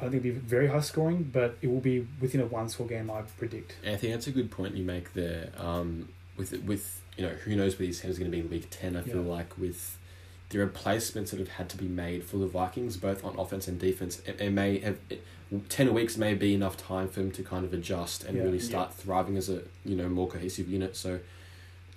I 0.00 0.04
don't 0.04 0.12
think 0.12 0.24
it'll 0.24 0.40
be 0.40 0.46
very 0.46 0.66
high 0.66 0.80
scoring, 0.80 1.30
but 1.32 1.56
it 1.62 1.68
will 1.68 1.80
be 1.80 2.06
within 2.20 2.40
a 2.40 2.46
one 2.46 2.68
score 2.68 2.86
game. 2.86 3.10
I 3.10 3.22
predict. 3.22 3.76
Anthony, 3.84 4.12
that's 4.12 4.26
a 4.26 4.32
good 4.32 4.50
point 4.50 4.74
you 4.76 4.84
make 4.84 5.12
there. 5.14 5.50
Um, 5.56 6.08
with 6.36 6.52
with 6.64 7.00
you 7.16 7.24
know 7.24 7.34
who 7.44 7.54
knows 7.54 7.78
where 7.78 7.86
these 7.86 8.00
teams 8.00 8.16
are 8.16 8.20
going 8.20 8.30
to 8.30 8.36
be 8.36 8.42
in 8.42 8.50
week 8.50 8.66
ten. 8.70 8.96
I 8.96 9.02
feel 9.02 9.22
Yeah. 9.22 9.30
like 9.30 9.56
with 9.58 9.98
the 10.48 10.58
replacements 10.58 11.30
that 11.30 11.38
have 11.40 11.48
had 11.50 11.68
to 11.70 11.76
be 11.76 11.86
made 11.86 12.24
for 12.24 12.36
the 12.38 12.46
Vikings, 12.46 12.96
both 12.96 13.24
on 13.24 13.38
offense 13.38 13.68
and 13.68 13.78
defense, 13.78 14.20
it, 14.26 14.40
it 14.40 14.50
may 14.50 14.78
have 14.80 14.98
it, 15.08 15.22
ten 15.68 15.94
weeks 15.94 16.16
may 16.16 16.34
be 16.34 16.52
enough 16.54 16.76
time 16.76 17.06
for 17.08 17.20
them 17.20 17.30
to 17.32 17.42
kind 17.44 17.64
of 17.64 17.72
adjust 17.72 18.24
and 18.24 18.36
Yeah. 18.36 18.42
really 18.44 18.58
start 18.58 18.92
thriving 18.94 19.36
as 19.36 19.48
a 19.48 19.62
you 19.84 19.94
know 19.94 20.08
more 20.08 20.26
cohesive 20.26 20.68
unit. 20.68 20.96
So, 20.96 21.20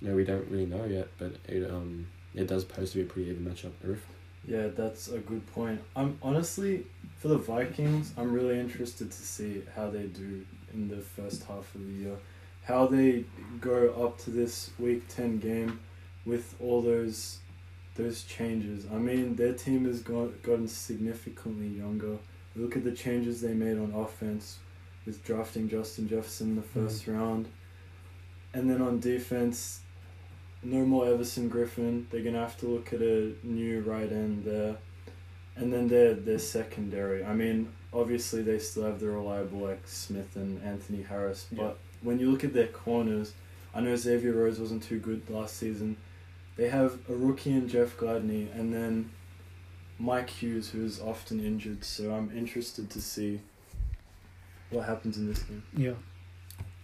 know, 0.00 0.14
we 0.14 0.24
don't 0.24 0.48
really 0.50 0.66
know 0.66 0.84
yet, 0.84 1.08
but 1.18 1.36
it 1.48 1.70
um 1.70 2.06
it 2.34 2.46
does 2.46 2.64
pose 2.64 2.92
to 2.92 2.98
be 2.98 3.02
a 3.02 3.06
pretty 3.06 3.30
even 3.30 3.44
matchup. 3.44 3.72
Arif? 3.84 3.98
Yeah, 4.46 4.68
that's 4.68 5.08
a 5.08 5.18
good 5.18 5.46
point. 5.52 5.80
I'm 5.96 6.18
honestly 6.22 6.86
for 7.18 7.28
the 7.28 7.38
Vikings. 7.38 8.12
I'm 8.16 8.32
really 8.32 8.58
interested 8.60 9.10
to 9.10 9.22
see 9.22 9.62
how 9.74 9.90
they 9.90 10.04
do 10.04 10.44
in 10.72 10.88
the 10.88 10.98
first 10.98 11.44
half 11.44 11.74
of 11.74 11.86
the 11.86 11.92
year, 11.92 12.16
how 12.64 12.86
they 12.86 13.24
go 13.60 13.90
up 14.04 14.18
to 14.24 14.30
this 14.30 14.70
Week 14.78 15.02
Ten 15.08 15.38
game 15.38 15.80
with 16.24 16.54
all 16.60 16.82
those 16.82 17.38
those 17.96 18.24
changes. 18.24 18.86
I 18.92 18.96
mean, 18.96 19.36
their 19.36 19.54
team 19.54 19.86
has 19.86 20.00
got, 20.00 20.42
gotten 20.42 20.68
significantly 20.68 21.68
younger. 21.68 22.18
Look 22.54 22.76
at 22.76 22.84
the 22.84 22.92
changes 22.92 23.40
they 23.40 23.54
made 23.54 23.78
on 23.78 23.92
offense 23.94 24.58
with 25.06 25.24
drafting 25.24 25.68
Justin 25.68 26.08
Jefferson 26.08 26.50
in 26.50 26.56
the 26.56 26.62
1st 26.62 27.14
round, 27.14 27.48
and 28.52 28.68
then 28.68 28.82
on 28.82 29.00
defense, 29.00 29.80
no 30.66 30.84
more 30.84 31.06
Everson 31.06 31.48
Griffen. 31.50 32.06
They're 32.10 32.22
gonna 32.22 32.40
have 32.40 32.58
to 32.58 32.66
look 32.66 32.92
at 32.92 33.00
a 33.00 33.32
new 33.42 33.80
right 33.82 34.10
end 34.10 34.44
there, 34.44 34.76
and 35.54 35.72
then 35.72 35.88
their 35.88 36.14
their 36.14 36.38
secondary. 36.38 37.24
I 37.24 37.34
mean, 37.34 37.72
obviously 37.92 38.42
they 38.42 38.58
still 38.58 38.84
have 38.84 39.00
the 39.00 39.08
reliable 39.10 39.60
like 39.60 39.86
Smith 39.86 40.34
and 40.36 40.62
Anthony 40.62 41.02
Harris, 41.02 41.46
but 41.52 41.62
Yeah. 41.62 41.72
when 42.02 42.18
you 42.18 42.30
look 42.30 42.44
at 42.44 42.52
their 42.52 42.66
corners, 42.68 43.32
I 43.74 43.80
know 43.80 43.94
Xavier 43.96 44.32
Rhodes 44.32 44.58
wasn't 44.58 44.82
too 44.82 44.98
good 44.98 45.28
last 45.30 45.56
season. 45.56 45.96
They 46.56 46.68
have 46.68 46.98
a 47.08 47.14
rookie 47.14 47.52
in 47.52 47.68
Jeff 47.68 47.96
Gladney, 47.96 48.48
and 48.58 48.72
then 48.74 49.10
Mike 49.98 50.30
Hughes, 50.30 50.70
who 50.70 50.84
is 50.84 51.00
often 51.00 51.38
injured. 51.44 51.84
So 51.84 52.12
I'm 52.14 52.30
interested 52.36 52.90
to 52.90 53.00
see 53.00 53.40
what 54.70 54.86
happens 54.86 55.16
in 55.16 55.26
this 55.26 55.42
game. 55.42 55.62
Yeah. 55.76 55.94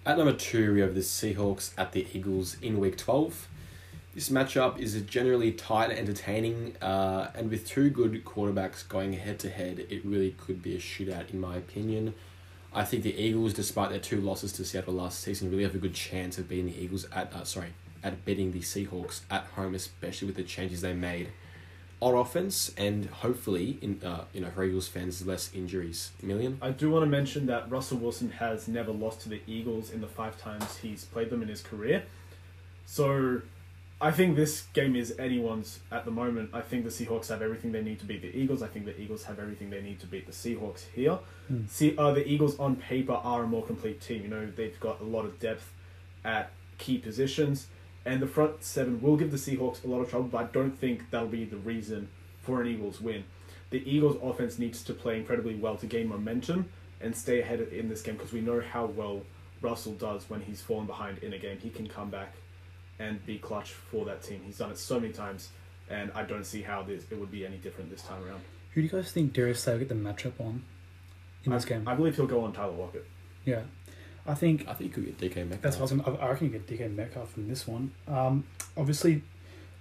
At 0.04 0.18
number 0.18 0.32
two, 0.34 0.74
we 0.74 0.80
have 0.80 0.94
the 0.94 1.00
Seahawks 1.00 1.72
at 1.78 1.92
the 1.92 2.06
Eagles 2.12 2.56
in 2.60 2.78
Week 2.78 2.96
12. 2.96 3.48
This 4.14 4.28
matchup 4.28 4.78
is 4.78 5.00
generally 5.02 5.52
tight 5.52 5.90
and 5.90 5.98
entertaining, 5.98 6.76
uh, 6.82 7.30
and 7.34 7.50
with 7.50 7.66
two 7.66 7.88
good 7.88 8.24
quarterbacks 8.26 8.86
going 8.86 9.14
head 9.14 9.38
to 9.38 9.48
head, 9.48 9.86
it 9.88 10.04
really 10.04 10.32
could 10.32 10.62
be 10.62 10.76
a 10.76 10.78
shootout, 10.78 11.30
in 11.32 11.40
my 11.40 11.56
opinion. 11.56 12.14
I 12.74 12.84
think 12.84 13.04
the 13.04 13.14
Eagles, 13.14 13.54
despite 13.54 13.88
their 13.88 13.98
two 13.98 14.20
losses 14.20 14.52
to 14.54 14.64
Seattle 14.64 14.94
last 14.94 15.20
season, 15.20 15.50
really 15.50 15.62
have 15.62 15.74
a 15.74 15.78
good 15.78 15.94
chance 15.94 16.36
of 16.36 16.48
beating 16.48 16.66
the 16.66 16.78
Eagles 16.78 17.06
at 17.12 17.32
uh, 17.34 17.44
sorry 17.44 17.72
at 18.02 18.24
beating 18.24 18.52
the 18.52 18.60
Seahawks 18.60 19.20
at 19.30 19.44
home, 19.54 19.74
especially 19.74 20.26
with 20.26 20.36
the 20.36 20.42
changes 20.42 20.80
they 20.80 20.92
made 20.92 21.28
on 22.00 22.14
offense, 22.14 22.72
and 22.76 23.06
hopefully, 23.06 23.78
in 23.80 24.00
uh, 24.04 24.24
you 24.32 24.40
know, 24.40 24.50
for 24.50 24.64
Eagles 24.64 24.88
fans, 24.88 25.24
less 25.24 25.54
injuries. 25.54 26.10
Emilian. 26.22 26.58
I 26.60 26.70
do 26.70 26.90
want 26.90 27.04
to 27.04 27.10
mention 27.10 27.46
that 27.46 27.70
Russell 27.70 27.98
Wilson 27.98 28.30
has 28.32 28.66
never 28.66 28.90
lost 28.90 29.20
to 29.20 29.28
the 29.28 29.40
Eagles 29.46 29.90
in 29.90 30.00
the 30.00 30.08
five 30.08 30.36
times 30.36 30.78
he's 30.78 31.04
played 31.04 31.30
them 31.30 31.42
in 31.42 31.48
his 31.48 31.62
career. 31.62 32.02
So 32.86 33.42
I 34.02 34.10
think 34.10 34.34
this 34.34 34.62
game 34.72 34.96
is 34.96 35.14
anyone's 35.16 35.78
at 35.92 36.04
the 36.04 36.10
moment. 36.10 36.50
I 36.52 36.60
think 36.60 36.82
the 36.82 36.90
Seahawks 36.90 37.28
have 37.28 37.40
everything 37.40 37.70
they 37.70 37.84
need 37.84 38.00
to 38.00 38.04
beat 38.04 38.20
the 38.20 38.36
Eagles. 38.36 38.60
I 38.60 38.66
think 38.66 38.84
the 38.84 39.00
Eagles 39.00 39.22
have 39.24 39.38
everything 39.38 39.70
they 39.70 39.80
need 39.80 40.00
to 40.00 40.08
beat 40.08 40.26
the 40.26 40.32
Seahawks 40.32 40.86
here. 40.92 41.20
Mm. 41.50 41.70
See, 41.70 41.96
uh, 41.96 42.10
the 42.10 42.26
Eagles 42.26 42.58
on 42.58 42.74
paper 42.74 43.12
are 43.12 43.44
a 43.44 43.46
more 43.46 43.64
complete 43.64 44.00
team. 44.00 44.22
You 44.22 44.28
know, 44.28 44.46
they've 44.46 44.78
got 44.80 45.00
a 45.00 45.04
lot 45.04 45.24
of 45.24 45.38
depth 45.38 45.72
at 46.24 46.50
key 46.78 46.98
positions, 46.98 47.68
and 48.04 48.20
the 48.20 48.26
front 48.26 48.64
seven 48.64 49.00
will 49.00 49.16
give 49.16 49.30
the 49.30 49.36
Seahawks 49.36 49.84
a 49.84 49.86
lot 49.86 50.00
of 50.00 50.10
trouble. 50.10 50.26
But 50.26 50.38
I 50.38 50.44
don't 50.46 50.76
think 50.76 51.08
that'll 51.12 51.28
be 51.28 51.44
the 51.44 51.56
reason 51.58 52.08
for 52.42 52.60
an 52.60 52.66
Eagles 52.66 53.00
win. 53.00 53.22
The 53.70 53.88
Eagles 53.88 54.16
offense 54.20 54.58
needs 54.58 54.82
to 54.82 54.94
play 54.94 55.16
incredibly 55.16 55.54
well 55.54 55.76
to 55.76 55.86
gain 55.86 56.08
momentum 56.08 56.68
and 57.00 57.14
stay 57.14 57.40
ahead 57.40 57.60
in 57.60 57.88
this 57.88 58.02
game 58.02 58.16
because 58.16 58.32
we 58.32 58.40
know 58.40 58.60
how 58.60 58.86
well 58.86 59.22
Russell 59.60 59.92
does 59.92 60.28
when 60.28 60.40
he's 60.40 60.60
fallen 60.60 60.86
behind 60.86 61.18
in 61.18 61.32
a 61.32 61.38
game. 61.38 61.58
He 61.58 61.70
can 61.70 61.86
come 61.86 62.10
back 62.10 62.34
and 63.02 63.24
be 63.26 63.38
clutch 63.38 63.70
for 63.72 64.04
that 64.04 64.22
team. 64.22 64.40
He's 64.44 64.58
done 64.58 64.70
it 64.70 64.78
so 64.78 65.00
many 65.00 65.12
times, 65.12 65.50
and 65.90 66.10
I 66.14 66.22
don't 66.22 66.44
see 66.44 66.62
how 66.62 66.82
this 66.82 67.04
it 67.10 67.18
would 67.18 67.30
be 67.30 67.44
any 67.44 67.56
different 67.56 67.90
this 67.90 68.02
time 68.02 68.22
around. 68.24 68.40
Who 68.74 68.80
do 68.80 68.86
you 68.86 68.92
guys 68.92 69.12
think 69.12 69.32
Darius 69.32 69.60
Slay 69.60 69.74
will 69.74 69.80
get 69.80 69.88
the 69.88 69.94
matchup 69.94 70.40
on 70.40 70.62
in 71.44 71.52
this 71.52 71.66
I, 71.66 71.68
game? 71.68 71.88
I 71.88 71.94
believe 71.94 72.16
he'll 72.16 72.26
go 72.26 72.44
on 72.44 72.52
Tyler 72.52 72.72
Lockett. 72.72 73.06
yeah, 73.44 73.62
I 74.26 74.34
think 74.34 74.68
I 74.68 74.74
think 74.74 74.94
he 74.94 75.02
could 75.02 75.18
get 75.18 75.18
DK 75.18 75.36
Metcalf. 75.48 75.62
That's 75.62 75.80
awesome. 75.80 76.02
I 76.06 76.10
I 76.10 76.28
reckon 76.30 76.52
you 76.52 76.58
get 76.58 76.66
DK 76.66 76.94
Metcalf 76.94 77.30
from 77.32 77.48
this 77.48 77.66
one. 77.66 77.92
Um, 78.06 78.44
obviously, 78.76 79.22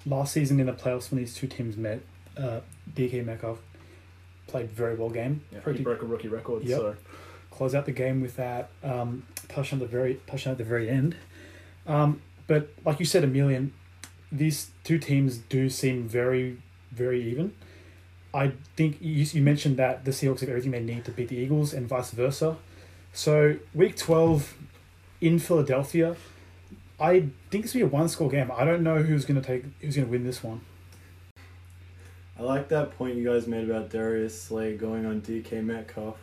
last 0.05 0.33
season 0.33 0.59
in 0.59 0.65
the 0.65 0.73
playoffs 0.73 1.11
when 1.11 1.19
these 1.19 1.35
two 1.35 1.47
teams 1.47 1.77
met, 1.77 2.01
uh, 2.37 2.61
DK 2.95 3.23
Metcalf 3.25 3.59
played 4.47 4.71
very 4.71 4.95
well 4.95 5.09
game. 5.09 5.41
Yeah, 5.51 5.59
he 5.59 5.63
Pretty 5.63 5.83
broke 5.83 6.01
a 6.01 6.05
rookie 6.05 6.27
record. 6.27 6.63
Yep. 6.63 6.79
So 6.79 6.95
close 7.51 7.75
out 7.75 7.85
the 7.85 7.91
game 7.91 8.21
with 8.21 8.35
that 8.37 8.69
um, 8.83 9.25
touchdown 9.47 9.81
at 9.81 9.89
the 9.89 9.91
very 9.91 10.19
touchdown 10.25 10.53
at 10.53 10.57
the 10.57 10.63
very 10.63 10.89
end. 10.89 11.15
Um, 11.87 12.21
but 12.51 12.67
like 12.83 12.99
you 12.99 13.05
said, 13.05 13.23
Emilian, 13.23 13.71
these 14.29 14.71
two 14.83 14.99
teams 14.99 15.37
do 15.37 15.69
seem 15.69 16.05
very 16.05 16.57
very 16.91 17.23
even. 17.23 17.53
I 18.33 18.51
think 18.75 18.97
you, 18.99 19.23
you 19.23 19.41
mentioned 19.41 19.77
that 19.77 20.03
the 20.03 20.11
Seahawks 20.11 20.41
have 20.41 20.49
everything 20.49 20.71
they 20.71 20.81
need 20.81 21.05
to 21.05 21.11
beat 21.11 21.29
the 21.29 21.37
Eagles 21.37 21.73
and 21.73 21.87
vice 21.87 22.11
versa. 22.11 22.57
So 23.13 23.55
week 23.73 23.95
twelve 23.95 24.53
in 25.21 25.39
Philadelphia, 25.39 26.17
I 26.99 27.29
think 27.49 27.63
it's 27.63 27.73
gonna 27.73 27.85
be 27.85 27.89
a 27.89 27.93
one 27.93 28.09
score 28.09 28.29
game. 28.29 28.51
I 28.53 28.65
don't 28.65 28.83
know 28.83 29.01
who's 29.01 29.23
gonna 29.23 29.39
take 29.39 29.63
who's 29.79 29.95
gonna 29.95 30.09
win 30.09 30.25
this 30.25 30.43
one. 30.43 30.59
I 32.37 32.43
like 32.43 32.67
that 32.67 32.97
point 32.97 33.15
you 33.15 33.23
guys 33.23 33.47
made 33.47 33.69
about 33.69 33.89
Darius 33.89 34.41
Slay 34.41 34.75
going 34.75 35.05
on 35.05 35.21
DK 35.21 35.63
Metcalf. 35.63 36.17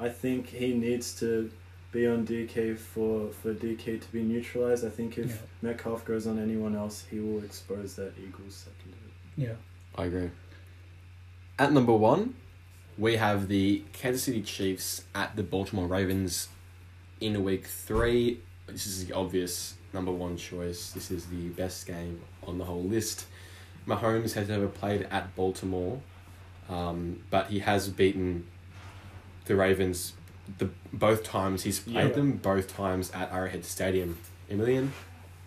I 0.00 0.08
think 0.08 0.48
he 0.48 0.74
needs 0.74 1.14
to 1.20 1.52
be 1.94 2.08
on 2.08 2.26
DK 2.26 2.76
for, 2.76 3.30
for 3.30 3.54
DK 3.54 4.00
to 4.00 4.12
be 4.12 4.22
neutralized. 4.22 4.84
I 4.84 4.90
think 4.90 5.16
if 5.16 5.30
Yeah. 5.30 5.36
Metcalf 5.62 6.04
goes 6.04 6.26
on 6.26 6.38
anyone 6.38 6.74
else, 6.74 7.06
he 7.08 7.20
will 7.20 7.42
expose 7.44 7.94
that 7.94 8.12
Eagles 8.18 8.66
secondary. 8.66 9.12
Yeah. 9.36 9.54
I 9.94 10.06
agree. 10.06 10.30
At 11.56 11.72
number 11.72 11.94
one, 11.94 12.34
we 12.98 13.16
have 13.16 13.46
the 13.46 13.84
Kansas 13.92 14.24
City 14.24 14.42
Chiefs 14.42 15.04
at 15.14 15.36
the 15.36 15.44
Baltimore 15.44 15.86
Ravens 15.86 16.48
in 17.20 17.44
week 17.44 17.66
three. 17.66 18.40
This 18.66 18.86
is 18.88 19.06
the 19.06 19.14
obvious 19.14 19.74
number 19.92 20.10
one 20.10 20.36
choice. 20.36 20.90
This 20.90 21.12
is 21.12 21.26
the 21.26 21.48
best 21.50 21.86
game 21.86 22.20
on 22.44 22.58
the 22.58 22.64
whole 22.64 22.82
list. 22.82 23.26
Mahomes 23.86 24.32
has 24.34 24.48
never 24.48 24.66
played 24.66 25.06
at 25.12 25.34
Baltimore, 25.36 26.00
um, 26.68 27.20
but 27.30 27.46
he 27.48 27.60
has 27.60 27.88
beaten 27.88 28.46
the 29.44 29.54
Ravens 29.54 30.14
the 30.58 30.68
both 30.92 31.22
times 31.24 31.62
he's 31.62 31.80
played 31.80 31.94
Yeah. 31.94 32.08
them, 32.08 32.32
both 32.36 32.74
times 32.74 33.10
at 33.12 33.32
Arrowhead 33.32 33.64
Stadium. 33.64 34.18
Emilian? 34.50 34.92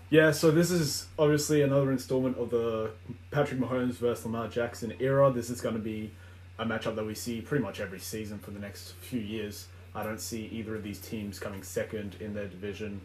Yeah, 0.09 0.31
so 0.31 0.51
this 0.51 0.71
is 0.71 1.07
obviously 1.19 1.61
another 1.61 1.91
installment 1.91 2.37
of 2.37 2.49
the 2.49 2.91
Patrick 3.29 3.59
Mahomes 3.59 3.93
versus 3.95 4.25
Lamar 4.25 4.47
Jackson 4.47 4.93
era. 4.99 5.31
This 5.31 5.49
is 5.49 5.59
going 5.61 5.75
to 5.75 5.81
be 5.81 6.11
a 6.57 6.65
matchup 6.65 6.95
that 6.95 7.05
we 7.05 7.13
see 7.13 7.41
pretty 7.41 7.63
much 7.63 7.79
every 7.79 7.99
season 7.99 8.39
for 8.39 8.51
the 8.51 8.59
next 8.59 8.93
few 9.01 9.19
years. 9.19 9.67
I 9.93 10.03
don't 10.03 10.19
see 10.21 10.45
either 10.45 10.75
of 10.75 10.83
these 10.83 10.99
teams 10.99 11.39
coming 11.39 11.61
second 11.61 12.15
in 12.19 12.33
their 12.33 12.47
division 12.47 13.01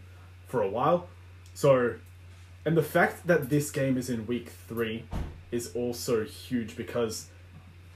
for 0.47 0.63
a 0.63 0.69
while. 0.69 1.09
So, 1.55 1.95
and 2.65 2.77
the 2.77 2.83
fact 2.83 3.27
that 3.27 3.51
this 3.51 3.71
game 3.71 3.99
is 3.99 4.09
in 4.09 4.27
week 4.27 4.51
three 4.69 5.05
is 5.51 5.73
also 5.75 6.25
huge 6.25 6.77
because 6.77 7.27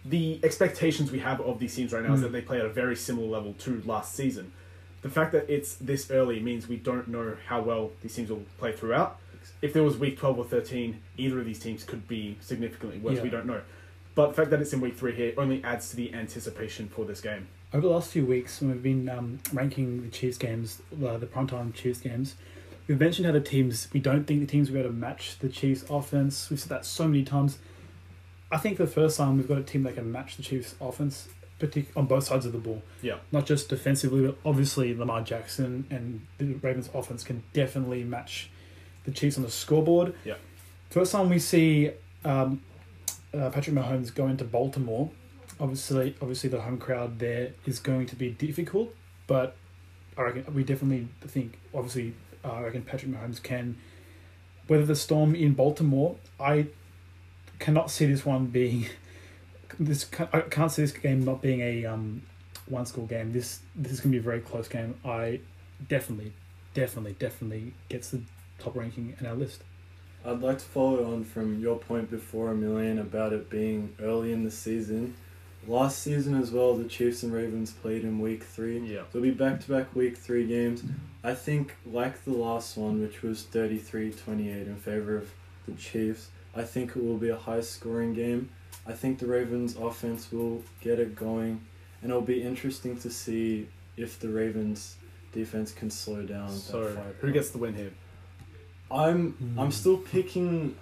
the 0.09 0.39
expectations 0.43 1.11
we 1.11 1.19
have 1.21 1.41
of 1.41 1.59
these 1.59 1.75
teams 1.75 1.93
right 1.93 2.05
now 2.05 2.13
is 2.15 2.21
Mm. 2.21 2.25
that 2.25 2.33
they 2.33 2.41
play 2.43 2.59
at 2.61 2.67
a 2.67 2.71
very 2.71 2.97
similar 2.97 3.27
level 3.27 3.55
to 3.61 3.83
last 3.87 4.15
season. 4.15 4.53
The 5.03 5.11
fact 5.11 5.33
that 5.33 5.49
it's 5.49 5.75
this 5.77 6.11
early 6.11 6.41
means 6.41 6.69
we 6.69 6.77
don't 6.77 7.09
know 7.09 7.37
how 7.47 7.63
well 7.63 7.93
these 8.03 8.15
teams 8.15 8.31
will 8.31 8.45
play 8.59 8.73
throughout. 8.73 9.19
If 9.63 9.73
there 9.73 9.83
was 9.83 9.97
week 9.97 10.19
12 10.19 10.39
or 10.39 10.45
13, 10.45 11.01
either 11.17 11.39
of 11.39 11.45
these 11.47 11.59
teams 11.59 11.85
could 11.85 12.07
be 12.09 12.37
significantly 12.41 12.99
worse. 12.99 13.17
Yeah. 13.17 13.23
We 13.23 13.31
don't 13.31 13.47
know. 13.47 13.61
But 14.15 14.29
the 14.29 14.35
fact 14.35 14.51
that 14.51 14.61
it's 14.61 14.73
in 14.73 14.81
week 14.81 14.97
three 14.97 15.15
here 15.15 15.33
only 15.37 15.63
adds 15.63 15.91
to 15.91 15.97
the 15.97 16.13
anticipation 16.15 16.89
for 16.89 17.05
this 17.05 17.21
game. 17.21 17.49
Over 17.73 17.87
the 17.87 17.93
last 17.93 18.11
few 18.11 18.25
weeks, 18.25 18.61
when 18.61 18.71
we've 18.71 18.83
been 18.83 19.09
um, 19.09 19.39
ranking 19.53 20.03
the 20.03 20.09
Chiefs 20.09 20.39
games, 20.39 20.83
uh, 21.05 21.19
the 21.19 21.27
primetime 21.27 21.75
Chiefs 21.75 22.01
games, 22.01 22.35
we've 22.89 22.99
mentioned 22.99 23.27
how 23.27 23.33
the 23.33 23.41
teams, 23.41 23.89
we 23.93 24.01
don't 24.01 24.25
think 24.27 24.41
the 24.41 24.47
teams 24.47 24.69
will 24.71 24.75
be 24.75 24.81
able 24.81 24.91
to 24.91 24.97
match 24.97 25.39
the 25.41 25.49
Chiefs' 25.49 25.85
offense. 25.91 26.49
We've 26.49 26.59
said 26.61 26.71
that 26.71 26.85
so 26.87 27.07
many 27.07 27.25
times. 27.25 27.59
I 28.51 28.59
think 28.59 28.77
for 28.77 28.85
the 28.85 28.91
first 28.91 29.17
time, 29.17 29.37
we've 29.37 29.49
got 29.49 29.59
a 29.59 29.63
team 29.63 29.83
that 29.85 29.95
can 29.95 30.11
match 30.11 30.37
the 30.37 30.43
Chiefs' 30.43 30.75
offense 30.81 31.29
partic- 31.61 31.89
on 31.97 32.07
both 32.07 32.25
sides 32.25 32.47
of 32.47 32.53
the 32.53 32.59
ball. 32.59 32.83
Yeah. 33.03 33.17
Not 33.33 33.47
just 33.47 33.69
defensively, 33.69 34.27
but 34.27 34.39
obviously 34.45 34.95
Lamar 34.95 35.23
Jackson 35.23 35.87
and 35.91 36.27
the 36.39 36.55
Ravens' 36.55 36.91
offense 36.95 37.25
can 37.25 37.43
definitely 37.53 38.05
match 38.05 38.51
the 39.05 39.11
Chiefs 39.11 39.37
on 39.37 39.43
the 39.43 39.51
scoreboard. 39.51 40.15
Yeah. 40.25 40.35
First 40.91 41.13
time 41.13 41.29
we 41.29 41.39
see 41.39 41.91
um, 42.25 42.63
uh, 43.35 43.51
Patrick 43.51 43.75
Mahomes 43.75 44.15
go 44.15 44.29
into 44.29 44.45
Baltimore, 44.45 45.11
obviously, 45.61 46.17
obviously 46.21 46.51
the 46.51 46.61
home 46.61 46.79
crowd 46.79 47.19
there 47.19 47.53
is 47.65 47.79
going 47.79 48.07
to 48.07 48.17
be 48.17 48.31
difficult, 48.31 48.95
but 49.27 49.57
I 50.17 50.23
reckon 50.23 50.55
we 50.55 50.65
definitely 50.65 51.09
think, 51.27 51.59
obviously, 51.75 52.15
uh, 52.45 52.53
I 52.53 52.63
reckon 52.63 52.83
Patrick 52.83 53.13
Mahomes 53.13 53.43
can 53.43 53.77
weather 54.69 54.87
the 54.87 54.97
storm 54.97 55.35
in 55.35 55.55
Baltimore. 55.55 56.17
I 56.41 56.69
cannot 57.59 57.91
see 57.91 58.07
this 58.07 58.25
one 58.25 58.47
being 58.47 58.87
this. 59.79 60.09
I 60.33 60.41
can't 60.41 60.71
see 60.71 60.83
this 60.83 60.93
game 60.93 61.25
not 61.25 61.43
being 61.43 61.61
a 61.61 61.87
um, 61.87 62.23
one 62.67 62.87
score 62.87 63.07
game. 63.07 63.33
This 63.33 63.61
this 63.75 63.93
is 63.93 64.01
going 64.01 64.13
to 64.13 64.17
be 64.17 64.19
a 64.19 64.23
very 64.23 64.41
close 64.41 64.69
game. 64.69 64.95
I 65.05 65.41
definitely, 65.89 66.33
definitely, 66.75 67.13
definitely 67.19 67.75
gets 67.89 68.11
the 68.11 68.21
top 68.59 68.77
ranking 68.77 69.17
in 69.19 69.27
our 69.27 69.35
list. 69.35 69.63
I'd 70.25 70.41
like 70.41 70.59
to 70.59 70.65
follow 70.65 71.13
on 71.13 71.25
from 71.25 71.61
your 71.61 71.79
point 71.79 72.11
before, 72.11 72.51
Emilian, 72.51 72.99
about 72.99 73.33
it 73.33 73.49
being 73.49 73.95
early 74.03 74.33
in 74.33 74.45
the 74.45 74.51
season. 74.51 75.15
Last 75.69 76.01
season 76.01 76.41
as 76.41 76.51
well, 76.51 76.77
the 76.77 76.89
Chiefs 76.89 77.23
and 77.23 77.33
Ravens 77.33 77.73
played 77.73 78.03
in 78.03 78.21
week 78.21 78.43
three. 78.43 78.79
Yeah. 78.79 79.03
So 79.13 79.19
it'll 79.19 79.23
be 79.23 79.31
back 79.31 79.61
to 79.61 79.71
back 79.71 79.95
week 79.95 80.17
three 80.17 80.47
games. 80.47 80.83
I 81.25 81.35
think, 81.35 81.77
like 81.85 82.25
the 82.25 82.33
last 82.33 82.77
one, 82.77 83.01
which 83.01 83.23
was 83.23 83.43
33 83.43 84.13
28 84.13 84.67
in 84.67 84.77
favor 84.77 85.17
of 85.17 85.31
the 85.67 85.75
Chiefs, 85.75 86.29
I 86.57 86.63
think 86.65 86.97
it 86.97 87.05
will 87.05 87.19
be 87.19 87.29
a 87.29 87.37
high 87.37 87.61
scoring 87.61 88.15
game. 88.15 88.49
I 88.87 88.93
think 88.93 89.19
the 89.19 89.27
Ravens' 89.27 89.77
offense 89.77 90.33
will 90.33 90.63
get 90.81 90.99
it 90.99 91.15
going, 91.15 91.61
and 92.03 92.11
it'll 92.11 92.23
be 92.23 92.43
interesting 92.43 92.97
to 92.99 93.11
see 93.11 93.69
if 93.97 94.19
the 94.19 94.29
Ravens' 94.29 94.97
defense 95.33 95.71
can 95.73 95.91
slow 95.91 96.23
down. 96.23 96.49
that 96.49 96.55
So, 96.55 96.97
who 97.21 97.31
gets 97.33 97.51
the 97.51 97.59
win 97.59 97.75
here? 97.75 97.93
I'm 98.91 99.33
Hmm. 99.33 99.59
I'm 99.61 99.71
still 99.73 99.99
picking. 99.99 100.77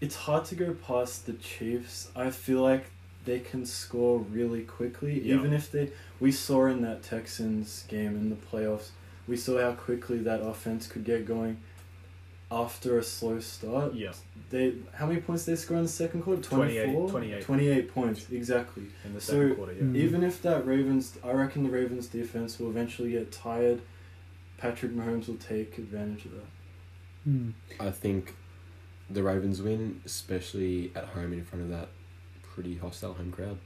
It's 0.00 0.16
hard 0.16 0.44
to 0.46 0.54
go 0.54 0.74
past 0.74 1.26
the 1.26 1.34
Chiefs. 1.34 2.10
I 2.16 2.30
feel 2.30 2.60
like 2.62 2.86
they 3.24 3.38
can 3.40 3.64
score 3.66 4.18
really 4.20 4.62
quickly, 4.62 5.20
Yeah. 5.20 5.36
even 5.36 5.52
if 5.52 5.70
they. 5.70 5.90
We 6.18 6.32
saw 6.32 6.66
in 6.66 6.82
that 6.82 7.02
Texans 7.02 7.84
game 7.88 8.16
in 8.16 8.30
the 8.30 8.36
playoffs, 8.36 8.90
we 9.28 9.36
saw 9.36 9.60
how 9.60 9.72
quickly 9.72 10.18
that 10.18 10.40
offense 10.40 10.86
could 10.86 11.04
get 11.04 11.24
going. 11.26 11.58
After 12.52 12.98
a 12.98 13.02
slow 13.02 13.40
start, 13.40 13.94
Yeah. 13.94 14.12
they 14.50 14.74
how 14.94 15.06
many 15.06 15.20
points 15.22 15.44
did 15.46 15.52
they 15.52 15.60
score 15.60 15.78
in 15.78 15.84
the 15.84 15.88
second 15.88 16.22
quarter? 16.22 16.42
28, 16.42 16.84
24? 16.84 17.10
28. 17.10 17.42
28 17.42 17.94
points 17.94 18.26
exactly. 18.30 18.84
In 19.04 19.14
the 19.14 19.20
So, 19.20 19.32
second 19.32 19.56
quarter, 19.56 19.72
yeah. 19.72 19.82
Mm. 19.82 19.96
Even 19.96 20.22
if 20.22 20.42
that 20.42 20.66
Ravens, 20.66 21.18
I 21.24 21.32
reckon 21.32 21.62
the 21.62 21.70
Ravens 21.70 22.06
defense 22.08 22.58
will 22.58 22.68
eventually 22.68 23.12
get 23.12 23.32
tired. 23.32 23.80
Patrick 24.58 24.92
Mahomes 24.92 25.28
will 25.28 25.36
take 25.36 25.78
advantage 25.78 26.26
of 26.26 26.32
that. 26.32 26.46
Hmm. 27.24 27.50
I 27.80 27.90
think 27.90 28.34
the 29.08 29.22
Ravens 29.22 29.62
win, 29.62 30.00
especially 30.04 30.92
at 30.94 31.04
home 31.06 31.32
in 31.32 31.44
front 31.44 31.64
of 31.64 31.70
that 31.70 31.88
pretty 32.42 32.76
hostile 32.76 33.14
home 33.14 33.32
crowd. 33.32 33.58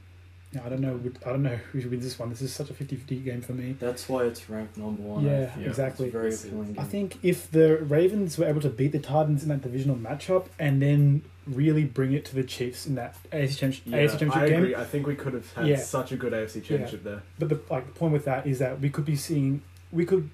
Yeah, 0.53 0.61
I 0.65 0.69
don't 0.69 0.79
know. 0.79 0.99
I 1.25 1.29
don't 1.29 1.43
know 1.43 1.57
who 1.71 1.89
wins 1.89 2.03
this 2.03 2.17
one. 2.17 2.29
This 2.29 2.41
is 2.41 2.53
such 2.53 2.69
a 2.69 2.73
50-50 2.73 3.23
game 3.25 3.41
for 3.41 3.51
me. 3.51 3.75
That's 3.79 4.07
why 4.07 4.23
it's 4.23 4.49
ranked 4.49 4.77
number 4.77 5.01
one. 5.01 5.25
Yeah, 5.25 5.49
exactly. 5.59 6.05
It's 6.07 6.13
very 6.13 6.33
appealing 6.33 6.75
I 6.79 6.83
think 6.83 7.17
if 7.21 7.51
the 7.51 7.77
Ravens 7.77 8.37
were 8.37 8.45
able 8.45 8.61
to 8.61 8.69
beat 8.69 8.93
the 8.93 8.99
Titans 8.99 9.43
in 9.43 9.49
that 9.49 9.61
divisional 9.61 9.97
matchup 9.97 10.45
and 10.57 10.81
then 10.81 11.23
really 11.45 11.83
bring 11.83 12.13
it 12.13 12.23
to 12.25 12.35
the 12.35 12.43
Chiefs 12.43 12.85
in 12.87 12.95
that 12.95 13.15
AFC 13.31 13.57
Championship, 13.57 13.83
Yeah, 13.87 13.97
AFC 13.97 14.09
championship 14.19 14.37
I 14.37 14.49
game, 14.49 14.59
agree. 14.63 14.75
I 14.75 14.83
think 14.85 15.05
we 15.07 15.15
could 15.15 15.33
have 15.33 15.53
had 15.53 15.67
Yeah. 15.67 15.77
such 15.77 16.11
a 16.13 16.15
good 16.17 16.31
AFC 16.33 16.61
championship 16.63 17.03
there. 17.03 17.23
but 17.37 17.49
the 17.49 17.59
like 17.69 17.85
the 17.87 17.91
point 17.99 18.13
with 18.13 18.25
that 18.25 18.47
is 18.47 18.59
that 18.59 18.79
we 18.79 18.89
could 18.89 19.05
be 19.05 19.15
seeing 19.17 19.61
we 19.91 20.05
could. 20.05 20.29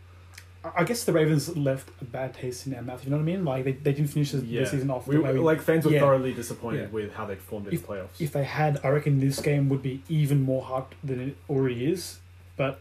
I 0.64 0.72
I 0.82 0.84
guess 0.84 1.04
the 1.04 1.14
Ravens 1.14 1.56
left 1.58 1.90
a 2.02 2.06
bad 2.06 2.34
taste 2.34 2.66
in 2.66 2.74
their 2.74 2.82
mouth. 2.82 3.04
You 3.04 3.10
know 3.12 3.18
what 3.18 3.24
I 3.24 3.26
mean? 3.26 3.44
Like 3.46 3.64
they, 3.66 3.72
they 3.74 3.94
didn't 3.94 4.10
finish 4.12 4.32
the, 4.32 4.40
Yeah. 4.40 4.62
the 4.62 4.68
season 4.68 4.90
off. 4.90 5.08
We, 5.08 5.16
the 5.18 5.22
way 5.22 5.34
we- 5.34 5.40
like 5.40 5.62
fans 5.62 5.86
were 5.86 5.92
Yeah. 5.92 6.00
thoroughly 6.02 6.34
disappointed 6.34 6.82
Yeah. 6.82 6.88
with 6.88 7.14
how 7.14 7.26
they 7.26 7.36
performed 7.36 7.68
in 7.68 7.76
the 7.76 7.82
playoffs. 7.82 8.20
if 8.20 8.32
they 8.32 8.44
had, 8.44 8.80
I 8.84 8.90
reckon 8.90 9.20
this 9.20 9.40
game 9.42 9.70
would 9.70 9.82
be 9.82 10.04
even 10.10 10.42
more 10.42 10.64
hyped 10.64 10.94
than 11.04 11.20
it 11.20 11.38
already 11.50 11.92
is. 11.92 12.20
But 12.58 12.80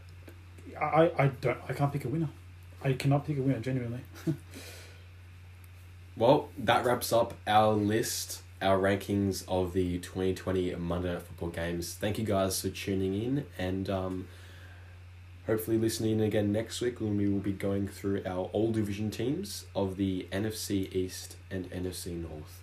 I, 0.80 1.10
I 1.18 1.26
don't, 1.40 1.58
I 1.68 1.72
can't 1.72 1.92
pick 1.92 2.04
a 2.04 2.08
winner. 2.08 2.28
I 2.84 2.92
cannot 2.94 3.26
pick 3.26 3.38
a 3.38 3.42
winner 3.42 3.60
genuinely. 3.60 4.00
Well, 6.16 6.50
that 6.58 6.84
wraps 6.84 7.12
up 7.12 7.34
our 7.46 7.72
list, 7.72 8.42
our 8.60 8.78
rankings 8.78 9.44
of 9.48 9.72
the 9.72 9.98
2020 9.98 10.74
Monday 10.76 11.12
Night 11.12 11.22
Football 11.22 11.48
games. 11.48 11.94
Thank 11.94 12.18
you 12.18 12.24
guys 12.26 12.60
for 12.60 12.68
tuning 12.68 13.14
in, 13.14 13.46
and 13.58 13.88
um, 13.88 14.28
hopefully 15.46 15.78
listening 15.78 16.20
again 16.20 16.52
next 16.52 16.80
week 16.80 17.00
when 17.00 17.16
we 17.16 17.28
will 17.28 17.40
be 17.40 17.52
going 17.52 17.88
through 17.88 18.22
our 18.24 18.48
all 18.52 18.72
division 18.72 19.10
teams 19.10 19.64
of 19.74 19.96
the 19.96 20.26
NFC 20.32 20.94
East 20.94 21.36
and 21.50 21.70
NFC 21.70 22.12
North. 22.20 22.62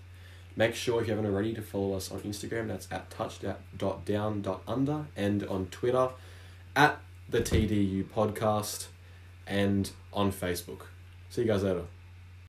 Make 0.56 0.76
sure 0.76 1.02
if 1.02 1.08
you 1.08 1.16
haven't 1.16 1.32
already 1.32 1.54
to 1.54 1.62
follow 1.62 1.96
us 1.96 2.12
on 2.12 2.20
Instagram. 2.22 2.68
That's 2.68 2.88
at 2.92 3.10
touchdown.under 3.10 5.06
and 5.16 5.44
on 5.46 5.68
Twitter 5.68 6.10
at 6.76 7.00
the 7.30 7.42
TDU 7.42 8.04
podcast 8.06 8.88
and 9.48 9.92
on 10.12 10.32
Facebook. 10.32 10.82
See 11.30 11.42
you 11.42 11.48
guys 11.48 11.64
later. 11.64 11.84